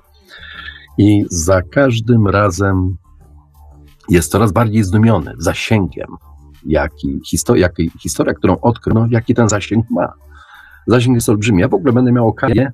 i 0.98 1.24
za 1.30 1.62
każdym 1.62 2.26
razem 2.26 2.96
jest 4.08 4.32
coraz 4.32 4.52
bardziej 4.52 4.84
zdumiony 4.84 5.32
zasięgiem, 5.38 6.16
jaki, 6.66 7.20
historia, 7.26 7.62
jaki 7.62 7.90
historia, 7.98 8.34
którą 8.34 8.56
odkrył, 8.60 8.94
no, 8.94 9.06
jaki 9.10 9.34
ten 9.34 9.48
zasięg 9.48 9.90
ma. 9.90 10.12
Zasięg 10.86 11.14
jest 11.14 11.28
olbrzymi. 11.28 11.60
Ja 11.60 11.68
w 11.68 11.74
ogóle 11.74 11.92
będę 11.92 12.12
miał 12.12 12.28
okazję 12.28 12.72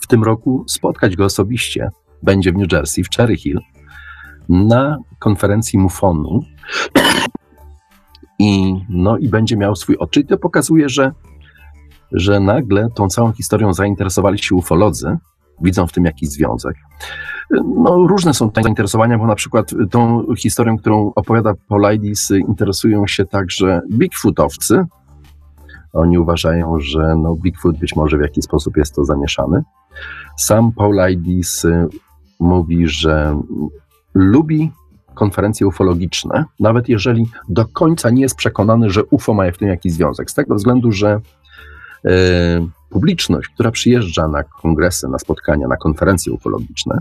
w 0.00 0.06
tym 0.06 0.24
roku 0.24 0.64
spotkać 0.68 1.16
go 1.16 1.24
osobiście. 1.24 1.90
Będzie 2.22 2.52
w 2.52 2.56
New 2.56 2.72
Jersey, 2.72 3.04
w 3.04 3.10
Cherry 3.16 3.36
Hill, 3.36 3.58
na 4.48 4.98
konferencji 5.18 5.78
MUFON-u, 5.78 6.40
i, 8.40 8.84
no, 8.88 9.18
i 9.18 9.28
będzie 9.28 9.56
miał 9.56 9.76
swój 9.76 9.96
odczyt. 9.96 10.28
To 10.28 10.38
pokazuje, 10.38 10.88
że, 10.88 11.12
że 12.12 12.40
nagle 12.40 12.88
tą 12.94 13.08
całą 13.08 13.32
historią 13.32 13.72
zainteresowali 13.72 14.38
się 14.38 14.54
ufolodzy, 14.54 15.16
widzą 15.60 15.86
w 15.86 15.92
tym 15.92 16.04
jakiś 16.04 16.28
związek. 16.28 16.76
No, 17.76 18.06
różne 18.06 18.34
są 18.34 18.50
te 18.50 18.62
zainteresowania, 18.62 19.18
bo 19.18 19.26
na 19.26 19.34
przykład 19.34 19.70
tą 19.90 20.24
historią, 20.34 20.78
którą 20.78 21.12
opowiada 21.14 21.54
Paulidis, 21.68 22.30
interesują 22.30 23.06
się 23.06 23.24
także 23.24 23.80
Bigfootowcy. 23.92 24.84
Oni 25.92 26.18
uważają, 26.18 26.80
że 26.80 27.16
no, 27.22 27.36
Bigfoot 27.36 27.78
być 27.78 27.96
może 27.96 28.18
w 28.18 28.22
jakiś 28.22 28.44
sposób 28.44 28.76
jest 28.76 28.94
to 28.94 29.04
zamieszany. 29.04 29.62
Sam 30.36 30.72
Paulidis 30.72 31.66
mówi, 32.40 32.88
że 32.88 33.40
lubi 34.14 34.72
konferencje 35.14 35.66
ufologiczne, 35.66 36.44
nawet 36.60 36.88
jeżeli 36.88 37.26
do 37.48 37.66
końca 37.66 38.10
nie 38.10 38.22
jest 38.22 38.36
przekonany, 38.36 38.90
że 38.90 39.04
UFO 39.04 39.34
ma 39.34 39.52
w 39.52 39.58
tym 39.58 39.68
jakiś 39.68 39.92
związek. 39.92 40.30
Z 40.30 40.34
tego 40.34 40.54
względu, 40.54 40.92
że 40.92 41.20
publiczność, 42.90 43.48
która 43.48 43.70
przyjeżdża 43.70 44.28
na 44.28 44.42
kongresy, 44.42 45.08
na 45.08 45.18
spotkania, 45.18 45.68
na 45.68 45.76
konferencje 45.76 46.32
ufologiczne, 46.32 46.98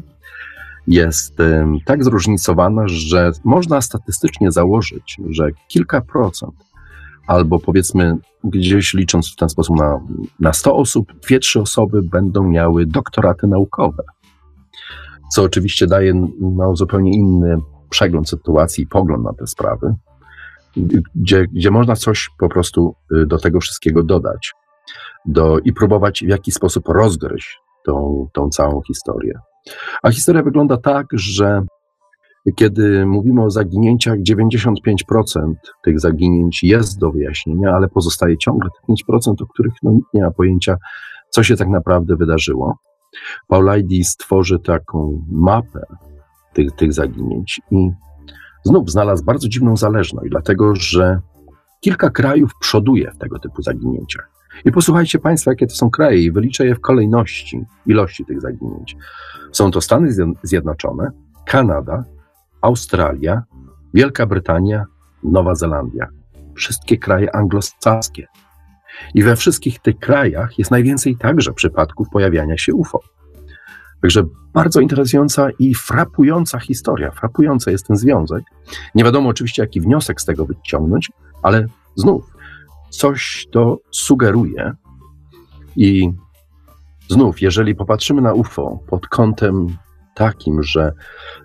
jest 0.87 1.37
tak 1.85 2.03
zróżnicowana, 2.03 2.83
że 2.85 3.31
można 3.43 3.81
statystycznie 3.81 4.51
założyć, 4.51 5.17
że 5.29 5.49
kilka 5.67 6.01
procent, 6.01 6.55
albo 7.27 7.59
powiedzmy 7.59 8.17
gdzieś 8.43 8.93
licząc 8.93 9.33
w 9.33 9.35
ten 9.35 9.49
sposób 9.49 9.77
na, 9.77 9.99
na 10.39 10.53
100 10.53 10.75
osób, 10.75 11.19
dwie, 11.19 11.39
trzy 11.39 11.61
osoby 11.61 12.01
będą 12.01 12.43
miały 12.43 12.85
doktoraty 12.85 13.47
naukowe. 13.47 14.03
Co 15.31 15.43
oczywiście 15.43 15.87
daje 15.87 16.27
no, 16.39 16.75
zupełnie 16.75 17.11
inny 17.11 17.57
przegląd 17.89 18.29
sytuacji 18.29 18.83
i 18.83 18.87
pogląd 18.87 19.23
na 19.23 19.33
te 19.33 19.47
sprawy, 19.47 19.93
gdzie, 21.15 21.47
gdzie 21.47 21.71
można 21.71 21.95
coś 21.95 22.29
po 22.39 22.49
prostu 22.49 22.95
y, 23.11 23.25
do 23.25 23.37
tego 23.37 23.59
wszystkiego 23.59 24.03
dodać 24.03 24.53
do, 25.25 25.59
i 25.59 25.73
próbować 25.73 26.23
w 26.25 26.29
jakiś 26.29 26.53
sposób 26.53 26.87
rozgryźć 26.87 27.59
tą, 27.85 28.27
tą 28.33 28.49
całą 28.49 28.81
historię. 28.81 29.39
A 30.03 30.11
historia 30.11 30.43
wygląda 30.43 30.77
tak, 30.77 31.05
że 31.13 31.61
kiedy 32.55 33.05
mówimy 33.05 33.43
o 33.43 33.49
zaginięciach, 33.49 34.17
95% 34.19 35.53
tych 35.83 35.99
zaginięć 35.99 36.63
jest 36.63 36.99
do 36.99 37.11
wyjaśnienia, 37.11 37.71
ale 37.71 37.87
pozostaje 37.87 38.37
ciągle 38.37 38.69
te 38.69 38.93
5%, 39.13 39.33
o 39.43 39.45
których 39.53 39.73
no, 39.83 39.91
nikt 39.91 40.13
nie 40.13 40.21
ma 40.21 40.31
pojęcia, 40.31 40.75
co 41.29 41.43
się 41.43 41.55
tak 41.55 41.67
naprawdę 41.67 42.15
wydarzyło. 42.15 42.75
Paulajdi 43.47 44.03
stworzy 44.03 44.59
taką 44.59 45.25
mapę 45.31 45.85
tych, 46.53 46.71
tych 46.71 46.93
zaginięć 46.93 47.61
i 47.71 47.91
znów 48.65 48.91
znalazł 48.91 49.25
bardzo 49.25 49.47
dziwną 49.47 49.77
zależność, 49.77 50.29
dlatego 50.29 50.75
że 50.75 51.19
kilka 51.79 52.09
krajów 52.09 52.51
przoduje 52.59 53.11
w 53.11 53.17
tego 53.17 53.39
typu 53.39 53.61
zaginięciach. 53.61 54.29
I 54.65 54.71
posłuchajcie 54.71 55.19
Państwo, 55.19 55.51
jakie 55.51 55.67
to 55.67 55.75
są 55.75 55.89
kraje, 55.89 56.17
i 56.17 56.31
wyliczę 56.31 56.65
je 56.65 56.75
w 56.75 56.79
kolejności 56.79 57.65
ilości 57.85 58.25
tych 58.25 58.41
zaginięć. 58.41 58.97
Są 59.51 59.71
to 59.71 59.81
Stany 59.81 60.09
Zjednoczone, 60.43 61.11
Kanada, 61.45 62.03
Australia, 62.61 63.43
Wielka 63.93 64.25
Brytania, 64.25 64.85
Nowa 65.23 65.55
Zelandia. 65.55 66.07
Wszystkie 66.55 66.97
kraje 66.97 67.35
anglosaskie. 67.35 68.27
I 69.13 69.23
we 69.23 69.35
wszystkich 69.35 69.79
tych 69.79 69.99
krajach 69.99 70.59
jest 70.59 70.71
najwięcej 70.71 71.17
także 71.17 71.53
przypadków 71.53 72.09
pojawiania 72.09 72.57
się 72.57 72.73
UFO. 72.73 72.99
Także 74.01 74.23
bardzo 74.53 74.79
interesująca 74.79 75.49
i 75.59 75.75
frapująca 75.75 76.59
historia. 76.59 77.11
Frapujący 77.11 77.71
jest 77.71 77.87
ten 77.87 77.97
związek. 77.97 78.43
Nie 78.95 79.03
wiadomo 79.03 79.29
oczywiście, 79.29 79.61
jaki 79.61 79.81
wniosek 79.81 80.21
z 80.21 80.25
tego 80.25 80.45
wyciągnąć, 80.45 81.11
ale 81.43 81.65
znów 81.95 82.39
coś 82.89 83.47
to 83.51 83.79
sugeruje. 83.91 84.71
I 85.75 86.11
znów, 87.09 87.41
jeżeli 87.41 87.75
popatrzymy 87.75 88.21
na 88.21 88.33
UFO 88.33 88.79
pod 88.87 89.07
kątem 89.07 89.67
takim, 90.15 90.63
że 90.63 90.93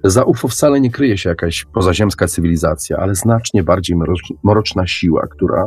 za 0.05 0.25
UFO 0.25 0.49
wcale 0.49 0.81
nie 0.81 0.91
kryje 0.91 1.19
się 1.19 1.29
jakaś 1.29 1.65
pozaziemska 1.65 2.27
cywilizacja, 2.27 2.97
ale 2.97 3.15
znacznie 3.15 3.63
bardziej 3.63 3.97
mroczna 4.45 4.87
siła, 4.87 5.27
która 5.27 5.67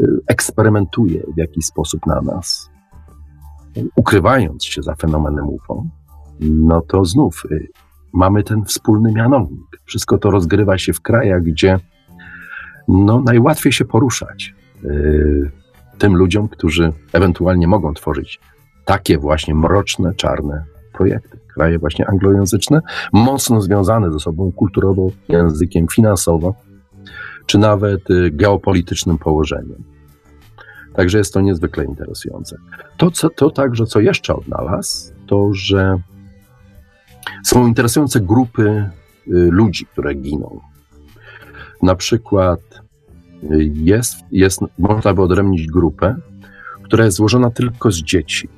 y, 0.00 0.04
eksperymentuje 0.26 1.22
w 1.34 1.38
jakiś 1.38 1.66
sposób 1.66 2.06
na 2.06 2.20
nas, 2.20 2.70
ukrywając 3.96 4.64
się 4.64 4.82
za 4.82 4.94
fenomenem 4.94 5.48
UFO, 5.48 5.84
no 6.40 6.80
to 6.80 7.04
znów 7.04 7.42
y, 7.50 7.68
mamy 8.12 8.42
ten 8.42 8.64
wspólny 8.64 9.12
mianownik. 9.12 9.80
Wszystko 9.84 10.18
to 10.18 10.30
rozgrywa 10.30 10.78
się 10.78 10.92
w 10.92 11.00
krajach, 11.00 11.42
gdzie 11.42 11.78
no, 12.88 13.20
najłatwiej 13.20 13.72
się 13.72 13.84
poruszać 13.84 14.54
yy, 14.82 15.50
tym 15.98 16.16
ludziom, 16.16 16.48
którzy 16.48 16.92
ewentualnie 17.12 17.68
mogą 17.68 17.94
tworzyć 17.94 18.40
takie 18.84 19.18
właśnie 19.18 19.54
mroczne, 19.54 20.14
czarne 20.14 20.64
projekty. 20.92 21.38
Kraje 21.54 21.78
właśnie 21.78 22.06
anglojęzyczne, 22.06 22.80
mocno 23.12 23.60
związane 23.60 24.12
ze 24.12 24.18
sobą 24.18 24.52
kulturowo, 24.52 25.10
językiem, 25.28 25.86
finansowo, 25.88 26.54
czy 27.46 27.58
nawet 27.58 28.10
y, 28.10 28.30
geopolitycznym 28.30 29.18
położeniem. 29.18 29.95
Także 30.96 31.18
jest 31.18 31.34
to 31.34 31.40
niezwykle 31.40 31.84
interesujące. 31.84 32.56
To, 32.96 33.10
co, 33.10 33.30
to 33.30 33.50
także, 33.50 33.86
co 33.86 34.00
jeszcze 34.00 34.34
odnalazł, 34.34 35.12
to, 35.26 35.48
że 35.52 35.98
są 37.44 37.66
interesujące 37.66 38.20
grupy 38.20 38.62
y, 38.62 38.90
ludzi, 39.50 39.86
które 39.86 40.14
giną. 40.14 40.60
Na 41.82 41.94
przykład 41.94 42.60
y, 43.42 43.72
jest, 43.74 44.16
jest, 44.32 44.60
można 44.78 45.14
by 45.14 45.22
odrębnić 45.22 45.66
grupę, 45.66 46.16
która 46.82 47.04
jest 47.04 47.16
złożona 47.16 47.50
tylko 47.50 47.90
z 47.90 47.96
dzieci. 47.96 48.48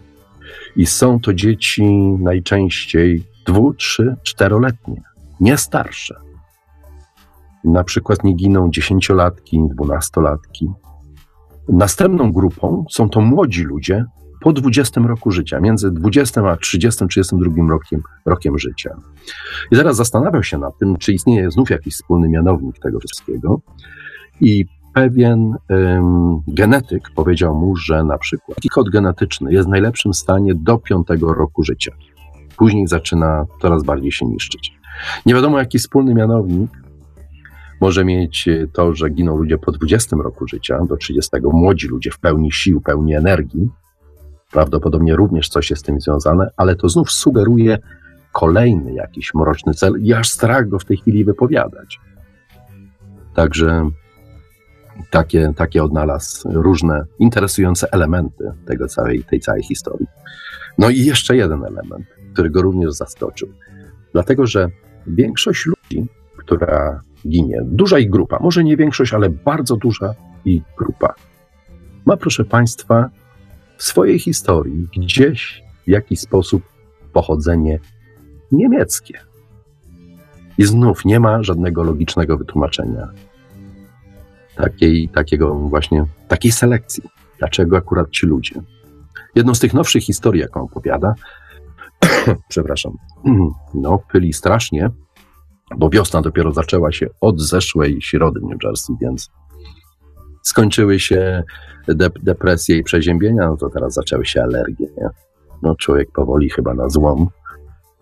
I 0.77 0.87
są 0.87 1.21
to 1.21 1.35
dzieci 1.35 1.85
najczęściej 2.21 3.25
dwu, 3.47 3.75
trzy, 3.75 4.17
czteroletnie, 4.23 5.03
nie 5.41 5.57
starsze. 5.57 6.21
Na 7.65 7.85
przykład 7.85 8.25
nie 8.25 8.35
giną 8.35 8.71
dziesięciolatki, 8.71 9.61
dwunastolatki. 9.71 10.69
Następną 11.69 12.33
grupą 12.33 12.85
są 12.91 13.09
to 13.09 13.21
młodzi 13.21 13.65
ludzie 13.65 14.05
po 14.41 14.53
20 14.53 15.01
roku 15.01 15.31
życia, 15.31 15.61
między 15.61 15.91
20 15.91 16.51
a 16.51 16.57
30, 16.57 17.07
32 17.07 17.69
rokiem, 17.69 18.03
rokiem 18.27 18.59
życia. 18.59 18.97
I 19.73 19.77
zaraz 19.77 19.97
zastanawiał 19.97 20.43
się 20.43 20.59
nad 20.59 20.79
tym, 20.79 20.97
czy 20.97 21.13
istnieje 21.13 21.51
znów 21.51 21.71
jakiś 21.71 21.95
wspólny 21.95 22.29
mianownik 22.29 22.79
tego 22.79 22.99
wszystkiego. 22.99 23.61
I 24.41 24.65
pewien 24.95 25.55
um, 25.71 26.41
genetyk 26.49 27.11
powiedział 27.15 27.55
mu, 27.55 27.77
że 27.77 28.05
na 28.05 28.19
przykład 28.19 28.59
kod 28.71 28.91
genetyczny 28.91 29.53
jest 29.53 29.69
w 29.69 29.71
najlepszym 29.71 30.15
stanie 30.15 30.55
do 30.55 30.79
5 30.79 31.07
roku 31.21 31.63
życia. 31.63 31.93
Później 32.57 32.87
zaczyna 32.87 33.45
coraz 33.63 33.83
bardziej 33.85 34.13
się 34.13 34.27
niszczyć. 34.27 34.73
Nie 35.27 35.35
wiadomo, 35.35 35.59
jaki 35.59 35.79
wspólny 35.79 36.15
mianownik 36.15 36.71
może 37.81 38.05
mieć 38.05 38.49
to, 38.73 38.95
że 38.95 39.11
giną 39.11 39.37
ludzie 39.37 39.59
po 39.59 39.73
20 39.73 40.17
roku 40.17 40.49
życia, 40.49 40.79
do 40.89 40.97
30, 40.97 41.31
młodzi 41.53 41.89
ludzie 41.89 42.11
w 42.11 42.19
pełni 42.19 42.53
sił, 42.53 42.81
pełni 42.81 43.15
energii, 43.15 43.71
Prawdopodobnie 44.53 45.17
również 45.17 45.49
coś 45.49 45.71
jest 45.71 45.83
z 45.83 45.85
tym 45.85 46.01
związane, 46.01 46.51
ale 46.57 46.77
to 46.77 46.89
znów 46.89 47.13
sugeruje 47.13 47.79
kolejny 48.33 48.93
jakiś 48.93 49.35
mroczny 49.35 49.75
cel 49.75 49.93
i 50.03 50.13
aż 50.13 50.29
strach 50.29 50.69
go 50.69 50.79
w 50.79 50.85
tej 50.85 50.97
chwili 50.97 51.25
wypowiadać. 51.25 52.01
Także 53.35 53.91
takie, 55.11 55.53
takie 55.57 55.85
odnalazł 55.85 56.49
różne 56.53 57.05
interesujące 57.19 57.93
elementy 57.93 58.53
tego 58.67 58.89
całej, 58.89 59.25
tej 59.25 59.41
całej 59.41 59.63
historii. 59.63 60.07
No 60.79 60.91
i 60.91 60.99
jeszcze 60.99 61.37
jeden 61.37 61.65
element, 61.65 62.07
który 62.33 62.51
go 62.51 62.63
również 62.63 62.93
zaskoczył. 62.93 63.49
Dlatego, 64.13 64.47
że 64.47 64.69
większość 65.07 65.67
ludzi, 65.67 66.09
która 66.37 67.01
ginie, 67.29 67.61
duża 67.65 67.99
ich 67.99 68.11
grupa, 68.11 68.39
może 68.41 68.65
nie 68.65 68.77
większość, 68.77 69.13
ale 69.13 69.31
bardzo 69.31 69.77
duża 69.77 70.15
ich 70.45 70.63
grupa, 70.77 71.15
ma, 72.09 72.17
proszę 72.17 72.45
Państwa, 72.45 73.11
w 73.77 73.83
swojej 73.83 74.19
historii 74.19 74.89
gdzieś 74.97 75.63
w 75.87 75.91
jakiś 75.91 76.21
sposób 76.21 76.63
pochodzenie 77.13 77.79
niemieckie. 78.53 79.19
I 80.59 80.65
znów 80.65 81.05
nie 81.05 81.21
ma 81.21 81.43
żadnego 81.43 81.83
logicznego 81.83 82.39
wytłumaczenia 82.39 83.09
takiej, 84.57 85.09
takiego 85.09 85.55
właśnie, 85.55 86.05
takiej 86.29 86.53
selekcji. 86.53 87.03
Dlaczego 87.39 87.77
akurat 87.77 88.11
ci 88.11 88.27
ludzie? 88.27 88.55
Jedną 89.35 89.55
z 89.55 89.61
tych 89.61 89.75
nowszych 89.75 90.05
historii, 90.05 90.41
jaką 90.41 90.63
opowiada, 90.63 91.15
przepraszam, 92.49 92.93
no, 93.75 93.99
pyli 94.13 94.33
strasznie, 94.33 94.91
bo 95.77 95.91
wiosna 95.91 96.23
dopiero 96.23 96.53
zaczęła 96.53 96.93
się 96.93 97.07
od 97.21 97.41
zeszłej 97.41 98.03
środy 98.03 98.41
w 98.41 98.43
New 98.43 98.59
Jersey, 98.65 98.97
więc 99.01 99.31
skończyły 100.43 101.01
się 101.01 101.43
depresje 102.23 102.77
i 102.77 102.83
przeziębienia, 102.83 103.49
no 103.49 103.57
to 103.57 103.71
teraz 103.71 103.95
zaczęły 103.95 104.27
się 104.27 104.43
alergie. 104.43 104.87
Nie? 104.97 105.09
No 105.63 105.75
człowiek 105.75 106.13
powoli 106.13 106.51
chyba 106.51 106.75
na 106.75 106.89
złom 106.89 107.29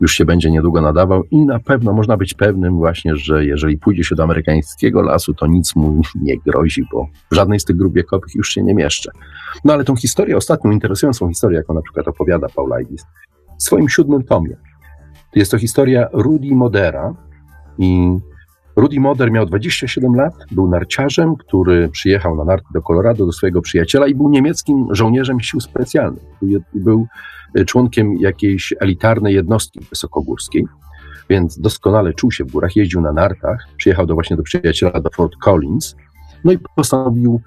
już 0.00 0.12
się 0.12 0.24
będzie 0.24 0.50
niedługo 0.50 0.80
nadawał 0.80 1.22
i 1.30 1.46
na 1.46 1.58
pewno 1.58 1.92
można 1.92 2.16
być 2.16 2.34
pewnym 2.34 2.76
właśnie, 2.76 3.16
że 3.16 3.44
jeżeli 3.44 3.78
pójdzie 3.78 4.04
się 4.04 4.14
do 4.14 4.22
amerykańskiego 4.22 5.02
lasu, 5.02 5.34
to 5.34 5.46
nic 5.46 5.76
mu 5.76 6.00
nie 6.22 6.38
grozi, 6.38 6.84
bo 6.92 7.06
w 7.30 7.34
żadnej 7.34 7.60
z 7.60 7.64
tych 7.64 7.76
grup 7.76 7.94
wiekowych 7.94 8.34
już 8.34 8.48
się 8.48 8.62
nie 8.62 8.74
mieszczę. 8.74 9.10
No 9.64 9.72
ale 9.72 9.84
tą 9.84 9.96
historię, 9.96 10.36
ostatnią 10.36 10.70
interesującą 10.70 11.28
historię, 11.28 11.56
jaką 11.56 11.74
na 11.74 11.82
przykład 11.82 12.08
opowiada 12.08 12.46
Paulidis 12.56 13.06
w 13.58 13.62
swoim 13.62 13.88
siódmym 13.88 14.24
tomie, 14.24 14.56
jest 15.34 15.50
to 15.50 15.58
historia 15.58 16.08
Rudy 16.12 16.54
Modera 16.54 17.14
i 17.78 18.18
Rudy 18.76 19.00
Moder 19.00 19.32
miał 19.32 19.46
27 19.46 20.14
lat, 20.14 20.34
był 20.50 20.68
narciarzem, 20.68 21.36
który 21.36 21.88
przyjechał 21.88 22.36
na 22.36 22.44
narty 22.44 22.66
do 22.74 22.82
Colorado 22.82 23.26
do 23.26 23.32
swojego 23.32 23.62
przyjaciela 23.62 24.06
i 24.06 24.14
był 24.14 24.30
niemieckim 24.30 24.86
żołnierzem 24.90 25.40
sił 25.40 25.60
specjalnych. 25.60 26.24
Był 26.74 27.06
e, 27.54 27.64
członkiem 27.64 28.16
jakiejś 28.16 28.74
elitarnej 28.80 29.34
jednostki 29.34 29.80
wysokogórskiej, 29.90 30.66
więc 31.30 31.58
doskonale 31.58 32.14
czuł 32.14 32.32
się 32.32 32.44
w 32.44 32.52
górach, 32.52 32.76
jeździł 32.76 33.00
na 33.00 33.12
nartach, 33.12 33.68
przyjechał 33.76 34.06
do 34.06 34.14
właśnie 34.14 34.36
do 34.36 34.42
przyjaciela 34.42 35.00
do 35.00 35.10
Fort 35.10 35.32
Collins, 35.44 35.96
no 36.44 36.52
i 36.52 36.58
postanowił 36.76 37.40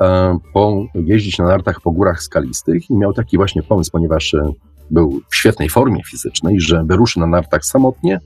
e, 0.00 0.38
po, 0.54 0.84
jeździć 0.94 1.38
na 1.38 1.44
nartach 1.44 1.80
po 1.80 1.90
górach 1.90 2.22
skalistych 2.22 2.90
i 2.90 2.96
miał 2.96 3.12
taki 3.12 3.36
właśnie 3.36 3.62
pomysł, 3.62 3.90
ponieważ 3.90 4.34
e, 4.34 4.52
był 4.90 5.20
w 5.30 5.36
świetnej 5.36 5.68
formie 5.68 6.04
fizycznej, 6.04 6.60
że 6.60 6.84
wyruszy 6.84 7.20
na 7.20 7.26
nartach 7.26 7.64
samotnie 7.64 8.20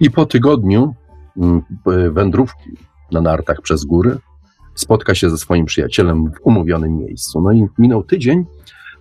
i 0.00 0.10
po 0.10 0.26
tygodniu 0.26 0.94
mm, 1.36 1.62
wędrówki 2.12 2.70
na 3.12 3.20
nartach 3.20 3.60
przez 3.62 3.84
góry 3.84 4.18
spotka 4.74 5.14
się 5.14 5.30
ze 5.30 5.38
swoim 5.38 5.66
przyjacielem 5.66 6.32
w 6.32 6.40
umówionym 6.42 6.96
miejscu. 6.96 7.40
No 7.40 7.52
i 7.52 7.66
minął 7.78 8.02
tydzień, 8.02 8.44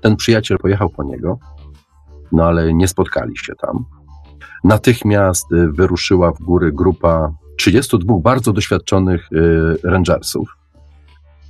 ten 0.01 0.15
przyjaciel 0.15 0.57
pojechał 0.57 0.89
po 0.89 1.03
niego, 1.03 1.39
no 2.32 2.45
ale 2.45 2.73
nie 2.73 2.88
spotkali 2.88 3.38
się 3.38 3.53
tam. 3.55 3.86
Natychmiast 4.63 5.51
y, 5.51 5.71
wyruszyła 5.71 6.32
w 6.32 6.39
góry 6.39 6.71
grupa 6.71 7.34
32 7.57 8.19
bardzo 8.19 8.53
doświadczonych 8.53 9.27
y, 9.32 9.77
rangersów, 9.84 10.57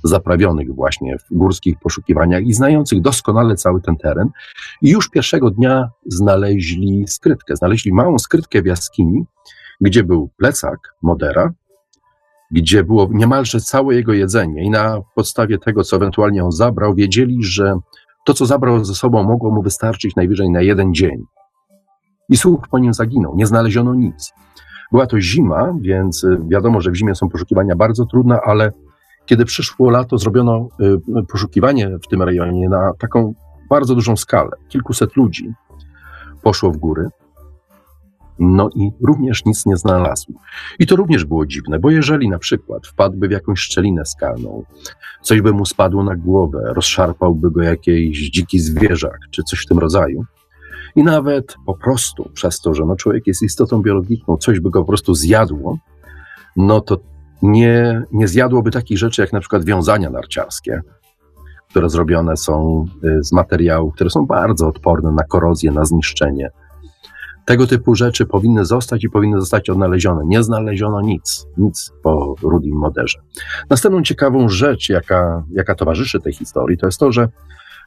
zaprawionych 0.08 0.74
właśnie 0.74 1.18
w 1.18 1.36
górskich 1.36 1.78
poszukiwaniach 1.78 2.42
i 2.42 2.54
znających 2.54 3.00
doskonale 3.00 3.56
cały 3.56 3.80
ten 3.80 3.96
teren. 3.96 4.28
I 4.82 4.90
już 4.90 5.08
pierwszego 5.08 5.50
dnia 5.50 5.90
znaleźli 6.06 7.04
skrytkę. 7.08 7.56
Znaleźli 7.56 7.92
małą 7.92 8.18
skrytkę 8.18 8.62
w 8.62 8.66
jaskini, 8.66 9.24
gdzie 9.80 10.04
był 10.04 10.30
plecak 10.36 10.78
Modera, 11.02 11.52
gdzie 12.50 12.84
było 12.84 13.08
niemalże 13.10 13.60
całe 13.60 13.94
jego 13.94 14.12
jedzenie, 14.12 14.64
i 14.64 14.70
na 14.70 15.02
podstawie 15.14 15.58
tego, 15.58 15.84
co 15.84 15.96
ewentualnie 15.96 16.44
on 16.44 16.52
zabrał, 16.52 16.94
wiedzieli, 16.94 17.36
że 17.40 17.74
to, 18.26 18.34
co 18.34 18.46
zabrał 18.46 18.84
ze 18.84 18.94
sobą, 18.94 19.22
mogło 19.22 19.50
mu 19.50 19.62
wystarczyć 19.62 20.16
najwyżej 20.16 20.50
na 20.50 20.62
jeden 20.62 20.94
dzień. 20.94 21.24
I 22.28 22.36
słuch 22.36 22.68
po 22.70 22.78
nim 22.78 22.94
zaginął, 22.94 23.36
nie 23.36 23.46
znaleziono 23.46 23.94
nic. 23.94 24.32
Była 24.92 25.06
to 25.06 25.20
zima, 25.20 25.74
więc 25.80 26.24
y, 26.24 26.38
wiadomo, 26.48 26.80
że 26.80 26.90
w 26.90 26.96
zimie 26.96 27.14
są 27.14 27.28
poszukiwania 27.28 27.76
bardzo 27.76 28.06
trudne, 28.06 28.40
ale 28.44 28.72
kiedy 29.26 29.44
przyszło 29.44 29.90
lato, 29.90 30.18
zrobiono 30.18 30.68
y, 30.80 31.26
poszukiwanie 31.32 31.98
w 32.04 32.08
tym 32.08 32.22
rejonie 32.22 32.68
na 32.68 32.92
taką 32.98 33.34
bardzo 33.70 33.94
dużą 33.94 34.16
skalę. 34.16 34.50
Kilkuset 34.68 35.16
ludzi 35.16 35.52
poszło 36.42 36.70
w 36.70 36.76
góry. 36.76 37.08
No 38.38 38.70
i 38.74 38.90
również 39.06 39.44
nic 39.44 39.66
nie 39.66 39.76
znalazł. 39.76 40.32
I 40.78 40.86
to 40.86 40.96
również 40.96 41.24
było 41.24 41.46
dziwne, 41.46 41.78
bo 41.78 41.90
jeżeli 41.90 42.28
na 42.28 42.38
przykład 42.38 42.86
wpadłby 42.86 43.28
w 43.28 43.30
jakąś 43.30 43.60
szczelinę 43.60 44.06
skalną, 44.06 44.64
coś 45.22 45.40
by 45.40 45.52
mu 45.52 45.66
spadło 45.66 46.04
na 46.04 46.16
głowę, 46.16 46.72
rozszarpałby 46.74 47.50
go 47.50 47.62
jakiś 47.62 48.30
dziki 48.30 48.58
zwierzak 48.58 49.18
czy 49.30 49.42
coś 49.42 49.62
w 49.62 49.66
tym 49.66 49.78
rodzaju, 49.78 50.24
i 50.96 51.02
nawet 51.02 51.56
po 51.66 51.74
prostu 51.74 52.30
przez 52.34 52.60
to, 52.60 52.74
że 52.74 52.84
no 52.84 52.96
człowiek 52.96 53.26
jest 53.26 53.42
istotą 53.42 53.82
biologiczną, 53.82 54.36
coś 54.36 54.60
by 54.60 54.70
go 54.70 54.80
po 54.80 54.86
prostu 54.86 55.14
zjadło, 55.14 55.78
no 56.56 56.80
to 56.80 57.00
nie, 57.42 58.02
nie 58.12 58.28
zjadłoby 58.28 58.70
takich 58.70 58.98
rzeczy 58.98 59.22
jak 59.22 59.32
na 59.32 59.40
przykład 59.40 59.64
wiązania 59.64 60.10
narciarskie, 60.10 60.80
które 61.70 61.90
zrobione 61.90 62.36
są 62.36 62.84
y, 63.04 63.24
z 63.24 63.32
materiałów, 63.32 63.94
które 63.94 64.10
są 64.10 64.26
bardzo 64.26 64.68
odporne 64.68 65.12
na 65.12 65.24
korozję, 65.24 65.70
na 65.72 65.84
zniszczenie. 65.84 66.50
Tego 67.44 67.66
typu 67.66 67.94
rzeczy 67.94 68.26
powinny 68.26 68.64
zostać 68.64 69.04
i 69.04 69.10
powinny 69.10 69.40
zostać 69.40 69.70
odnalezione. 69.70 70.22
Nie 70.26 70.42
znaleziono 70.42 71.00
nic, 71.00 71.46
nic 71.58 71.92
po 72.02 72.34
Rudim 72.42 72.76
Moderze. 72.76 73.18
Następną 73.70 74.02
ciekawą 74.02 74.48
rzecz, 74.48 74.88
jaka, 74.88 75.44
jaka 75.52 75.74
towarzyszy 75.74 76.20
tej 76.20 76.32
historii, 76.32 76.78
to 76.78 76.86
jest 76.86 76.98
to, 76.98 77.12
że 77.12 77.28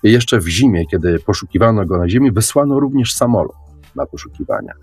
jeszcze 0.03 0.39
w 0.39 0.47
zimie, 0.47 0.85
kiedy 0.87 1.19
poszukiwano 1.19 1.85
go 1.85 1.97
na 1.97 2.09
ziemi, 2.09 2.31
wysłano 2.31 2.79
również 2.79 3.13
samolot 3.13 3.55
na 3.95 4.05
poszukiwania. 4.05 4.73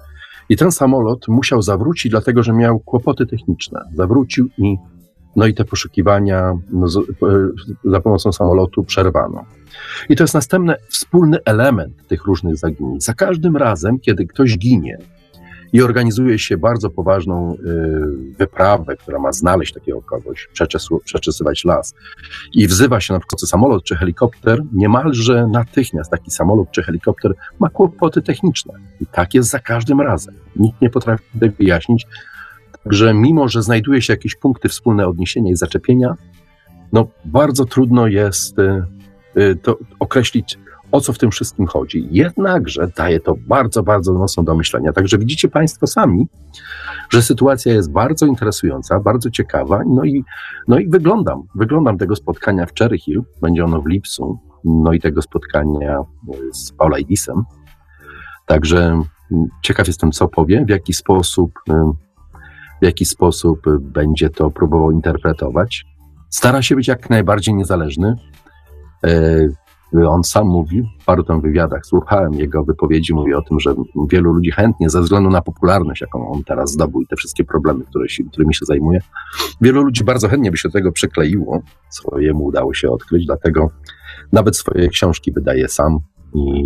I 0.51 0.57
ten 0.57 0.73
samolot 0.73 1.29
musiał 1.29 1.63
zawrócić, 1.63 2.11
dlatego 2.11 2.43
że 2.43 2.53
miał 2.53 2.79
kłopoty 2.79 3.27
techniczne. 3.27 3.81
Zawrócił 3.95 4.49
i, 4.59 4.77
no 5.37 5.47
i 5.47 5.55
te 5.55 5.65
poszukiwania 5.65 6.53
no, 6.71 6.87
za 7.85 8.01
pomocą 8.01 8.33
samolotu 8.33 8.85
przerwano. 8.85 9.45
I 10.09 10.17
to 10.17 10.25
jest 10.25 10.35
następny 10.35 10.75
wspólny 10.89 11.39
element 11.45 12.07
tych 12.09 12.25
różnych 12.25 12.57
zaginień. 12.57 13.01
Za 13.01 13.15
każdym 13.15 13.57
razem, 13.57 13.99
kiedy 13.99 14.27
ktoś 14.27 14.59
ginie, 14.59 14.99
i 15.73 15.83
organizuje 15.83 16.39
się 16.39 16.57
bardzo 16.57 16.91
poważną 16.91 17.55
y, 17.55 18.37
wyprawę, 18.39 18.97
która 18.97 19.19
ma 19.19 19.33
znaleźć 19.33 19.73
takiego 19.75 20.03
kogoś, 20.03 20.49
przeczesywać 21.05 21.65
las 21.65 21.95
i 22.55 22.67
wzywa 22.67 23.01
się 23.01 23.15
na 23.15 23.21
przykład 23.21 23.41
samolot 23.41 23.85
czy 23.85 23.97
helikopter, 23.97 24.63
niemalże 24.73 25.47
natychmiast 25.47 26.11
taki 26.11 26.31
samolot 26.31 26.71
czy 26.71 26.83
helikopter 26.83 27.35
ma 27.59 27.69
kłopoty 27.69 28.23
techniczne. 28.23 28.75
I 29.01 29.07
tak 29.07 29.35
jest 29.35 29.51
za 29.51 29.59
każdym 29.59 30.01
razem. 30.01 30.35
Nikt 30.57 30.81
nie 30.81 30.91
potrafi 30.91 31.25
tego 31.41 31.55
wyjaśnić. 31.59 32.07
Także 32.85 33.15
mimo, 33.15 33.49
że 33.49 33.63
znajduje 33.63 34.03
się 34.03 34.13
jakieś 34.13 34.37
punkty 34.37 34.69
wspólne 34.69 35.07
odniesienia 35.07 35.51
i 35.51 35.57
zaczepienia, 35.57 36.15
no 36.93 37.09
bardzo 37.25 37.65
trudno 37.65 38.07
jest 38.07 38.59
y, 38.59 38.83
y, 39.37 39.57
to 39.57 39.79
określić, 39.99 40.59
o 40.93 41.01
co 41.01 41.13
w 41.13 41.19
tym 41.19 41.31
wszystkim 41.31 41.67
chodzi. 41.67 42.09
Jednakże 42.11 42.89
daje 42.97 43.21
to 43.21 43.35
bardzo, 43.47 43.83
bardzo 43.83 44.13
mocno 44.13 44.43
do 44.43 44.55
myślenia. 44.55 44.93
Także 44.93 45.19
widzicie 45.19 45.49
Państwo 45.49 45.87
sami, 45.87 46.29
że 47.11 47.23
sytuacja 47.23 47.73
jest 47.73 47.93
bardzo 47.93 48.27
interesująca, 48.27 49.01
bardzo 49.01 49.31
ciekawa. 49.31 49.83
No 49.87 50.05
i, 50.05 50.25
no 50.69 50.79
i 50.79 50.89
wyglądam, 50.89 51.43
wyglądam 51.55 51.99
tego 51.99 52.17
spotkania 52.17 52.67
w 52.67 52.73
Cherry 52.79 52.99
Hill, 52.99 53.23
będzie 53.43 53.65
ono 53.65 53.83
w 53.83 53.87
lipcu, 53.87 54.39
no 54.65 54.93
i 54.93 55.01
tego 55.01 55.23
spotkania 55.23 55.99
z 56.53 56.73
Paulaidisem. 56.73 57.45
Także 58.47 59.03
ciekaw 59.63 59.87
jestem, 59.87 60.13
co 60.13 60.29
powie, 60.29 60.65
w 60.65 60.71
jaki 60.71 60.95
sposób, 60.95 61.53
w 62.83 62.85
jaki 62.85 63.05
sposób 63.05 63.61
będzie 63.81 64.31
to 64.31 64.51
próbował 64.51 64.91
interpretować. 64.91 65.85
Stara 66.31 66.63
się 66.63 66.77
być 66.77 66.89
jak 66.89 67.11
najbardziej 67.11 67.55
niezależny. 67.55 68.17
On 70.09 70.25
sam 70.25 70.47
mówił 70.47 70.87
w 71.01 71.05
paru 71.05 71.25
tam 71.25 71.41
wywiadach, 71.41 71.87
słuchałem 71.87 72.35
jego 72.35 72.65
wypowiedzi, 72.65 73.15
mówi 73.15 73.35
o 73.35 73.43
tym, 73.43 73.61
że 73.61 73.75
wielu 74.11 74.33
ludzi 74.33 74.51
chętnie, 74.51 74.91
ze 74.91 75.01
względu 75.01 75.31
na 75.31 75.43
popularność, 75.43 76.01
jaką 76.01 76.33
on 76.33 76.45
teraz 76.45 76.71
zdobył 76.71 77.01
i 77.01 77.07
te 77.07 77.17
wszystkie 77.17 77.45
problemy, 77.45 77.85
które 77.85 78.09
się, 78.09 78.25
którymi 78.25 78.55
się 78.55 78.65
zajmuje, 78.65 79.01
wielu 79.61 79.83
ludzi 79.83 80.05
bardzo 80.05 80.29
chętnie 80.29 80.51
by 80.51 80.57
się 80.57 80.69
do 80.69 80.73
tego 80.73 80.93
przykleiło, 80.93 81.63
co 81.89 82.19
jemu 82.19 82.45
udało 82.45 82.75
się 82.75 82.91
odkryć, 82.91 83.27
dlatego 83.27 83.71
nawet 84.33 84.57
swoje 84.57 84.89
książki 84.89 85.33
wydaje 85.33 85.69
sam 85.69 85.99
i 86.35 86.65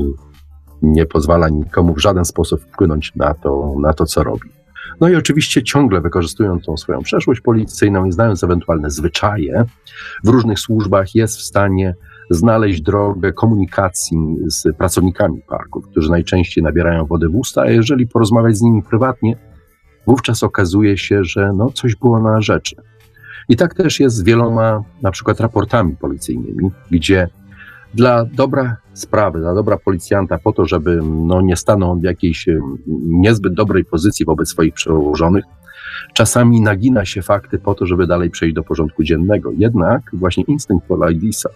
nie 0.83 1.07
pozwala 1.07 1.49
nikomu 1.49 1.95
w 1.95 2.01
żaden 2.01 2.25
sposób 2.25 2.61
wpłynąć 2.61 3.12
na 3.16 3.35
to, 3.35 3.75
na 3.81 3.93
to 3.93 4.07
co 4.07 4.25
robi. 4.25 4.51
No 5.01 5.09
i 5.09 5.16
oczywiście 5.16 5.62
ciągle 5.62 6.01
wykorzystując 6.01 6.64
tą 6.64 6.77
swoją 6.77 7.03
przeszłość 7.03 7.41
policyjną 7.41 8.05
i 8.05 8.12
znając 8.12 8.45
ewentualne 8.45 8.91
zwyczaje 8.91 9.64
w 10.25 10.29
różnych 10.29 10.59
służbach, 10.59 11.14
jest 11.14 11.37
w 11.39 11.43
stanie 11.43 11.95
znaleźć 12.31 12.81
drogę 12.81 13.33
komunikacji 13.33 14.18
z 14.47 14.77
pracownikami 14.77 15.41
parków, 15.49 15.87
którzy 15.91 16.11
najczęściej 16.11 16.64
nabierają 16.64 17.07
wody 17.07 17.29
w 17.29 17.37
usta, 17.37 17.62
a 17.62 17.70
jeżeli 17.70 18.07
porozmawiać 18.07 18.57
z 18.57 18.62
nimi 18.62 18.83
prywatnie, 18.83 19.37
wówczas 20.07 20.43
okazuje 20.43 20.99
się, 20.99 21.25
że 21.25 21.53
no, 21.57 21.70
coś 21.70 21.97
było 21.97 22.20
na 22.20 22.41
rzeczy. 22.41 22.77
I 23.49 23.57
tak 23.57 23.75
też 23.75 24.01
jest 24.01 24.16
z 24.16 24.22
wieloma 24.22 24.83
na 25.03 25.11
przykład 25.11 25.41
raportami 25.41 25.97
policyjnymi, 25.97 26.70
gdzie 26.91 27.29
dla 27.95 28.25
dobra 28.25 28.77
sprawy, 28.93 29.41
dla 29.41 29.55
dobra 29.55 29.79
policjanta, 29.79 30.39
po 30.39 30.53
to, 30.53 30.66
żeby 30.66 31.01
no, 31.03 31.41
nie 31.41 31.57
stanął 31.57 32.01
w 32.01 32.03
jakiejś 32.03 32.49
niezbyt 33.07 33.55
dobrej 33.55 33.85
pozycji 33.85 34.27
wobec 34.27 34.49
swoich 34.49 34.75
przełożonych, 34.75 35.45
czasami 36.14 36.61
nagina 36.61 37.05
się 37.05 37.22
fakty 37.22 37.59
po 37.59 37.75
to, 37.75 37.87
żeby 37.87 38.07
dalej 38.07 38.31
przejść 38.31 38.55
do 38.55 38.62
porządku 38.62 39.03
dziennego. 39.03 39.51
Jednak 39.59 40.11
właśnie 40.12 40.45
instynkt 40.45 40.87
Polaidisa 40.87 41.49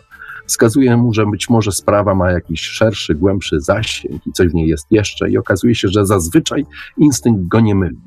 wskazuje 0.48 0.96
mu, 0.96 1.14
że 1.14 1.26
być 1.26 1.50
może 1.50 1.72
sprawa 1.72 2.14
ma 2.14 2.30
jakiś 2.30 2.60
szerszy, 2.60 3.14
głębszy 3.14 3.60
zasięg 3.60 4.26
i 4.26 4.32
coś 4.32 4.48
w 4.48 4.54
niej 4.54 4.68
jest 4.68 4.86
jeszcze, 4.90 5.30
i 5.30 5.38
okazuje 5.38 5.74
się, 5.74 5.88
że 5.88 6.06
zazwyczaj 6.06 6.66
instynkt 6.96 7.48
go 7.48 7.60
nie 7.60 7.74
myli. 7.74 8.00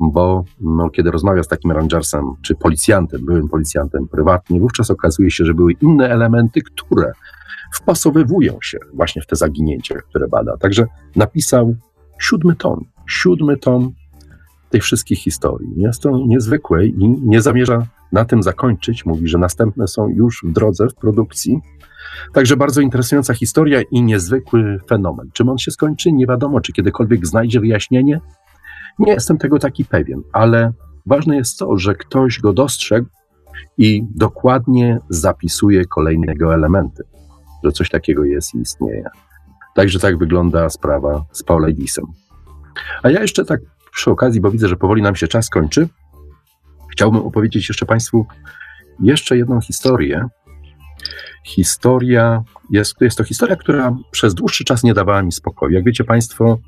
Bo 0.00 0.44
no, 0.60 0.90
kiedy 0.90 1.10
rozmawia 1.10 1.42
z 1.42 1.48
takim 1.48 1.72
rangersem, 1.72 2.24
czy 2.42 2.54
policjantem, 2.54 3.24
byłym 3.24 3.48
policjantem 3.48 4.08
prywatnie, 4.08 4.60
wówczas 4.60 4.90
okazuje 4.90 5.30
się, 5.30 5.44
że 5.44 5.54
były 5.54 5.72
inne 5.72 6.10
elementy, 6.10 6.62
które 6.62 7.12
wpasowywują 7.74 8.58
się 8.62 8.78
właśnie 8.94 9.22
w 9.22 9.26
te 9.26 9.36
zaginięcia, 9.36 9.94
które 9.94 10.28
bada. 10.28 10.56
Także 10.56 10.86
napisał 11.16 11.76
siódmy 12.20 12.56
tom, 12.56 12.84
siódmy 13.08 13.56
tom 13.56 13.92
tych 14.70 14.82
wszystkich 14.82 15.18
historii. 15.18 15.72
Jest 15.76 16.02
to 16.02 16.10
niezwykłe 16.26 16.86
i 16.86 17.08
nie 17.22 17.42
zamierza 17.42 17.86
na 18.12 18.24
tym 18.24 18.42
zakończyć. 18.42 19.06
Mówi, 19.06 19.28
że 19.28 19.38
następne 19.38 19.88
są 19.88 20.08
już 20.08 20.44
w 20.44 20.52
drodze, 20.52 20.88
w 20.88 20.94
produkcji. 20.94 21.60
Także 22.32 22.56
bardzo 22.56 22.80
interesująca 22.80 23.34
historia 23.34 23.82
i 23.90 24.02
niezwykły 24.02 24.78
fenomen. 24.88 25.30
Czym 25.32 25.48
on 25.48 25.58
się 25.58 25.70
skończy? 25.70 26.12
Nie 26.12 26.26
wiadomo, 26.26 26.60
czy 26.60 26.72
kiedykolwiek 26.72 27.26
znajdzie 27.26 27.60
wyjaśnienie. 27.60 28.20
Nie 28.98 29.12
jestem 29.12 29.38
tego 29.38 29.58
taki 29.58 29.84
pewien, 29.84 30.22
ale 30.32 30.72
ważne 31.06 31.36
jest 31.36 31.58
to, 31.58 31.76
że 31.76 31.94
ktoś 31.94 32.40
go 32.40 32.52
dostrzegł 32.52 33.08
i 33.78 34.04
dokładnie 34.14 34.98
zapisuje 35.08 35.84
kolejne 35.84 36.32
jego 36.32 36.54
elementy, 36.54 37.02
że 37.64 37.72
coś 37.72 37.90
takiego 37.90 38.24
jest 38.24 38.54
i 38.54 38.58
istnieje. 38.58 39.04
Także 39.74 39.98
tak 39.98 40.18
wygląda 40.18 40.70
sprawa 40.70 41.24
z 41.32 41.42
Paulaidisem. 41.42 42.04
A 43.02 43.10
ja 43.10 43.20
jeszcze 43.20 43.44
tak 43.44 43.60
przy 43.92 44.10
okazji, 44.10 44.40
bo 44.40 44.50
widzę, 44.50 44.68
że 44.68 44.76
powoli 44.76 45.02
nam 45.02 45.16
się 45.16 45.28
czas 45.28 45.50
kończy, 45.50 45.88
Chciałbym 46.92 47.22
opowiedzieć 47.22 47.68
jeszcze 47.68 47.86
Państwu 47.86 48.26
jeszcze 49.02 49.36
jedną 49.36 49.60
historię, 49.60 50.28
Historia, 51.44 52.42
jest, 52.70 53.00
jest 53.00 53.18
to 53.18 53.24
historia, 53.24 53.56
która 53.56 53.96
przez 54.10 54.34
dłuższy 54.34 54.64
czas 54.64 54.82
nie 54.82 54.94
dawała 54.94 55.22
mi 55.22 55.32
spokoju. 55.32 55.74
Jak 55.74 55.84
wiecie 55.84 56.04
Państwo, 56.04 56.58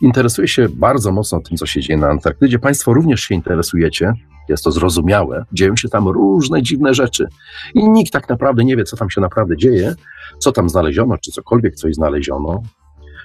interesuję 0.00 0.48
się 0.48 0.68
bardzo 0.68 1.12
mocno 1.12 1.40
tym, 1.40 1.56
co 1.56 1.66
się 1.66 1.80
dzieje 1.80 1.98
na 1.98 2.08
Antarktydzie. 2.08 2.58
Państwo 2.58 2.94
również 2.94 3.20
się 3.20 3.34
interesujecie, 3.34 4.12
jest 4.48 4.64
to 4.64 4.72
zrozumiałe. 4.72 5.44
Dzieją 5.52 5.76
się 5.76 5.88
tam 5.88 6.08
różne 6.08 6.62
dziwne 6.62 6.94
rzeczy 6.94 7.28
i 7.74 7.88
nikt 7.88 8.12
tak 8.12 8.28
naprawdę 8.28 8.64
nie 8.64 8.76
wie, 8.76 8.84
co 8.84 8.96
tam 8.96 9.10
się 9.10 9.20
naprawdę 9.20 9.56
dzieje, 9.56 9.94
co 10.38 10.52
tam 10.52 10.68
znaleziono, 10.68 11.18
czy 11.18 11.30
cokolwiek 11.30 11.74
coś 11.74 11.94
znaleziono. 11.94 12.62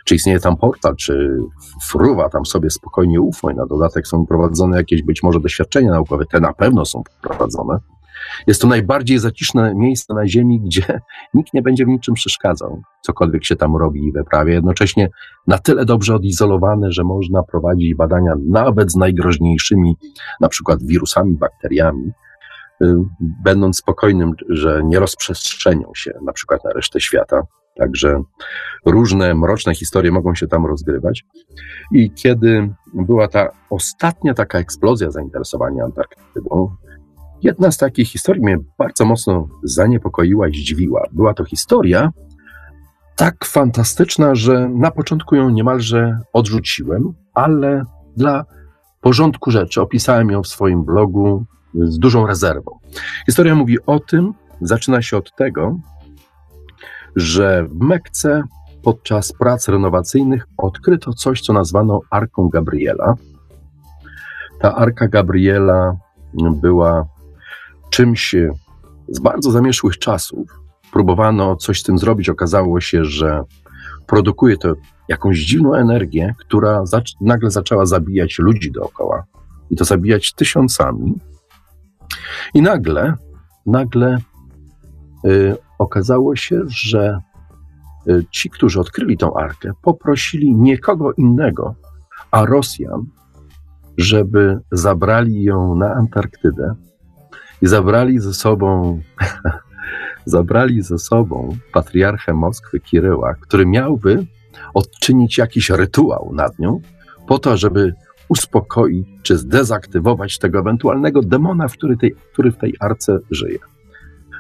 Czy 0.09 0.15
istnieje 0.15 0.39
tam 0.39 0.57
portal, 0.57 0.95
czy 0.95 1.37
fruwa 1.89 2.29
tam 2.29 2.45
sobie 2.45 2.69
spokojnie 2.69 3.21
ufo 3.21 3.49
i 3.49 3.55
na 3.55 3.65
dodatek 3.65 4.07
są 4.07 4.25
prowadzone 4.25 4.77
jakieś 4.77 5.03
być 5.03 5.23
może 5.23 5.39
doświadczenia 5.39 5.91
naukowe, 5.91 6.25
te 6.25 6.39
na 6.39 6.53
pewno 6.53 6.85
są 6.85 7.03
prowadzone. 7.21 7.79
Jest 8.47 8.61
to 8.61 8.67
najbardziej 8.67 9.19
zaciszne 9.19 9.75
miejsce 9.75 10.13
na 10.13 10.27
Ziemi, 10.27 10.61
gdzie 10.61 11.01
nikt 11.33 11.53
nie 11.53 11.61
będzie 11.61 11.85
w 11.85 11.87
niczym 11.87 12.13
przeszkadzał, 12.13 12.81
cokolwiek 13.01 13.45
się 13.45 13.55
tam 13.55 13.75
robi 13.75 14.07
i 14.07 14.11
wyprawia. 14.11 14.53
Jednocześnie 14.53 15.09
na 15.47 15.57
tyle 15.57 15.85
dobrze 15.85 16.15
odizolowane, 16.15 16.91
że 16.91 17.03
można 17.03 17.43
prowadzić 17.43 17.95
badania 17.95 18.33
nawet 18.49 18.91
z 18.91 18.95
najgroźniejszymi, 18.95 19.95
na 20.41 20.49
przykład 20.49 20.83
wirusami, 20.83 21.35
bakteriami, 21.37 22.11
y, 22.83 22.95
będąc 23.43 23.77
spokojnym, 23.77 24.33
że 24.49 24.81
nie 24.85 24.99
rozprzestrzenią 24.99 25.91
się 25.95 26.11
na 26.25 26.33
przykład 26.33 26.63
na 26.63 26.71
resztę 26.71 27.01
świata. 27.01 27.41
Także 27.79 28.21
różne 28.85 29.35
mroczne 29.35 29.75
historie 29.75 30.11
mogą 30.11 30.35
się 30.35 30.47
tam 30.47 30.65
rozgrywać. 30.65 31.25
I 31.91 32.11
kiedy 32.11 32.73
była 32.93 33.27
ta 33.27 33.49
ostatnia 33.69 34.33
taka 34.33 34.59
eksplozja 34.59 35.11
zainteresowania 35.11 35.83
Antarktydą, 35.83 36.75
jedna 37.41 37.71
z 37.71 37.77
takich 37.77 38.07
historii 38.07 38.43
mnie 38.43 38.57
bardzo 38.77 39.05
mocno 39.05 39.47
zaniepokoiła 39.63 40.47
i 40.47 40.53
zdziwiła. 40.53 41.03
Była 41.11 41.33
to 41.33 41.45
historia 41.45 42.09
tak 43.15 43.45
fantastyczna, 43.45 44.35
że 44.35 44.69
na 44.69 44.91
początku 44.91 45.35
ją 45.35 45.49
niemalże 45.49 46.19
odrzuciłem, 46.33 47.13
ale 47.33 47.83
dla 48.17 48.45
porządku 49.01 49.51
rzeczy 49.51 49.81
opisałem 49.81 50.29
ją 50.29 50.43
w 50.43 50.47
swoim 50.47 50.83
blogu 50.83 51.45
z 51.73 51.99
dużą 51.99 52.27
rezerwą. 52.27 52.79
Historia 53.25 53.55
mówi 53.55 53.77
o 53.85 53.99
tym, 53.99 54.33
zaczyna 54.61 55.01
się 55.01 55.17
od 55.17 55.35
tego, 55.35 55.79
że 57.19 57.63
w 57.63 57.79
Mekce 57.79 58.43
podczas 58.83 59.33
prac 59.33 59.67
renowacyjnych 59.67 60.47
odkryto 60.57 61.13
coś, 61.13 61.41
co 61.41 61.53
nazwano 61.53 62.01
Arką 62.09 62.49
Gabriela. 62.49 63.15
Ta 64.59 64.75
Arka 64.75 65.07
Gabriela 65.07 65.97
była 66.33 67.05
czymś 67.89 68.35
z 69.07 69.19
bardzo 69.19 69.51
zamieszłych 69.51 69.97
czasów. 69.97 70.47
Próbowano 70.91 71.55
coś 71.55 71.79
z 71.79 71.83
tym 71.83 71.97
zrobić. 71.97 72.29
Okazało 72.29 72.81
się, 72.81 73.05
że 73.05 73.43
produkuje 74.07 74.57
to 74.57 74.73
jakąś 75.07 75.39
dziwną 75.39 75.73
energię, 75.73 76.35
która 76.39 76.85
zac 76.85 77.03
nagle 77.21 77.51
zaczęła 77.51 77.85
zabijać 77.85 78.39
ludzi 78.39 78.71
dookoła. 78.71 79.23
I 79.69 79.75
to 79.75 79.85
zabijać 79.85 80.33
tysiącami. 80.33 81.19
I 82.53 82.61
nagle, 82.61 83.13
nagle 83.65 84.17
y, 85.25 85.55
okazało 85.79 86.35
się, 86.35 86.61
że 86.67 87.19
y, 88.07 88.25
ci, 88.31 88.49
którzy 88.49 88.79
odkryli 88.79 89.17
tą 89.17 89.33
arkę, 89.33 89.71
poprosili 89.81 90.55
nie 90.55 90.77
kogo 90.77 91.13
innego, 91.13 91.75
a 92.31 92.45
Rosjan, 92.45 93.05
żeby 93.97 94.59
zabrali 94.71 95.43
ją 95.43 95.75
na 95.75 95.93
Antarktydę 95.93 96.75
i 97.61 97.67
zabrali 97.67 98.19
ze 98.19 98.33
sobą 98.33 98.99
zabrali 100.25 100.81
ze 100.81 100.97
sobą 100.97 101.57
patriarchę 101.73 102.33
Moskwy 102.33 102.79
Kiryła, 102.79 103.35
który 103.35 103.65
miałby 103.65 104.25
odczynić 104.73 105.37
jakiś 105.37 105.69
rytuał 105.69 106.31
nad 106.33 106.59
nią, 106.59 106.81
po 107.27 107.39
to, 107.39 107.57
żeby 107.57 107.93
uspokoić 108.29 109.07
czy 109.23 109.37
zdezaktywować 109.37 110.37
tego 110.37 110.59
ewentualnego 110.59 111.21
demona, 111.21 111.67
który, 111.67 111.97
tej, 111.97 112.15
który 112.33 112.51
w 112.51 112.57
tej 112.57 112.73
arce 112.79 113.19
żyje. 113.31 113.59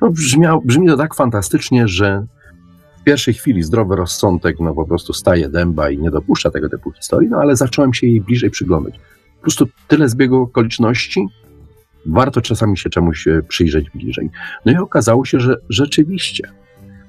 No, 0.01 0.09
brzmiał, 0.09 0.61
brzmi 0.65 0.87
to 0.87 0.97
tak 0.97 1.15
fantastycznie, 1.15 1.87
że 1.87 2.25
w 3.01 3.03
pierwszej 3.03 3.33
chwili 3.33 3.63
zdrowy 3.63 3.95
rozsądek 3.95 4.55
no, 4.59 4.75
po 4.75 4.85
prostu 4.85 5.13
staje 5.13 5.49
dęba 5.49 5.89
i 5.89 5.97
nie 5.97 6.11
dopuszcza 6.11 6.51
tego 6.51 6.69
typu 6.69 6.91
historii, 6.91 7.29
no 7.29 7.37
ale 7.37 7.55
zacząłem 7.55 7.93
się 7.93 8.07
jej 8.07 8.21
bliżej 8.21 8.49
przyglądać. 8.49 8.99
Po 9.35 9.41
prostu 9.41 9.67
tyle 9.87 10.09
zbiegu 10.09 10.41
okoliczności, 10.41 11.27
warto 12.05 12.41
czasami 12.41 12.77
się 12.77 12.89
czemuś 12.89 13.27
e, 13.27 13.41
przyjrzeć 13.47 13.89
bliżej. 13.89 14.29
No 14.65 14.71
i 14.71 14.75
okazało 14.75 15.25
się, 15.25 15.39
że 15.39 15.55
rzeczywiście 15.69 16.51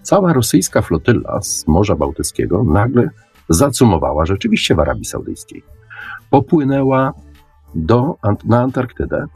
cała 0.03 0.33
rosyjska 0.33 0.83
flotylla 0.83 1.41
z 1.41 1.67
Morza 1.69 1.97
Bałtyckiego 1.97 2.65
nagle 2.65 3.11
zacumowała 3.49 4.27
rzeczywiście 4.27 4.75
w 4.75 4.81
Arabii 4.81 5.05
Saudyjskiej. 5.05 5.63
Popłynęła 6.31 7.13
do, 7.75 8.17
na 8.45 8.61
Antarktydę, 8.61 9.27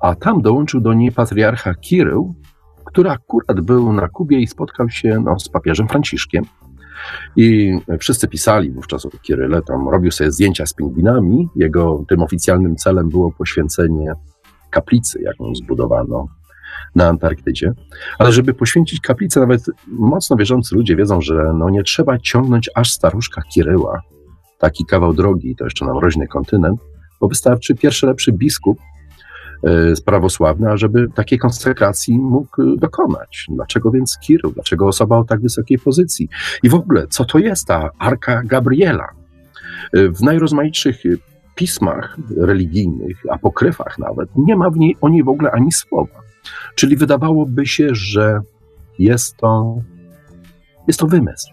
a 0.00 0.14
tam 0.14 0.42
dołączył 0.42 0.80
do 0.80 0.94
niej 0.94 1.12
patriarcha 1.12 1.74
Kirył, 1.74 2.34
który 2.86 3.10
akurat 3.10 3.60
był 3.60 3.92
na 3.92 4.08
Kubie 4.08 4.40
i 4.40 4.46
spotkał 4.46 4.90
się 4.90 5.20
no, 5.24 5.38
z 5.38 5.48
papieżem 5.48 5.88
Franciszkiem. 5.88 6.44
I 7.36 7.78
wszyscy 7.98 8.28
pisali 8.28 8.70
wówczas 8.70 9.06
o 9.06 9.10
Kiryle, 9.10 9.62
tam 9.62 9.88
robił 9.88 10.10
sobie 10.10 10.32
zdjęcia 10.32 10.66
z 10.66 10.74
pingwinami. 10.74 11.48
Jego 11.56 12.04
tym 12.08 12.22
oficjalnym 12.22 12.76
celem 12.76 13.08
było 13.08 13.32
poświęcenie 13.32 14.12
kaplicy, 14.70 15.22
jaką 15.22 15.54
zbudowano 15.54 16.26
na 16.94 17.08
Antarktydzie. 17.08 17.72
Ale 18.18 18.32
żeby 18.32 18.54
poświęcić 18.54 19.00
kaplicę, 19.00 19.40
nawet 19.40 19.64
mocno 19.86 20.36
wierzący 20.36 20.74
ludzie 20.74 20.96
wiedzą, 20.96 21.20
że 21.20 21.52
no 21.54 21.70
nie 21.70 21.82
trzeba 21.82 22.18
ciągnąć 22.18 22.70
aż 22.74 22.92
staruszka 22.92 23.42
Kiryła, 23.54 24.00
taki 24.58 24.84
kawał 24.84 25.14
drogi, 25.14 25.56
to 25.56 25.64
jeszcze 25.64 25.84
na 25.84 25.94
mroźny 25.94 26.28
kontynent, 26.28 26.80
bo 27.20 27.28
wystarczy 27.28 27.74
pierwszy 27.74 28.06
lepszy 28.06 28.32
biskup 28.32 28.78
prawosławny, 30.04 30.70
ażeby 30.70 31.08
takiej 31.14 31.38
konsekracji 31.38 32.18
mógł 32.18 32.76
dokonać. 32.76 33.46
Dlaczego 33.48 33.90
więc 33.90 34.18
Kirył? 34.18 34.52
Dlaczego 34.52 34.86
osoba 34.86 35.18
o 35.18 35.24
tak 35.24 35.40
wysokiej 35.40 35.78
pozycji? 35.78 36.28
I 36.62 36.68
w 36.68 36.74
ogóle, 36.74 37.06
co 37.06 37.24
to 37.24 37.38
jest 37.38 37.66
ta 37.66 37.90
Arka 37.98 38.42
Gabriela? 38.42 39.08
E, 39.92 40.08
w 40.08 40.20
najrozmaitszych 40.20 41.02
pismach 41.54 42.16
religijnych, 42.36 43.22
apokryfach 43.30 43.98
nawet, 43.98 44.28
nie 44.36 44.56
ma 44.56 44.70
w 44.70 44.76
niej 44.76 44.96
o 45.00 45.08
niej 45.08 45.24
w 45.24 45.28
ogóle 45.28 45.50
ani 45.50 45.72
słowa. 45.72 46.20
Czyli 46.74 46.96
wydawałoby 46.96 47.66
się, 47.66 47.88
że 47.92 48.40
jest 48.98 49.36
to, 49.36 49.82
jest 50.88 51.00
to 51.00 51.06
wymysł. 51.06 51.48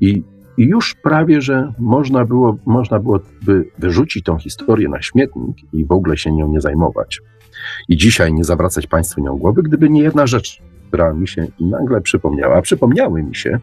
I, 0.00 0.22
I 0.60 0.64
już 0.64 0.94
prawie, 0.94 1.40
że 1.40 1.72
można 1.78 2.24
było, 2.24 2.56
można 2.66 2.98
byłoby 2.98 3.70
wyrzucić 3.78 4.24
tą 4.24 4.38
historię 4.38 4.88
na 4.88 5.02
śmietnik 5.02 5.56
i 5.72 5.84
w 5.84 5.92
ogóle 5.92 6.16
się 6.16 6.32
nią 6.32 6.48
nie 6.48 6.60
zajmować. 6.60 7.20
I 7.88 7.96
dzisiaj 7.96 8.32
nie 8.34 8.44
zawracać 8.44 8.86
Państwu 8.86 9.20
nią 9.20 9.38
głowy, 9.38 9.62
gdyby 9.62 9.90
nie 9.90 10.02
jedna 10.02 10.26
rzecz, 10.26 10.62
która 10.88 11.12
mi 11.12 11.28
się 11.28 11.46
nagle 11.60 12.00
przypomniała. 12.00 12.56
A 12.56 12.62
przypomniały 12.62 13.22
mi 13.22 13.34
się, 13.34 13.58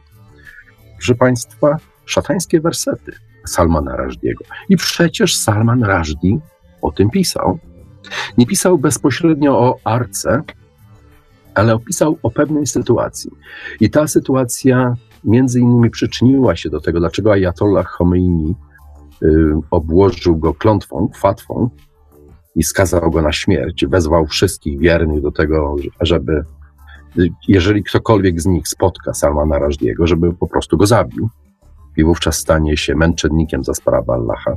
proszę 0.98 1.16
Państwa, 1.16 1.78
szatańskie 2.06 2.62
wersety 2.62 3.12
Salmana 3.46 3.96
Rajdiego. 3.96 4.46
I 4.70 4.78
przecież 4.78 5.38
Salman 5.38 5.84
Rajdi 5.84 6.40
o 6.82 6.92
tym 6.92 7.10
pisał. 7.10 7.60
Nie 8.38 8.46
pisał 8.46 8.78
bezpośrednio 8.78 9.60
o 9.60 9.78
arce, 9.84 10.42
ale 11.56 11.74
opisał 11.74 12.18
o 12.24 12.32
pewnej 12.32 12.68
sytuacji. 12.68 13.32
I 13.80 13.90
ta 13.90 14.08
sytuacja 14.08 14.94
między 15.24 15.60
innymi 15.60 15.90
przyczyniła 15.90 16.56
się 16.56 16.70
do 16.70 16.82
tego, 16.82 17.00
dlaczego 17.00 17.32
Ayatollah 17.32 17.88
Khomeini 17.88 18.56
y, 19.24 19.54
obłożył 19.72 20.38
go 20.38 20.54
klątwą, 20.54 21.10
fatwą 21.16 21.70
i 22.56 22.64
skazał 22.64 23.12
go 23.12 23.22
na 23.22 23.32
śmierć. 23.32 23.86
Wezwał 23.86 24.26
wszystkich 24.28 24.80
wiernych 24.80 25.22
do 25.22 25.32
tego, 25.32 25.76
żeby 26.02 26.44
jeżeli 27.48 27.84
ktokolwiek 27.84 28.42
z 28.42 28.46
nich 28.46 28.68
spotka 28.68 29.14
Salmana 29.14 29.60
Rajdiego, 29.60 30.08
żeby 30.08 30.34
po 30.34 30.48
prostu 30.48 30.78
go 30.78 30.86
zabił 30.86 31.30
i 31.98 32.04
wówczas 32.04 32.38
stanie 32.38 32.78
się 32.78 32.96
męczennikiem 32.96 33.64
za 33.64 33.74
sprawę 33.74 34.14
Allaha. 34.14 34.56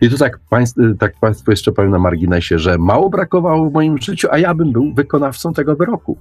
I 0.00 0.10
tu 0.10 0.18
tak, 0.18 0.40
państw, 0.50 0.78
tak 0.98 1.14
Państwu 1.20 1.50
jeszcze 1.50 1.72
powiem 1.72 1.90
na 1.90 1.98
marginesie, 1.98 2.58
że 2.58 2.78
mało 2.78 3.10
brakowało 3.10 3.70
w 3.70 3.72
moim 3.72 3.98
życiu, 3.98 4.28
a 4.30 4.38
ja 4.38 4.54
bym 4.54 4.72
był 4.72 4.94
wykonawcą 4.94 5.52
tego 5.52 5.76
wyroku. 5.76 6.18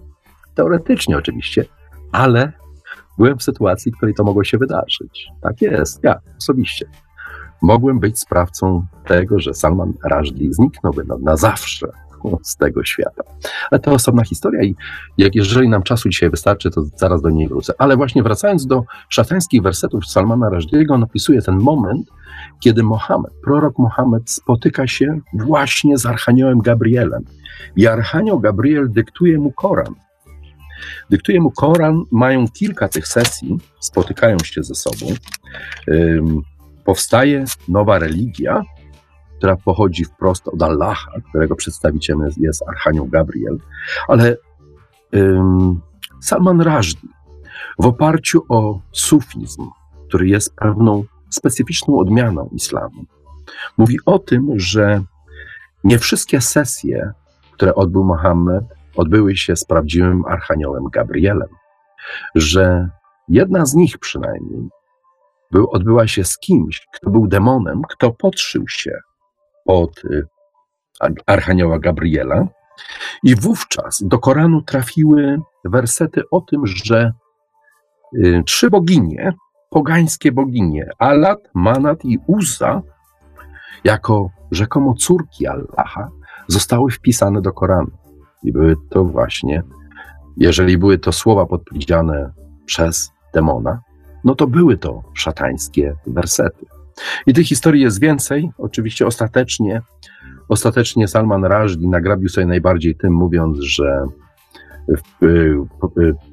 Teoretycznie 0.56 1.18
oczywiście, 1.18 1.66
ale 2.12 2.52
byłem 3.18 3.38
w 3.38 3.44
sytuacji, 3.44 3.92
w 3.92 3.98
której 3.98 4.16
to 4.16 4.24
mogło 4.24 4.44
się 4.44 4.58
wydarzyć. 4.58 5.28
Tak 5.42 5.62
jest, 5.62 6.04
ja 6.04 6.20
osobiście. 6.38 6.86
Mogłem 7.62 8.00
być 8.00 8.20
sprawcą 8.20 8.86
tego, 9.06 9.40
że 9.40 9.54
Salman 9.54 9.94
Rushdie 10.12 10.54
zniknąłby 10.54 11.04
na, 11.04 11.18
na 11.18 11.38
zawsze 11.38 11.88
z 12.44 12.58
tego 12.58 12.84
świata. 12.84 13.24
Ale 13.72 13.80
to 13.80 13.92
osobna 13.92 14.24
historia 14.24 14.64
i 14.64 14.76
jak 15.18 15.36
jeżeli 15.36 15.70
nam 15.70 15.84
czasu 15.84 16.10
dzisiaj 16.10 16.30
wystarczy, 16.30 16.72
to 16.72 16.82
zaraz 16.96 17.22
do 17.22 17.30
niej 17.30 17.48
wrócę. 17.48 17.74
Ale 17.78 17.98
właśnie 17.98 18.24
wracając 18.24 18.68
do 18.68 18.84
szatańskich 19.10 19.62
wersetów 19.62 20.06
Salmana 20.06 20.50
Rajdiego, 20.50 20.94
on 20.94 21.04
opisuje 21.04 21.42
ten 21.42 21.58
moment, 21.58 22.08
kiedy 22.60 22.84
Mohamed, 22.84 23.32
prorok 23.44 23.78
Mohamed 23.80 24.30
spotyka 24.30 24.88
się 24.88 25.20
właśnie 25.34 25.98
z 25.98 26.06
Archaniołem 26.06 26.62
Gabrielem. 26.62 27.24
I 27.76 27.88
Archanioł 27.88 28.40
Gabriel 28.40 28.92
dyktuje 28.92 29.38
mu 29.38 29.52
Koran. 29.52 29.96
Dyktuje 31.10 31.42
mu 31.42 31.52
Koran, 31.52 32.04
mają 32.12 32.48
kilka 32.48 32.88
tych 32.88 33.08
sesji, 33.08 33.58
spotykają 33.80 34.38
się 34.40 34.64
ze 34.64 34.76
sobą. 34.76 35.06
Powstaje 36.86 37.46
nowa 37.68 38.00
religia, 38.00 38.62
która 39.38 39.56
pochodzi 39.56 40.06
wprost 40.06 40.48
od 40.48 40.64
Allaha, 40.64 41.12
którego 41.30 41.56
przedstawicielem 41.56 42.30
jest, 42.38 42.64
Archanioł 42.68 43.08
Gabriel, 43.08 43.58
ale 44.08 44.38
Salman 46.22 46.62
Rushdie 46.62 47.10
w 47.80 47.86
oparciu 47.86 48.46
o 48.50 48.80
sufizm, 48.92 49.70
który 50.08 50.28
jest 50.28 50.56
pewną 50.56 51.04
specyficzną 51.30 52.00
odmianą 52.00 52.50
islamu, 52.54 53.06
mówi 53.78 53.98
o 54.06 54.20
tym, 54.20 54.60
że 54.60 55.02
nie 55.84 56.00
wszystkie 56.00 56.42
sesje, 56.42 57.12
które 57.52 57.76
odbył 57.76 58.04
Mohammed, 58.04 58.64
odbyły 58.96 59.36
się 59.36 59.56
z 59.56 59.66
prawdziwym 59.66 60.24
Archaniołem 60.28 60.84
Gabrielem, 60.92 61.50
że 62.36 62.90
jedna 63.28 63.66
z 63.66 63.74
nich 63.74 63.98
przynajmniej 63.98 64.70
był, 65.52 65.70
odbyła 65.72 66.08
się 66.08 66.24
z 66.24 66.38
kimś, 66.38 66.88
kto 66.94 67.10
był 67.10 67.28
demonem, 67.28 67.82
kto 67.90 68.12
podszył 68.12 68.68
się 68.68 68.92
od 69.66 70.06
y, 70.06 70.28
Archanioła 71.26 71.80
Gabriela. 71.80 72.48
I 73.24 73.36
wówczas 73.36 74.04
do 74.04 74.20
Koranu 74.20 74.62
trafiły 74.62 75.40
wersety 75.66 76.22
o 76.32 76.42
tym, 76.42 76.68
że 76.68 77.14
y, 78.18 78.44
trzy 78.46 78.70
boginie, 78.70 79.34
pogańskie 79.70 80.32
boginie, 80.32 80.90
Alat, 81.00 81.40
Manat 81.54 82.06
i 82.06 82.20
Uza, 82.28 82.82
jako 83.84 84.30
rzekomo 84.52 84.94
córki 84.94 85.48
Allaha, 85.48 86.10
zostały 86.48 86.92
wpisane 86.92 87.42
do 87.42 87.54
Koranu. 87.54 87.92
I 88.46 88.52
były 88.52 88.76
to 88.90 89.06
właśnie, 89.06 89.64
jeżeli 90.38 90.78
były 90.78 90.98
to 90.98 91.12
słowa 91.12 91.46
podpowiedziane 91.46 92.32
przez 92.66 93.12
demona, 93.34 93.82
no 94.24 94.36
to 94.36 94.48
były 94.48 94.78
to 94.78 95.04
szatańskie 95.14 95.96
wersety. 96.08 96.66
I 97.28 97.34
tych 97.34 97.48
historii 97.48 97.82
jest 97.82 98.02
więcej. 98.02 98.52
Oczywiście 98.58 99.08
ostatecznie, 99.08 99.82
ostatecznie 100.50 101.08
Salman 101.08 101.46
Rushdie 101.46 101.90
nagrabił 101.90 102.30
sobie 102.30 102.48
najbardziej 102.48 102.96
tym, 102.96 103.14
mówiąc, 103.14 103.58
że 103.60 104.06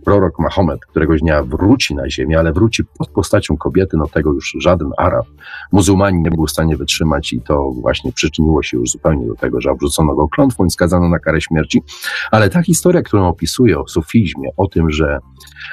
prorok 0.05 0.39
Mahomet 0.39 0.87
któregoś 0.87 1.21
dnia 1.21 1.43
wróci 1.43 1.95
na 1.95 2.11
ziemię, 2.11 2.39
ale 2.39 2.53
wróci 2.53 2.85
pod 2.85 3.09
postacią 3.09 3.57
kobiety, 3.57 3.97
no 3.97 4.07
tego 4.07 4.33
już 4.33 4.57
żaden 4.61 4.91
Arab, 4.99 5.27
muzułmanin 5.73 6.23
nie 6.23 6.31
był 6.31 6.47
w 6.47 6.51
stanie 6.51 6.77
wytrzymać 6.77 7.33
i 7.33 7.41
to 7.41 7.71
właśnie 7.71 8.13
przyczyniło 8.13 8.63
się 8.63 8.77
już 8.77 8.91
zupełnie 8.91 9.27
do 9.27 9.35
tego, 9.35 9.61
że 9.61 9.71
obrzucono 9.71 10.15
go 10.15 10.29
klątwą 10.29 10.65
i 10.65 10.71
skazano 10.71 11.09
na 11.09 11.19
karę 11.19 11.41
śmierci. 11.41 11.83
Ale 12.31 12.51
ta 12.51 12.63
historia, 12.63 13.03
którą 13.03 13.29
opisuje 13.29 13.79
o 13.79 13.89
sufizmie, 13.89 14.49
o 14.57 14.69
tym, 14.69 14.91
że 14.91 15.19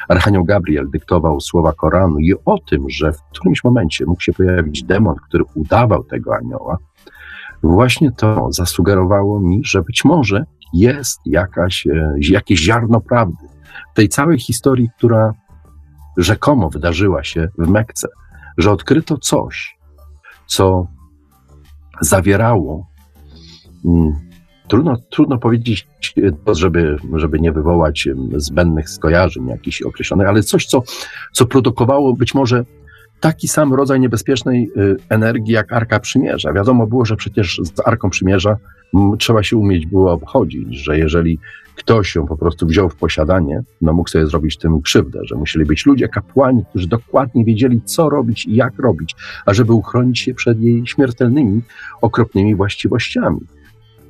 Archanioł 0.10 0.46
Gabriel 0.46 0.90
dyktował 0.90 1.42
słowa 1.42 1.74
Koranu 1.74 2.20
i 2.20 2.34
o 2.46 2.58
tym, 2.70 2.90
że 2.90 3.14
w 3.14 3.22
którymś 3.34 3.64
momencie 3.64 4.06
mógł 4.06 4.22
się 4.22 4.34
pojawić 4.34 4.84
demon, 4.84 5.16
który 5.28 5.44
udawał 5.56 6.04
tego 6.04 6.36
anioła, 6.36 6.78
właśnie 7.64 8.12
to 8.12 8.48
zasugerowało 8.52 9.40
mi, 9.40 9.62
że 9.64 9.82
być 9.82 10.06
może 10.06 10.46
jest 10.74 11.20
jakaś, 11.26 11.88
e, 11.88 12.14
jakieś 12.20 12.60
ziarno 12.60 13.02
prawdy 13.02 13.48
w 13.92 13.96
tej 13.96 14.10
całej 14.10 14.40
historii, 14.40 14.90
która 14.98 15.34
rzekomo 16.18 16.70
wydarzyła 16.70 17.24
się 17.24 17.48
w 17.58 17.70
Mekce, 17.70 18.08
że 18.58 18.72
odkryto 18.72 19.18
coś, 19.18 19.78
co 20.48 20.88
zawierało, 22.02 22.88
hmm, 23.84 24.14
trudno, 24.68 24.98
trudno 25.10 25.38
powiedzieć, 25.38 25.88
żeby, 26.52 26.98
żeby 27.14 27.40
nie 27.40 27.52
wywołać 27.52 28.10
zbędnych 28.36 28.90
skojarzeń 28.90 29.48
jakichś 29.48 29.82
określonych, 29.82 30.28
ale 30.28 30.44
coś, 30.44 30.66
co, 30.66 30.84
co 31.34 31.46
produkowało 31.46 32.14
być 32.14 32.34
może 32.34 32.66
taki 33.20 33.48
sam 33.48 33.74
rodzaj 33.74 34.00
niebezpiecznej 34.00 34.72
y, 34.78 34.96
energii 35.10 35.54
jak 35.54 35.74
Arka 35.74 36.00
Przymierza. 36.00 36.54
Wiadomo 36.54 36.88
było, 36.88 37.06
że 37.06 37.16
przecież 37.16 37.62
z 37.64 37.88
Arką 37.88 38.10
Przymierza 38.10 38.58
trzeba 39.20 39.44
się 39.44 39.58
umieć 39.58 39.86
było 39.86 40.12
obchodzić, 40.12 40.78
że 40.78 40.98
jeżeli 40.98 41.40
ktoś 41.76 42.16
ją 42.16 42.26
po 42.26 42.38
prostu 42.38 42.68
wziął 42.68 42.90
w 42.90 42.96
posiadanie, 42.96 43.62
no 43.82 43.94
mógł 43.94 44.10
sobie 44.10 44.28
zrobić 44.28 44.58
tym 44.58 44.82
krzywdę, 44.82 45.20
że 45.24 45.36
musieli 45.36 45.66
być 45.66 45.86
ludzie, 45.86 46.08
kapłani, 46.08 46.64
którzy 46.70 46.88
dokładnie 46.88 47.46
wiedzieli, 47.46 47.82
co 47.82 48.10
robić 48.10 48.46
i 48.46 48.56
jak 48.56 48.80
robić, 48.80 49.16
ażeby 49.46 49.74
uchronić 49.74 50.20
się 50.20 50.34
przed 50.34 50.60
jej 50.60 50.88
śmiertelnymi, 50.88 51.62
okropnymi 52.02 52.56
właściwościami. 52.56 53.40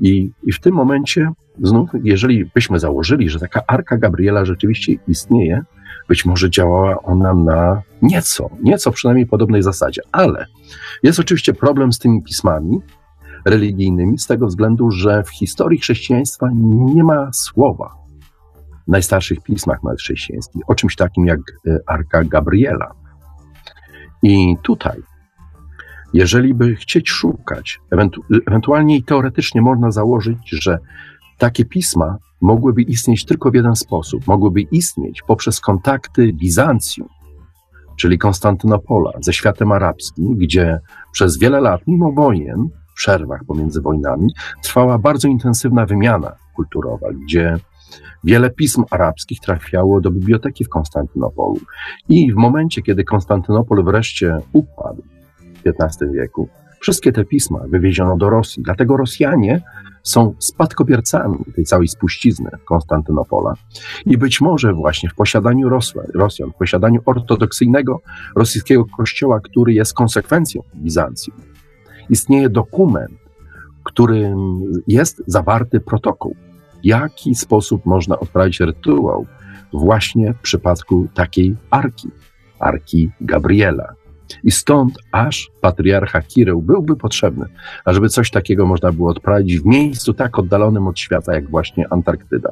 I, 0.01 0.31
I 0.43 0.51
w 0.51 0.59
tym 0.59 0.75
momencie, 0.75 1.31
znów, 1.61 1.89
jeżeli 2.03 2.45
byśmy 2.45 2.79
założyli, 2.79 3.29
że 3.29 3.39
taka 3.39 3.61
Arka 3.67 3.97
Gabriela 3.97 4.45
rzeczywiście 4.45 4.93
istnieje, 5.07 5.61
być 6.09 6.25
może 6.25 6.49
działała 6.49 7.01
ona 7.03 7.33
na 7.33 7.81
nieco, 8.01 8.49
nieco 8.63 8.91
przynajmniej 8.91 9.27
podobnej 9.27 9.63
zasadzie, 9.63 10.01
ale 10.11 10.45
jest 11.03 11.19
oczywiście 11.19 11.53
problem 11.53 11.93
z 11.93 11.99
tymi 11.99 12.23
pismami 12.23 12.79
religijnymi 13.45 14.19
z 14.19 14.27
tego 14.27 14.47
względu, 14.47 14.91
że 14.91 15.23
w 15.23 15.29
historii 15.29 15.79
chrześcijaństwa 15.79 16.47
nie 16.93 17.03
ma 17.03 17.29
słowa 17.33 17.95
w 18.87 18.91
najstarszych 18.91 19.41
pismach 19.43 19.79
chrześcijańskich 19.99 20.61
o 20.67 20.75
czymś 20.75 20.95
takim 20.95 21.25
jak 21.25 21.39
e, 21.67 21.77
Arka 21.87 22.23
Gabriela. 22.23 22.91
I 24.23 24.55
tutaj, 24.61 25.01
jeżeli 26.13 26.53
by 26.53 26.75
chcieć 26.75 27.09
szukać, 27.09 27.79
ewentu 27.91 28.21
ewentualnie 28.47 28.97
i 28.97 29.03
teoretycznie 29.03 29.61
można 29.61 29.91
założyć, 29.91 30.49
że 30.49 30.79
takie 31.39 31.65
pisma 31.65 32.17
mogłyby 32.41 32.81
istnieć 32.81 33.25
tylko 33.25 33.51
w 33.51 33.55
jeden 33.55 33.75
sposób. 33.75 34.27
Mogłyby 34.27 34.61
istnieć 34.61 35.21
poprzez 35.21 35.59
kontakty 35.59 36.33
Bizancjum, 36.33 37.07
czyli 37.97 38.17
Konstantynopola, 38.17 39.11
ze 39.21 39.33
światem 39.33 39.71
arabskim, 39.71 40.35
gdzie 40.37 40.79
przez 41.11 41.39
wiele 41.39 41.61
lat, 41.61 41.81
mimo 41.87 42.11
wojen, 42.11 42.69
przerwach 42.95 43.43
pomiędzy 43.47 43.81
wojnami, 43.81 44.33
trwała 44.63 44.97
bardzo 44.97 45.27
intensywna 45.27 45.85
wymiana 45.85 46.35
kulturowa, 46.55 47.07
gdzie 47.23 47.57
wiele 48.23 48.49
pism 48.49 48.83
arabskich 48.91 49.39
trafiało 49.39 50.01
do 50.01 50.11
biblioteki 50.11 50.65
w 50.65 50.69
Konstantynopolu. 50.69 51.59
I 52.09 52.31
w 52.33 52.35
momencie, 52.35 52.81
kiedy 52.81 53.03
Konstantynopol 53.03 53.83
wreszcie 53.83 54.37
upadł 54.53 55.03
w 55.55 55.67
XV 55.67 56.11
wieku, 56.13 56.49
wszystkie 56.79 57.11
te 57.11 57.25
pisma 57.25 57.59
wywieziono 57.67 58.17
do 58.17 58.29
Rosji. 58.29 58.63
Dlatego 58.63 58.97
Rosjanie 58.97 59.61
są 60.03 60.33
spadkobiercami 60.39 61.37
tej 61.55 61.65
całej 61.65 61.87
spuścizny 61.87 62.49
Konstantynopola. 62.65 63.53
I 64.05 64.17
być 64.17 64.41
może 64.41 64.73
właśnie 64.73 65.09
w 65.09 65.15
posiadaniu 65.15 65.69
Rosjan, 66.13 66.51
w 66.51 66.57
posiadaniu 66.57 67.01
ortodoksyjnego 67.05 68.01
rosyjskiego 68.35 68.85
kościoła, 68.97 69.39
który 69.39 69.73
jest 69.73 69.93
konsekwencją 69.93 70.63
Bizancjum, 70.75 71.35
istnieje 72.09 72.49
dokument, 72.49 73.19
którym 73.83 74.61
jest 74.87 75.23
zawarty 75.27 75.79
protokół, 75.79 76.35
w 76.81 76.85
jaki 76.85 77.35
sposób 77.35 77.85
można 77.85 78.19
odprawić 78.19 78.59
rytuał 78.59 79.25
właśnie 79.73 80.33
w 80.33 80.39
przypadku 80.39 81.07
takiej 81.13 81.55
arki, 81.69 82.09
arki 82.59 83.11
Gabriela. 83.21 83.98
I 84.43 84.51
stąd 84.51 84.93
aż 85.11 85.51
patriarcha 85.61 86.21
Kirył 86.21 86.61
byłby 86.61 86.95
potrzebny, 86.95 87.45
ażeby 87.85 88.09
coś 88.09 88.31
takiego 88.31 88.65
można 88.65 88.91
było 88.91 89.09
odprawić 89.09 89.59
w 89.59 89.65
miejscu 89.65 90.13
tak 90.13 90.39
oddalonym 90.39 90.87
od 90.87 90.99
świata, 90.99 91.33
jak 91.33 91.49
właśnie 91.49 91.85
Antarktyda. 91.89 92.51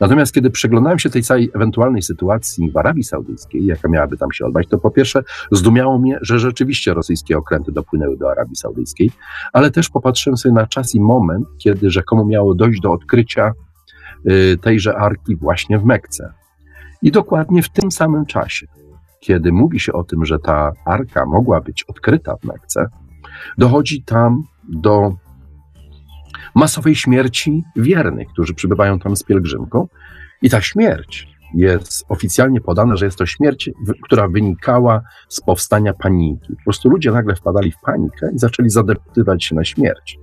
Natomiast 0.00 0.34
kiedy 0.34 0.50
przyglądałem 0.50 0.98
się 0.98 1.10
tej 1.10 1.22
całej 1.22 1.50
ewentualnej 1.54 2.02
sytuacji 2.02 2.70
w 2.70 2.76
Arabii 2.76 3.04
Saudyjskiej, 3.04 3.66
jaka 3.66 3.88
miałaby 3.88 4.16
tam 4.16 4.32
się 4.32 4.46
odbyć, 4.46 4.68
to 4.68 4.78
po 4.78 4.90
pierwsze 4.90 5.22
zdumiało 5.52 5.98
mnie, 5.98 6.18
że 6.22 6.38
rzeczywiście 6.38 6.94
rosyjskie 6.94 7.38
okręty 7.38 7.72
dopłynęły 7.72 8.16
do 8.16 8.30
Arabii 8.30 8.56
Saudyjskiej, 8.56 9.10
ale 9.52 9.70
też 9.70 9.88
popatrzyłem 9.88 10.36
sobie 10.36 10.54
na 10.54 10.66
czas 10.66 10.94
i 10.94 11.00
moment, 11.00 11.46
kiedy 11.58 11.90
rzekomo 11.90 12.24
miało 12.24 12.54
dojść 12.54 12.80
do 12.80 12.92
odkrycia 12.92 13.52
y, 14.30 14.58
tejże 14.62 14.96
arki 14.96 15.36
właśnie 15.36 15.78
w 15.78 15.84
Mekce. 15.84 16.32
I 17.02 17.12
dokładnie 17.12 17.62
w 17.62 17.68
tym 17.68 17.90
samym 17.90 18.26
czasie 18.26 18.66
kiedy 19.26 19.52
mówi 19.52 19.80
się 19.80 19.92
o 19.92 20.04
tym, 20.04 20.24
że 20.24 20.38
ta 20.38 20.72
arka 20.84 21.26
mogła 21.26 21.60
być 21.60 21.82
odkryta 21.82 22.36
w 22.36 22.44
Mekce, 22.44 22.86
dochodzi 23.58 24.02
tam 24.02 24.42
do 24.68 25.12
masowej 26.54 26.94
śmierci 26.94 27.64
wiernych, 27.76 28.28
którzy 28.28 28.54
przybywają 28.54 28.98
tam 28.98 29.16
z 29.16 29.22
pielgrzymką. 29.22 29.88
I 30.42 30.50
ta 30.50 30.60
śmierć 30.60 31.28
jest 31.54 32.04
oficjalnie 32.08 32.60
podana, 32.60 32.96
że 32.96 33.04
jest 33.04 33.18
to 33.18 33.26
śmierć, 33.26 33.70
która 34.02 34.28
wynikała 34.28 35.02
z 35.28 35.40
powstania 35.40 35.92
paniki. 35.92 36.56
Po 36.56 36.62
prostu 36.64 36.88
ludzie 36.88 37.12
nagle 37.12 37.36
wpadali 37.36 37.72
w 37.72 37.80
panikę 37.80 38.30
i 38.34 38.38
zaczęli 38.38 38.70
zadeptywać 38.70 39.44
się 39.44 39.54
na 39.54 39.64
śmierć. 39.64 40.18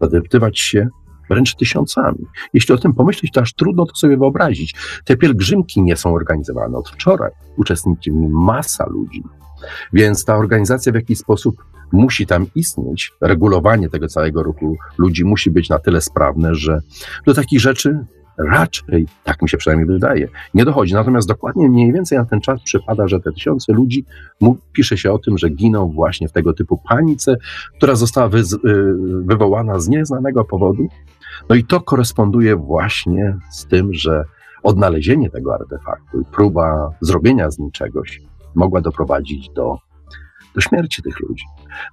Zadeptywać 0.00 0.58
się 0.58 0.88
wręcz 1.30 1.54
tysiącami. 1.54 2.26
Jeśli 2.54 2.74
o 2.74 2.78
tym 2.78 2.94
pomyśleć, 2.94 3.32
to 3.32 3.40
aż 3.40 3.52
trudno 3.52 3.86
to 3.86 3.94
sobie 3.94 4.16
wyobrazić. 4.16 4.74
Te 5.04 5.16
pielgrzymki 5.16 5.82
nie 5.82 5.96
są 5.96 6.14
organizowane 6.14 6.78
od 6.78 6.88
wczoraj. 6.88 7.30
Uczestniczy 7.56 8.10
w 8.10 8.14
nim 8.14 8.32
masa 8.32 8.86
ludzi. 8.86 9.22
Więc 9.92 10.24
ta 10.24 10.36
organizacja 10.36 10.92
w 10.92 10.94
jakiś 10.94 11.18
sposób 11.18 11.64
musi 11.92 12.26
tam 12.26 12.46
istnieć. 12.54 13.12
Regulowanie 13.20 13.88
tego 13.88 14.08
całego 14.08 14.42
ruchu 14.42 14.76
ludzi 14.98 15.24
musi 15.24 15.50
być 15.50 15.68
na 15.68 15.78
tyle 15.78 16.00
sprawne, 16.00 16.54
że 16.54 16.80
do 17.26 17.34
takich 17.34 17.60
rzeczy 17.60 17.98
raczej, 18.38 19.06
tak 19.24 19.42
mi 19.42 19.48
się 19.48 19.56
przynajmniej 19.56 19.86
wydaje, 19.86 20.28
nie 20.54 20.64
dochodzi. 20.64 20.94
Natomiast 20.94 21.28
dokładnie 21.28 21.68
mniej 21.68 21.92
więcej 21.92 22.18
na 22.18 22.24
ten 22.24 22.40
czas 22.40 22.62
przypada, 22.62 23.08
że 23.08 23.20
te 23.20 23.32
tysiące 23.32 23.72
ludzi, 23.72 24.04
pisze 24.72 24.96
się 24.96 25.12
o 25.12 25.18
tym, 25.18 25.38
że 25.38 25.48
giną 25.48 25.90
właśnie 25.90 26.28
w 26.28 26.32
tego 26.32 26.52
typu 26.52 26.82
panice, 26.88 27.36
która 27.76 27.94
została 27.94 28.28
y, 28.28 28.42
wywołana 29.24 29.78
z 29.78 29.88
nieznanego 29.88 30.44
powodu. 30.44 30.88
No 31.48 31.56
i 31.56 31.64
to 31.64 31.80
koresponduje 31.80 32.56
właśnie 32.56 33.36
z 33.50 33.66
tym, 33.66 33.94
że 33.94 34.24
odnalezienie 34.62 35.30
tego 35.30 35.54
artefaktu, 35.54 36.24
próba 36.32 36.90
zrobienia 37.00 37.50
z 37.50 37.58
nim 37.58 37.70
czegoś 37.70 38.20
mogła 38.54 38.80
doprowadzić 38.80 39.50
do, 39.50 39.76
do 40.54 40.60
śmierci 40.60 41.02
tych 41.02 41.20
ludzi. 41.20 41.44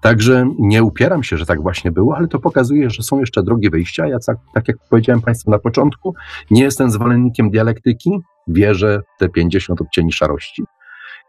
Także 0.02 0.50
nie 0.60 0.84
upieram 0.84 1.24
się, 1.24 1.38
że 1.38 1.46
tak 1.46 1.62
właśnie 1.62 1.92
było, 1.92 2.18
ale 2.18 2.28
to 2.28 2.40
pokazuje, 2.40 2.90
że 2.90 3.04
są 3.04 3.20
jeszcze 3.20 3.44
drogie 3.44 3.70
wyjścia. 3.70 4.08
Ja, 4.08 4.18
tak, 4.28 4.38
tak 4.54 4.68
jak 4.68 4.78
powiedziałem 4.90 5.22
Państwu 5.22 5.52
na 5.52 5.60
początku, 5.60 6.14
nie 6.52 6.64
jestem 6.64 6.92
zwolennikiem 6.92 7.50
dialektyki, 7.50 8.20
wierzę 8.48 9.02
w 9.16 9.20
te 9.20 9.30
50 9.30 9.82
odcieni 9.82 10.12
szarości 10.12 10.64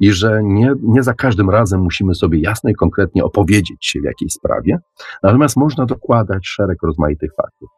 i 0.00 0.12
że 0.12 0.40
nie, 0.44 0.72
nie 0.82 1.02
za 1.02 1.14
każdym 1.14 1.50
razem 1.50 1.80
musimy 1.80 2.14
sobie 2.14 2.40
jasno 2.40 2.70
i 2.70 2.74
konkretnie 2.74 3.24
opowiedzieć 3.24 3.86
się 3.86 4.00
w 4.00 4.04
jakiejś 4.04 4.32
sprawie, 4.32 4.78
natomiast 5.22 5.56
można 5.56 5.86
dokładać 5.86 6.46
szereg 6.46 6.82
rozmaitych 6.82 7.30
faktów. 7.36 7.68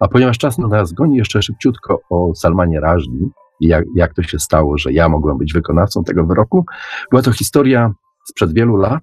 A 0.00 0.08
ponieważ 0.08 0.38
czas 0.38 0.58
na 0.58 0.68
nas 0.68 0.92
goni, 0.92 1.16
jeszcze 1.16 1.42
szybciutko 1.42 2.00
o 2.10 2.34
Salmanie 2.34 2.80
Rażni 2.80 3.30
i 3.60 3.66
jak, 3.68 3.84
jak 3.94 4.14
to 4.14 4.22
się 4.22 4.38
stało, 4.38 4.78
że 4.78 4.92
ja 4.92 5.08
mogłem 5.08 5.38
być 5.38 5.52
wykonawcą 5.52 6.04
tego 6.04 6.26
wyroku. 6.26 6.64
Była 7.10 7.22
to 7.22 7.32
historia 7.32 7.92
sprzed 8.28 8.52
wielu 8.52 8.76
lat, 8.76 9.02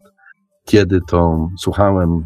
kiedy 0.65 0.99
to 1.07 1.49
słuchałem, 1.57 2.25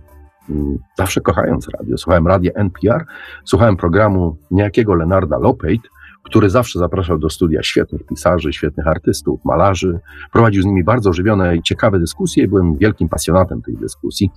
mm, 0.50 0.78
zawsze 0.98 1.22
kochając 1.22 1.70
radio, 1.70 1.98
słuchałem 1.98 2.28
radia 2.28 2.52
NPR, 2.56 3.06
słuchałem 3.46 3.78
programu 3.78 4.38
niejakiego 4.52 4.96
Lenarda 4.96 5.38
Lopate, 5.38 5.90
który 6.24 6.50
zawsze 6.50 6.80
zapraszał 6.80 7.20
do 7.20 7.30
studia 7.30 7.64
świetnych 7.64 8.06
pisarzy, 8.06 8.54
świetnych 8.54 8.88
artystów, 8.88 9.46
malarzy. 9.46 10.00
Prowadził 10.32 10.62
z 10.62 10.66
nimi 10.66 10.84
bardzo 10.84 11.10
ożywione 11.10 11.58
i 11.58 11.62
ciekawe 11.62 12.00
dyskusje 12.00 12.44
i 12.44 12.48
byłem 12.48 12.78
wielkim 12.78 13.10
pasjonatem 13.10 13.62
tej 13.62 13.78
dyskusji. 13.78 14.32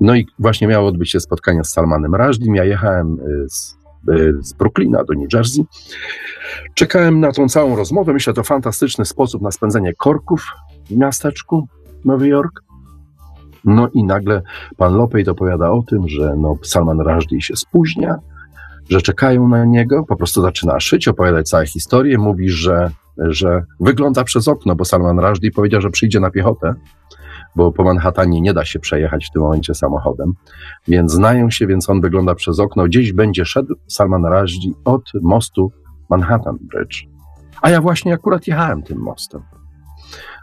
No 0.00 0.16
i 0.16 0.26
właśnie 0.38 0.68
miało 0.68 0.88
odbyć 0.88 1.10
się 1.10 1.20
spotkanie 1.20 1.64
z 1.64 1.70
Salmanem 1.70 2.14
Rajdim. 2.14 2.54
Ja 2.54 2.64
jechałem 2.64 3.20
y, 3.20 3.48
z, 3.48 3.78
y, 4.10 4.34
z 4.40 4.52
Brooklyna 4.52 5.04
do 5.04 5.14
New 5.14 5.32
Jersey. 5.32 5.64
Czekałem 6.74 7.20
na 7.20 7.32
tą 7.32 7.48
całą 7.48 7.76
rozmowę. 7.76 8.12
Myślę, 8.12 8.32
to 8.32 8.42
fantastyczny 8.42 9.04
sposób 9.04 9.42
na 9.42 9.50
spędzenie 9.50 9.92
korków 9.94 10.44
w 10.90 10.96
miasteczku 10.96 11.68
Nowy 12.04 12.28
Jork. 12.28 12.62
No 13.64 13.88
i 13.94 14.04
nagle 14.04 14.42
pan 14.76 14.96
Lopej 14.96 15.28
opowiada 15.28 15.70
o 15.70 15.82
tym, 15.82 16.08
że 16.08 16.34
no, 16.36 16.56
Salman 16.62 17.00
Rushdie 17.00 17.40
się 17.40 17.56
spóźnia, 17.56 18.18
że 18.88 19.02
czekają 19.02 19.48
na 19.48 19.64
niego, 19.64 20.04
po 20.08 20.16
prostu 20.16 20.42
zaczyna 20.42 20.80
szyć, 20.80 21.08
opowiadać 21.08 21.48
całą 21.48 21.66
historię, 21.66 22.18
mówi, 22.18 22.48
że, 22.48 22.90
że 23.18 23.64
wygląda 23.80 24.24
przez 24.24 24.48
okno, 24.48 24.74
bo 24.74 24.84
Salman 24.84 25.18
Rushdie 25.20 25.50
powiedział, 25.50 25.80
że 25.80 25.90
przyjdzie 25.90 26.20
na 26.20 26.30
piechotę, 26.30 26.74
bo 27.56 27.72
po 27.72 27.84
Manhattanie 27.84 28.40
nie 28.40 28.54
da 28.54 28.64
się 28.64 28.78
przejechać 28.78 29.26
w 29.26 29.32
tym 29.32 29.42
momencie 29.42 29.74
samochodem, 29.74 30.32
więc 30.88 31.12
znają 31.12 31.50
się, 31.50 31.66
więc 31.66 31.90
on 31.90 32.00
wygląda 32.00 32.34
przez 32.34 32.58
okno, 32.58 32.84
gdzieś 32.84 33.12
będzie 33.12 33.44
szedł 33.44 33.74
Salman 33.88 34.26
Rushdie 34.26 34.72
od 34.84 35.02
mostu 35.22 35.72
Manhattan 36.10 36.58
Bridge. 36.60 37.04
A 37.62 37.70
ja 37.70 37.80
właśnie 37.80 38.14
akurat 38.14 38.46
jechałem 38.46 38.82
tym 38.82 38.98
mostem. 38.98 39.42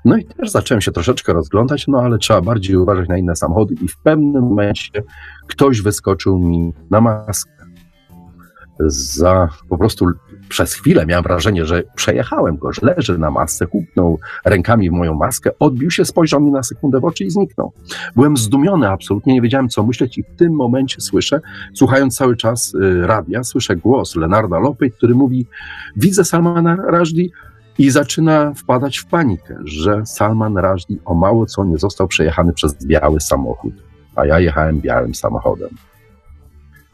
No 0.06 0.18
i 0.18 0.26
też 0.26 0.50
zacząłem 0.50 0.82
się 0.82 0.92
troszeczkę 0.92 1.34
rozglądać, 1.34 1.88
no 1.88 2.02
ale 2.02 2.18
trzeba 2.18 2.42
bardziej 2.42 2.76
uważać 2.76 3.10
na 3.10 3.18
inne 3.18 3.36
samochody 3.36 3.76
i 3.82 3.88
w 3.88 3.98
pewnym 3.98 4.44
momencie 4.44 5.04
ktoś 5.48 5.82
wyskoczył 5.82 6.40
mi 6.40 6.74
na 6.90 7.02
maskę. 7.02 7.59
Za 8.88 9.50
po 9.70 9.78
prostu 9.78 10.06
przez 10.50 10.74
chwilę 10.74 11.06
miałem 11.06 11.24
wrażenie, 11.24 11.66
że 11.66 11.84
przejechałem 11.96 12.58
go, 12.58 12.74
że 12.74 12.82
leży 12.82 13.18
na 13.18 13.32
masce, 13.32 13.68
kupnął 13.68 14.20
rękami 14.46 14.90
w 14.90 14.94
moją 14.94 15.14
maskę, 15.14 15.52
odbił 15.60 15.92
się, 15.92 16.06
spojrzał 16.06 16.42
mi 16.42 16.52
na 16.52 16.64
sekundę 16.64 17.00
w 17.00 17.06
oczy 17.06 17.24
i 17.24 17.30
zniknął. 17.30 17.74
Byłem 18.16 18.38
zdumiony, 18.38 18.90
absolutnie 18.90 19.34
nie 19.34 19.42
wiedziałem, 19.42 19.70
co 19.70 19.84
myśleć 19.84 20.18
i 20.18 20.24
w 20.24 20.36
tym 20.36 20.54
momencie 20.54 21.02
słyszę, 21.02 21.42
słuchając 21.74 22.16
cały 22.16 22.38
czas 22.38 22.74
y, 22.74 23.08
radia, 23.08 23.44
słyszę 23.44 23.76
głos 23.76 24.16
Lenarda 24.16 24.60
Lopy, 24.60 24.90
który 24.90 25.16
mówi, 25.16 25.48
widzę 25.96 26.26
Salmana 26.26 26.76
Rushdie, 26.76 27.30
i 27.80 27.90
zaczyna 27.90 28.54
wpadać 28.54 28.98
w 28.98 29.06
panikę, 29.06 29.56
że 29.64 30.06
Salman 30.06 30.58
Rushdie 30.58 30.98
o 31.06 31.14
mało 31.14 31.46
co 31.46 31.66
nie 31.66 31.78
został 31.78 32.08
przejechany 32.08 32.54
przez 32.54 32.86
biały 32.86 33.20
samochód, 33.20 33.74
a 34.16 34.26
ja 34.26 34.40
jechałem 34.40 34.82
białym 34.82 35.16
samochodem. 35.16 35.70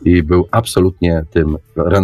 I 0.05 0.23
był 0.23 0.47
absolutnie 0.51 1.23
tym 1.29 1.57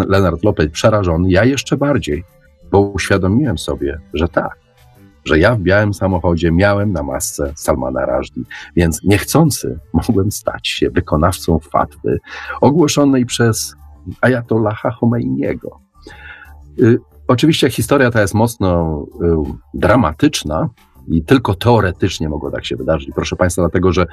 Leonard 0.08 0.43
Lopez 0.43 0.72
przerażony, 0.72 1.32
ja 1.32 1.45
jeszcze 1.45 1.78
bardziej, 1.78 2.24
bo 2.72 2.80
uświadomiłem 2.80 3.58
sobie, 3.58 3.99
że 4.14 4.28
tak, 4.28 4.58
że 5.26 5.39
ja 5.39 5.56
w 5.56 5.60
białym 5.60 5.93
samochodzie 5.93 6.52
miałem 6.52 6.91
na 6.91 7.04
masce 7.04 7.54
Salmana 7.56 8.06
Rushdie, 8.06 8.43
więc 8.76 9.04
niechcący 9.04 9.80
mogłem 9.93 10.32
stać 10.32 10.68
się 10.68 10.89
wykonawcą 10.89 11.60
fatwy 11.60 12.20
ogłoszonej 12.62 13.26
przez 13.26 13.76
Ayatollaha 14.22 14.91
Khomeiniego. 14.91 15.80
Y, 16.80 16.99
Oczywiście 17.32 17.70
historia 17.70 18.12
ta 18.12 18.22
jest 18.22 18.34
mocno 18.34 19.02
y, 19.22 19.28
dramatyczna 19.74 20.70
i 21.08 21.24
tylko 21.24 21.56
teoretycznie 21.56 22.30
mogło 22.30 22.52
tak 22.52 22.66
się 22.66 22.76
wydarzyć. 22.76 23.10
Proszę 23.16 23.36
Państwa, 23.36 23.62
dlatego 23.62 23.93
że 23.93 24.06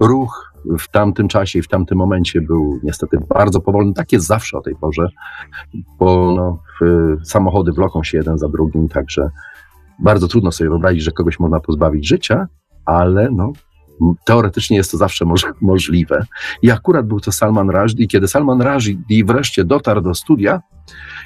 ruch 0.00 0.53
w 0.78 0.88
tamtym 0.88 1.28
czasie 1.28 1.58
i 1.58 1.62
w 1.62 1.68
tamtym 1.68 1.98
momencie 1.98 2.40
był 2.40 2.80
niestety 2.82 3.18
bardzo 3.28 3.60
powolny. 3.60 3.94
Tak 3.94 4.12
jest 4.12 4.26
zawsze 4.26 4.58
o 4.58 4.60
tej 4.60 4.76
porze, 4.76 5.08
bo 5.98 6.34
no, 6.36 6.58
samochody 7.24 7.72
wloką 7.72 8.02
się 8.02 8.18
jeden 8.18 8.38
za 8.38 8.48
drugim, 8.48 8.88
także 8.88 9.30
bardzo 9.98 10.28
trudno 10.28 10.52
sobie 10.52 10.70
wyobrazić, 10.70 11.02
że 11.02 11.12
kogoś 11.12 11.40
można 11.40 11.60
pozbawić 11.60 12.08
życia, 12.08 12.46
ale 12.84 13.30
no, 13.30 13.52
teoretycznie 14.24 14.76
jest 14.76 14.90
to 14.90 14.96
zawsze 14.96 15.24
moż, 15.24 15.46
możliwe. 15.60 16.24
I 16.62 16.70
akurat 16.70 17.06
był 17.06 17.20
to 17.20 17.32
Salman 17.32 17.70
Rushdie. 17.70 18.06
Kiedy 18.06 18.28
Salman 18.28 18.62
Rushdie 18.62 19.24
wreszcie 19.24 19.64
dotarł 19.64 20.00
do 20.00 20.14
studia 20.14 20.60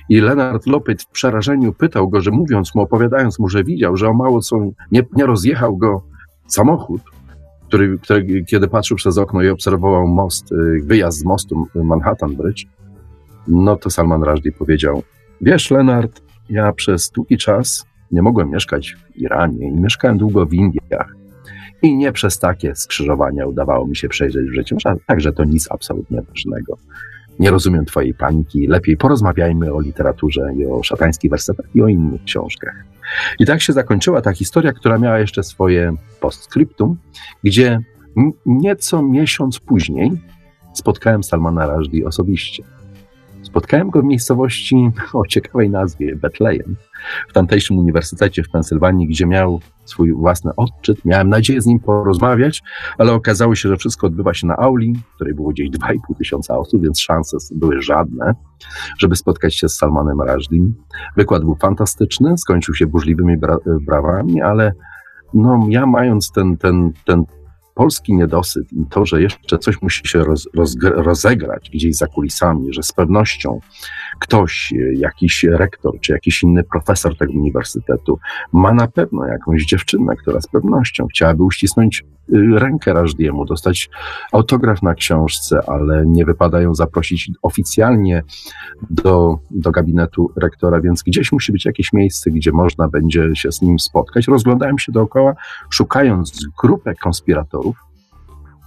i 0.08 0.20
Leonard 0.20 0.66
Lopet 0.66 1.02
w 1.02 1.06
przerażeniu 1.06 1.72
pytał 1.72 2.08
go, 2.08 2.20
że 2.20 2.30
mówiąc 2.30 2.74
mu, 2.74 2.82
opowiadając 2.82 3.38
mu, 3.38 3.48
że 3.48 3.64
widział, 3.64 3.96
że 3.96 4.08
o 4.08 4.14
mało 4.14 4.40
co 4.40 4.56
nie, 4.92 5.02
nie 5.12 5.26
rozjechał 5.26 5.76
go 5.76 6.02
samochód, 6.46 7.02
który, 7.68 7.98
który, 7.98 8.44
kiedy 8.44 8.68
patrzył 8.68 8.96
przez 8.96 9.18
okno 9.18 9.42
i 9.42 9.48
obserwował 9.48 10.06
most, 10.06 10.52
y, 10.52 10.56
wyjazd 10.84 11.18
z 11.18 11.24
mostu 11.24 11.66
Manhattan 11.74 12.36
Bridge, 12.36 12.64
no 13.48 13.76
to 13.76 13.90
Salman 13.90 14.22
Rushdie 14.22 14.52
powiedział, 14.52 15.02
wiesz 15.40 15.70
Leonard, 15.70 16.22
ja 16.50 16.72
przez 16.72 17.10
długi 17.10 17.38
czas 17.38 17.86
nie 18.12 18.22
mogłem 18.22 18.50
mieszkać 18.50 18.94
w 18.94 19.16
Iranie 19.16 19.68
i 19.68 19.72
mieszkałem 19.72 20.18
długo 20.18 20.46
w 20.46 20.54
Indiach. 20.54 21.14
I 21.82 21.96
nie 21.96 22.12
przez 22.12 22.38
takie 22.38 22.74
skrzyżowania 22.74 23.46
udawało 23.46 23.86
mi 23.86 23.96
się 23.96 24.08
przejrzeć 24.08 24.50
w 24.50 24.54
życiu. 24.54 24.76
Także 25.06 25.32
to 25.32 25.44
nic 25.44 25.68
absolutnie 25.70 26.22
ważnego. 26.22 26.78
Nie 27.38 27.50
rozumiem 27.50 27.84
Twojej 27.84 28.14
paniki. 28.14 28.66
Lepiej 28.66 28.96
porozmawiajmy 28.96 29.72
o 29.72 29.80
literaturze 29.80 30.52
i 30.56 30.66
o 30.66 30.82
szatańskich 30.82 31.30
wersetach 31.30 31.66
i 31.74 31.82
o 31.82 31.88
innych 31.88 32.24
książkach. 32.24 32.84
I 33.38 33.46
tak 33.46 33.62
się 33.62 33.72
zakończyła 33.72 34.20
ta 34.20 34.32
historia, 34.32 34.72
która 34.72 34.98
miała 34.98 35.18
jeszcze 35.18 35.42
swoje 35.42 35.92
postscriptum, 36.20 36.96
gdzie 37.44 37.80
nieco 38.46 39.02
miesiąc 39.02 39.58
później 39.58 40.12
spotkałem 40.72 41.22
Salmana 41.22 41.66
Rushdie 41.66 42.06
osobiście. 42.06 42.64
Spotkałem 43.42 43.90
go 43.90 44.02
w 44.02 44.04
miejscowości 44.04 44.90
o 45.12 45.26
ciekawej 45.26 45.70
nazwie 45.70 46.16
Betlejem, 46.16 46.76
w 47.28 47.32
tamtejszym 47.32 47.78
uniwersytecie 47.78 48.42
w 48.42 48.50
Pensylwanii, 48.50 49.08
gdzie 49.08 49.26
miał 49.26 49.60
swój 49.88 50.12
własny 50.12 50.50
odczyt. 50.56 51.04
Miałem 51.04 51.28
nadzieję 51.28 51.60
z 51.60 51.66
nim 51.66 51.80
porozmawiać, 51.80 52.62
ale 52.98 53.12
okazało 53.12 53.54
się, 53.54 53.68
że 53.68 53.76
wszystko 53.76 54.06
odbywa 54.06 54.34
się 54.34 54.46
na 54.46 54.56
auli, 54.56 54.94
w 55.12 55.14
której 55.14 55.34
było 55.34 55.50
gdzieś 55.50 55.70
2,5 55.70 55.96
tysiąca 56.18 56.58
osób, 56.58 56.82
więc 56.82 57.00
szanse 57.00 57.36
były 57.54 57.82
żadne, 57.82 58.34
żeby 58.98 59.16
spotkać 59.16 59.56
się 59.56 59.68
z 59.68 59.76
Salmanem 59.76 60.20
Rajdim. 60.20 60.74
Wykład 61.16 61.44
był 61.44 61.54
fantastyczny, 61.54 62.38
skończył 62.38 62.74
się 62.74 62.86
burzliwymi 62.86 63.36
bra 63.36 63.56
brawami, 63.86 64.42
ale 64.42 64.72
no, 65.34 65.66
ja 65.68 65.86
mając 65.86 66.30
ten, 66.30 66.56
ten, 66.56 66.92
ten 67.04 67.24
polski 67.78 68.14
niedosyt 68.14 68.72
i 68.72 68.86
to, 68.90 69.06
że 69.06 69.22
jeszcze 69.22 69.58
coś 69.58 69.82
musi 69.82 70.08
się 70.08 70.24
roz, 70.24 70.48
rozegrać 70.82 71.70
gdzieś 71.70 71.96
za 71.96 72.06
kulisami, 72.06 72.72
że 72.72 72.82
z 72.82 72.92
pewnością 72.92 73.60
ktoś, 74.18 74.72
jakiś 74.94 75.44
rektor 75.44 76.00
czy 76.00 76.12
jakiś 76.12 76.42
inny 76.42 76.64
profesor 76.64 77.16
tego 77.16 77.32
uniwersytetu 77.32 78.18
ma 78.52 78.72
na 78.72 78.88
pewno 78.88 79.26
jakąś 79.26 79.64
dziewczynę, 79.64 80.16
która 80.16 80.40
z 80.40 80.46
pewnością 80.46 81.06
chciałaby 81.06 81.42
uścisnąć 81.42 82.00
y, 82.00 82.04
rękę 82.58 82.92
Rażdiemu, 82.92 83.44
dostać 83.44 83.90
autograf 84.32 84.82
na 84.82 84.94
książce, 84.94 85.60
ale 85.66 86.06
nie 86.06 86.24
wypada 86.24 86.60
ją 86.60 86.74
zaprosić 86.74 87.30
oficjalnie 87.42 88.22
do, 88.90 89.38
do 89.50 89.70
gabinetu 89.70 90.32
rektora, 90.36 90.80
więc 90.80 91.02
gdzieś 91.02 91.32
musi 91.32 91.52
być 91.52 91.64
jakieś 91.64 91.92
miejsce, 91.92 92.30
gdzie 92.30 92.52
można 92.52 92.88
będzie 92.88 93.30
się 93.34 93.52
z 93.52 93.62
nim 93.62 93.78
spotkać. 93.78 94.28
Rozglądałem 94.28 94.78
się 94.78 94.92
dookoła, 94.92 95.34
szukając 95.70 96.46
grupę 96.62 96.94
konspiratorów, 96.94 97.67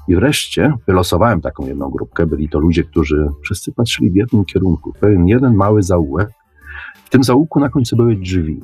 i 0.07 0.15
wreszcie 0.15 0.73
wylosowałem 0.87 1.41
taką 1.41 1.67
jedną 1.67 1.89
grupkę. 1.89 2.25
Byli 2.25 2.49
to 2.49 2.59
ludzie, 2.59 2.83
którzy 2.83 3.27
wszyscy 3.43 3.71
patrzyli 3.71 4.11
w 4.11 4.15
jednym 4.15 4.45
kierunku. 4.45 4.93
Pewien 4.99 5.27
jeden 5.27 5.55
mały 5.55 5.83
zaułek 5.83 6.29
W 7.05 7.09
tym 7.09 7.23
zaułku 7.23 7.59
na 7.59 7.69
końcu 7.69 7.95
były 7.95 8.15
drzwi. 8.15 8.61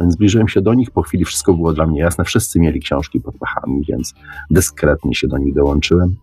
Więc 0.00 0.14
zbliżyłem 0.14 0.48
się 0.48 0.60
do 0.60 0.74
nich, 0.74 0.90
po 0.90 1.02
chwili 1.02 1.24
wszystko 1.24 1.54
było 1.54 1.72
dla 1.72 1.86
mnie 1.86 2.00
jasne, 2.00 2.24
wszyscy 2.24 2.60
mieli 2.60 2.80
książki 2.80 3.20
pod 3.20 3.38
pachami, 3.38 3.82
więc 3.88 4.14
dyskretnie 4.50 5.14
się 5.14 5.28
do 5.28 5.38
nich 5.38 5.54
dołączyłem. 5.54 6.16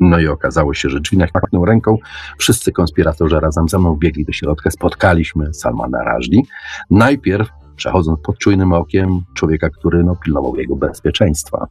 No 0.00 0.18
i 0.18 0.26
okazało 0.26 0.74
się, 0.74 0.88
że 0.88 1.00
drzwi 1.00 1.18
machnął 1.34 1.64
ręką. 1.64 1.98
Wszyscy 2.38 2.72
konspiratorzy 2.72 3.40
razem 3.40 3.68
ze 3.68 3.78
mną 3.78 3.96
biegli 3.96 4.24
do 4.24 4.32
środka. 4.32 4.70
Spotkaliśmy 4.70 5.54
Salmana 5.54 6.04
Rażdi. 6.04 6.42
Najpierw 6.90 7.48
przechodząc 7.76 8.20
pod 8.20 8.38
czujnym 8.38 8.72
okiem 8.72 9.20
człowieka, 9.34 9.70
który 9.70 10.04
no, 10.04 10.16
pilnował 10.16 10.56
jego 10.56 10.76
bezpieczeństwa. 10.76 11.66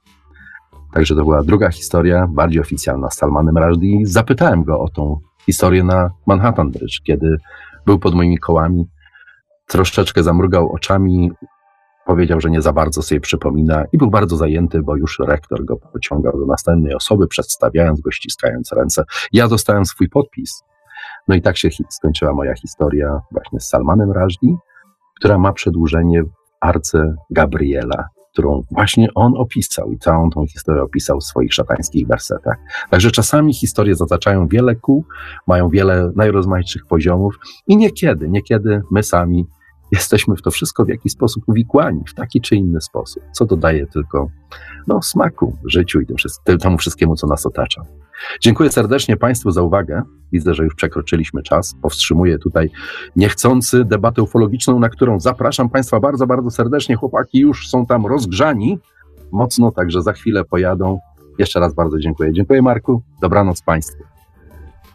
Także 0.93 1.15
to 1.15 1.23
była 1.23 1.43
druga 1.43 1.71
historia, 1.71 2.27
bardziej 2.29 2.61
oficjalna 2.61 3.09
z 3.09 3.17
Salmanem 3.17 3.57
Rażdi. 3.57 4.01
Zapytałem 4.03 4.63
go 4.63 4.79
o 4.79 4.89
tą 4.89 5.19
historię 5.45 5.83
na 5.83 6.09
Manhattan 6.27 6.71
Bridge, 6.71 7.01
kiedy 7.03 7.37
był 7.85 7.99
pod 7.99 8.15
moimi 8.15 8.37
kołami. 8.37 8.85
Troszeczkę 9.67 10.23
zamrugał 10.23 10.71
oczami, 10.71 11.31
powiedział, 12.05 12.41
że 12.41 12.49
nie 12.49 12.61
za 12.61 12.73
bardzo 12.73 13.01
sobie 13.01 13.21
przypomina 13.21 13.85
i 13.91 13.97
był 13.97 14.09
bardzo 14.09 14.37
zajęty, 14.37 14.81
bo 14.81 14.95
już 14.95 15.19
rektor 15.27 15.65
go 15.65 15.77
pociągał 15.77 16.39
do 16.39 16.45
następnej 16.45 16.93
osoby, 16.93 17.27
przedstawiając 17.27 18.01
go, 18.01 18.11
ściskając 18.11 18.71
ręce. 18.71 19.03
Ja 19.31 19.47
dostałem 19.47 19.85
swój 19.85 20.09
podpis. 20.09 20.63
No 21.27 21.35
i 21.35 21.41
tak 21.41 21.57
się 21.57 21.69
skończyła 21.89 22.33
moja 22.33 22.53
historia 22.55 23.19
właśnie 23.31 23.59
z 23.59 23.67
Salmanem 23.67 24.11
Rażdi, 24.11 24.55
która 25.19 25.37
ma 25.37 25.53
przedłużenie 25.53 26.23
w 26.23 26.29
Arce 26.61 27.15
Gabriela, 27.29 28.07
którą 28.39 28.63
właśnie 28.71 29.13
on 29.15 29.33
opisał 29.37 29.91
i 29.91 29.97
całą 29.97 30.29
tą 30.29 30.47
historię 30.47 30.83
opisał 30.83 31.19
w 31.19 31.23
swoich 31.23 31.53
szatańskich 31.53 32.07
wersetach. 32.07 32.57
Także 32.89 33.11
czasami 33.11 33.53
historie 33.53 33.95
zataczają 33.95 34.47
wiele 34.47 34.75
kół, 34.75 35.05
mają 35.47 35.69
wiele 35.69 36.11
najrozmaitszych 36.15 36.85
poziomów 36.85 37.39
i 37.67 37.77
niekiedy, 37.77 38.29
niekiedy 38.29 38.81
my 38.91 39.03
sami 39.03 39.45
jesteśmy 39.91 40.35
w 40.35 40.41
to 40.41 40.51
wszystko 40.51 40.85
w 40.85 40.89
jakiś 40.89 41.11
sposób 41.11 41.43
uwikłani, 41.47 42.01
w 42.07 42.13
taki 42.13 42.41
czy 42.41 42.55
inny 42.55 42.81
sposób, 42.81 43.23
co 43.31 43.45
dodaje 43.45 43.87
tylko 43.87 44.29
no, 44.87 45.01
smaku 45.01 45.57
życiu 45.65 46.01
i 46.01 46.05
tym, 46.43 46.57
temu 46.57 46.77
wszystkiemu, 46.77 47.15
co 47.15 47.27
nas 47.27 47.45
otacza. 47.45 47.81
Dziękuję 48.41 48.71
serdecznie 48.71 49.17
Państwu 49.17 49.51
za 49.51 49.61
uwagę. 49.61 50.01
Widzę, 50.31 50.53
że 50.53 50.63
już 50.63 50.75
przekroczyliśmy 50.75 51.43
czas. 51.43 51.75
Powstrzymuję 51.81 52.37
tutaj 52.37 52.69
niechcący 53.15 53.85
debatę 53.85 54.21
ufologiczną, 54.21 54.79
na 54.79 54.89
którą 54.89 55.19
zapraszam 55.19 55.69
Państwa 55.69 55.99
bardzo, 55.99 56.27
bardzo 56.27 56.51
serdecznie. 56.51 56.95
Chłopaki 56.95 57.39
już 57.39 57.69
są 57.69 57.85
tam 57.85 58.05
rozgrzani 58.05 58.79
mocno, 59.31 59.71
także 59.71 60.01
za 60.01 60.13
chwilę 60.13 60.43
pojadą. 60.45 60.99
Jeszcze 61.37 61.59
raz 61.59 61.73
bardzo 61.73 61.99
dziękuję. 61.99 62.33
Dziękuję 62.33 62.61
Marku. 62.61 63.01
Dobranoc 63.21 63.61
Państwu. 63.61 64.08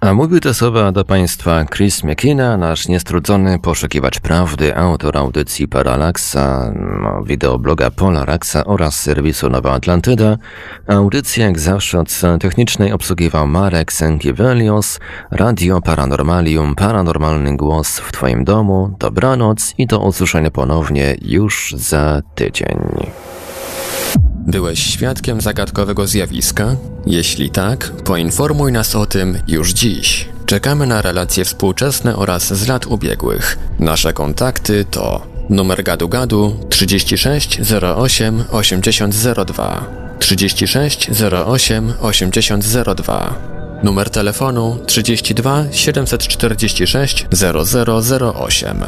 A 0.05 0.15
mówił 0.15 0.41
te 0.41 0.55
słowa 0.55 0.93
do 0.93 1.05
Państwa 1.05 1.65
Chris 1.65 2.05
McKenna, 2.05 2.57
nasz 2.57 2.89
niestrudzony 2.89 3.59
poszukiwacz 3.59 4.21
prawdy, 4.21 4.77
autor 4.77 5.17
audycji 5.17 5.69
Paralaxa, 5.69 6.73
no, 7.03 7.23
wideobloga 7.23 7.91
Polaraxa 7.91 8.65
oraz 8.67 9.01
serwisu 9.01 9.51
Nowa 9.51 9.73
Atlantyda. 9.73 10.37
Audycję 10.87 11.45
jak 11.45 11.59
zawsze 11.59 12.01
od 12.01 12.21
technicznej 12.41 12.93
obsługiwał 12.93 13.47
Marek 13.47 13.93
Sękiewelios, 13.93 15.01
Radio 15.31 15.81
Paranormalium, 15.81 16.75
paranormalny 16.75 17.57
głos 17.57 17.99
w 17.99 18.13
Twoim 18.13 18.45
domu. 18.45 18.97
Dobranoc 18.99 19.75
i 19.79 19.87
do 19.87 19.99
usłyszenia 19.99 20.51
ponownie 20.51 21.17
już 21.23 21.75
za 21.77 22.23
tydzień. 22.35 22.79
Byłeś 24.47 24.79
świadkiem 24.79 25.41
zagadkowego 25.41 26.07
zjawiska? 26.07 26.77
Jeśli 27.07 27.51
tak, 27.51 27.91
poinformuj 27.91 28.73
nas 28.73 28.97
o 28.97 29.07
tym 29.07 29.39
już 29.49 29.73
dziś. 29.73 30.29
Czekamy 30.47 30.87
na 30.87 31.03
relacje 31.03 31.45
współczesne 31.45 32.17
oraz 32.17 32.55
z 32.55 32.69
lat 32.69 32.87
ubiegłych. 32.87 33.59
Nasze 33.79 34.13
kontakty 34.13 34.85
to 34.91 35.27
numer 35.51 35.85
gadu 35.85 36.09
gadu 36.09 36.57
36 36.69 37.61
08 37.97 38.45
8002 38.53 39.87
36 40.19 41.11
08 41.47 41.93
8002 42.01 43.35
Numer 43.83 44.11
telefonu 44.11 44.79
32 44.87 45.65
746 45.73 47.27
0008 47.33 48.85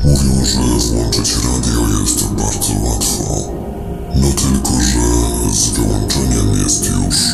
Mówią, 0.04 0.46
że 0.46 0.60
włączyć 0.60 1.36
radio 1.36 2.00
jest 2.00 2.34
bardzo 2.34 2.74
łatwo. 2.84 3.54
No 4.16 4.28
tylko, 4.28 4.72
że 4.82 5.00
z 5.54 5.70
wyłączeniem 5.70 6.54
jest 6.64 6.92
już, 6.92 7.33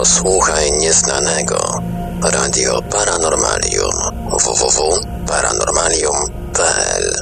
Posłuchaj 0.00 0.72
nieznanego. 0.72 1.82
Radio 2.22 2.82
Paranormalium 2.82 3.92
www.paranormalium.pl 4.30 7.14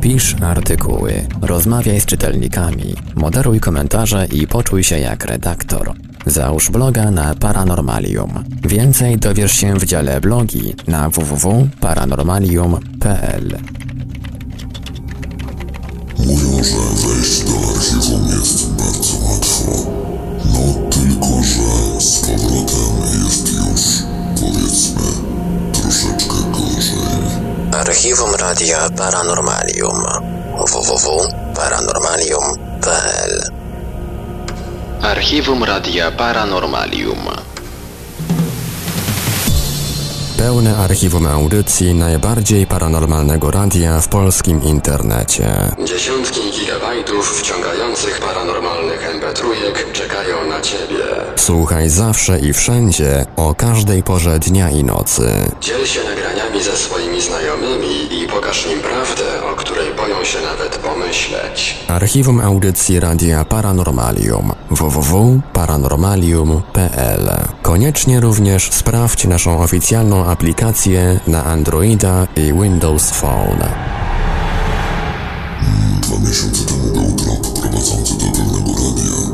Pisz 0.00 0.36
artykuły, 0.42 1.26
rozmawiaj 1.42 2.00
z 2.00 2.06
czytelnikami, 2.06 2.94
moderuj 3.14 3.60
komentarze 3.60 4.26
i 4.26 4.46
poczuj 4.46 4.84
się 4.84 4.98
jak 4.98 5.24
redaktor. 5.24 5.92
Załóż 6.26 6.70
bloga 6.70 7.10
na 7.10 7.34
Paranormalium. 7.34 8.44
Więcej 8.62 9.18
dowiesz 9.18 9.52
się 9.52 9.74
w 9.74 9.84
dziale 9.84 10.20
blogi 10.20 10.74
na 10.86 11.10
www.paranormalium.pl 11.10 13.58
Mówią, 16.18 16.64
że 16.64 16.77
Archiwum 28.08 28.34
Radia 28.34 28.88
Paranormalium 28.96 30.04
www.paranormalium.pl 30.56 33.42
Archiwum 35.02 35.64
Radia 35.64 36.10
Paranormalium 36.10 37.18
Pełne 40.38 40.76
archiwum 40.76 41.26
audycji 41.26 41.94
najbardziej 41.94 42.66
paranormalnego 42.66 43.50
radia 43.50 44.00
w 44.00 44.08
polskim 44.08 44.62
internecie. 44.62 45.72
Dziesiątki 45.84 46.40
gigabajtów 46.50 47.40
wciągających 47.40 48.20
paranormalnych 48.20 49.20
mp3 49.20 49.42
czekają 49.92 50.46
na 50.48 50.60
Ciebie. 50.60 51.04
Słuchaj 51.36 51.90
zawsze 51.90 52.38
i 52.38 52.52
wszędzie, 52.52 53.26
o 53.36 53.54
każdej 53.54 54.02
porze 54.02 54.38
dnia 54.38 54.70
i 54.70 54.84
nocy. 54.84 55.30
Dziel 55.60 55.86
się 55.86 56.00
nagraniami 56.04 56.37
ze 56.62 56.76
swoimi 56.76 57.20
znajomymi 57.20 58.22
i 58.22 58.28
pokaż 58.28 58.66
im 58.66 58.80
prawdę, 58.80 59.24
o 59.52 59.56
której 59.56 59.94
boją 59.94 60.24
się 60.24 60.38
nawet 60.40 60.76
pomyśleć. 60.76 61.76
Archiwum 61.88 62.40
audycji 62.40 63.00
Radia 63.00 63.44
Paranormalium 63.44 64.52
www.paranormalium.pl 64.70 67.30
Koniecznie 67.62 68.20
również 68.20 68.70
sprawdź 68.72 69.24
naszą 69.24 69.62
oficjalną 69.62 70.24
aplikację 70.24 71.20
na 71.26 71.44
Androida 71.44 72.26
i 72.36 72.52
Windows 72.52 73.10
Phone. 73.10 73.68
Dwa 76.00 76.18
miesiące 76.28 76.64
temu 76.64 76.92
był 76.92 77.16
trop 77.16 77.60
prowadzący 77.60 78.18
do 78.18 78.24
pewnego 78.24 78.72
radia, 78.72 79.27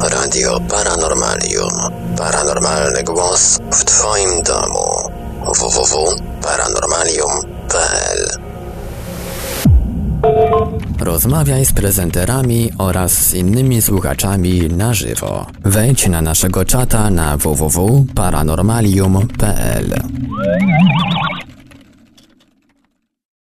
Radio 0.00 0.60
Paranormalium. 0.60 1.70
Paranormalny 2.18 3.02
głos 3.02 3.58
w 3.72 3.84
Twoim 3.84 4.42
domu. 4.42 4.88
www.paranormalium.pl 5.58 8.28
Rozmawiaj 11.00 11.64
z 11.64 11.72
prezenterami 11.72 12.70
oraz 12.78 13.12
z 13.12 13.34
innymi 13.34 13.82
słuchaczami 13.82 14.68
na 14.68 14.94
żywo. 14.94 15.46
Wejdź 15.64 16.08
na 16.08 16.22
naszego 16.22 16.64
czata 16.64 17.10
na 17.10 17.36
www.paranormalium.pl 17.36 19.94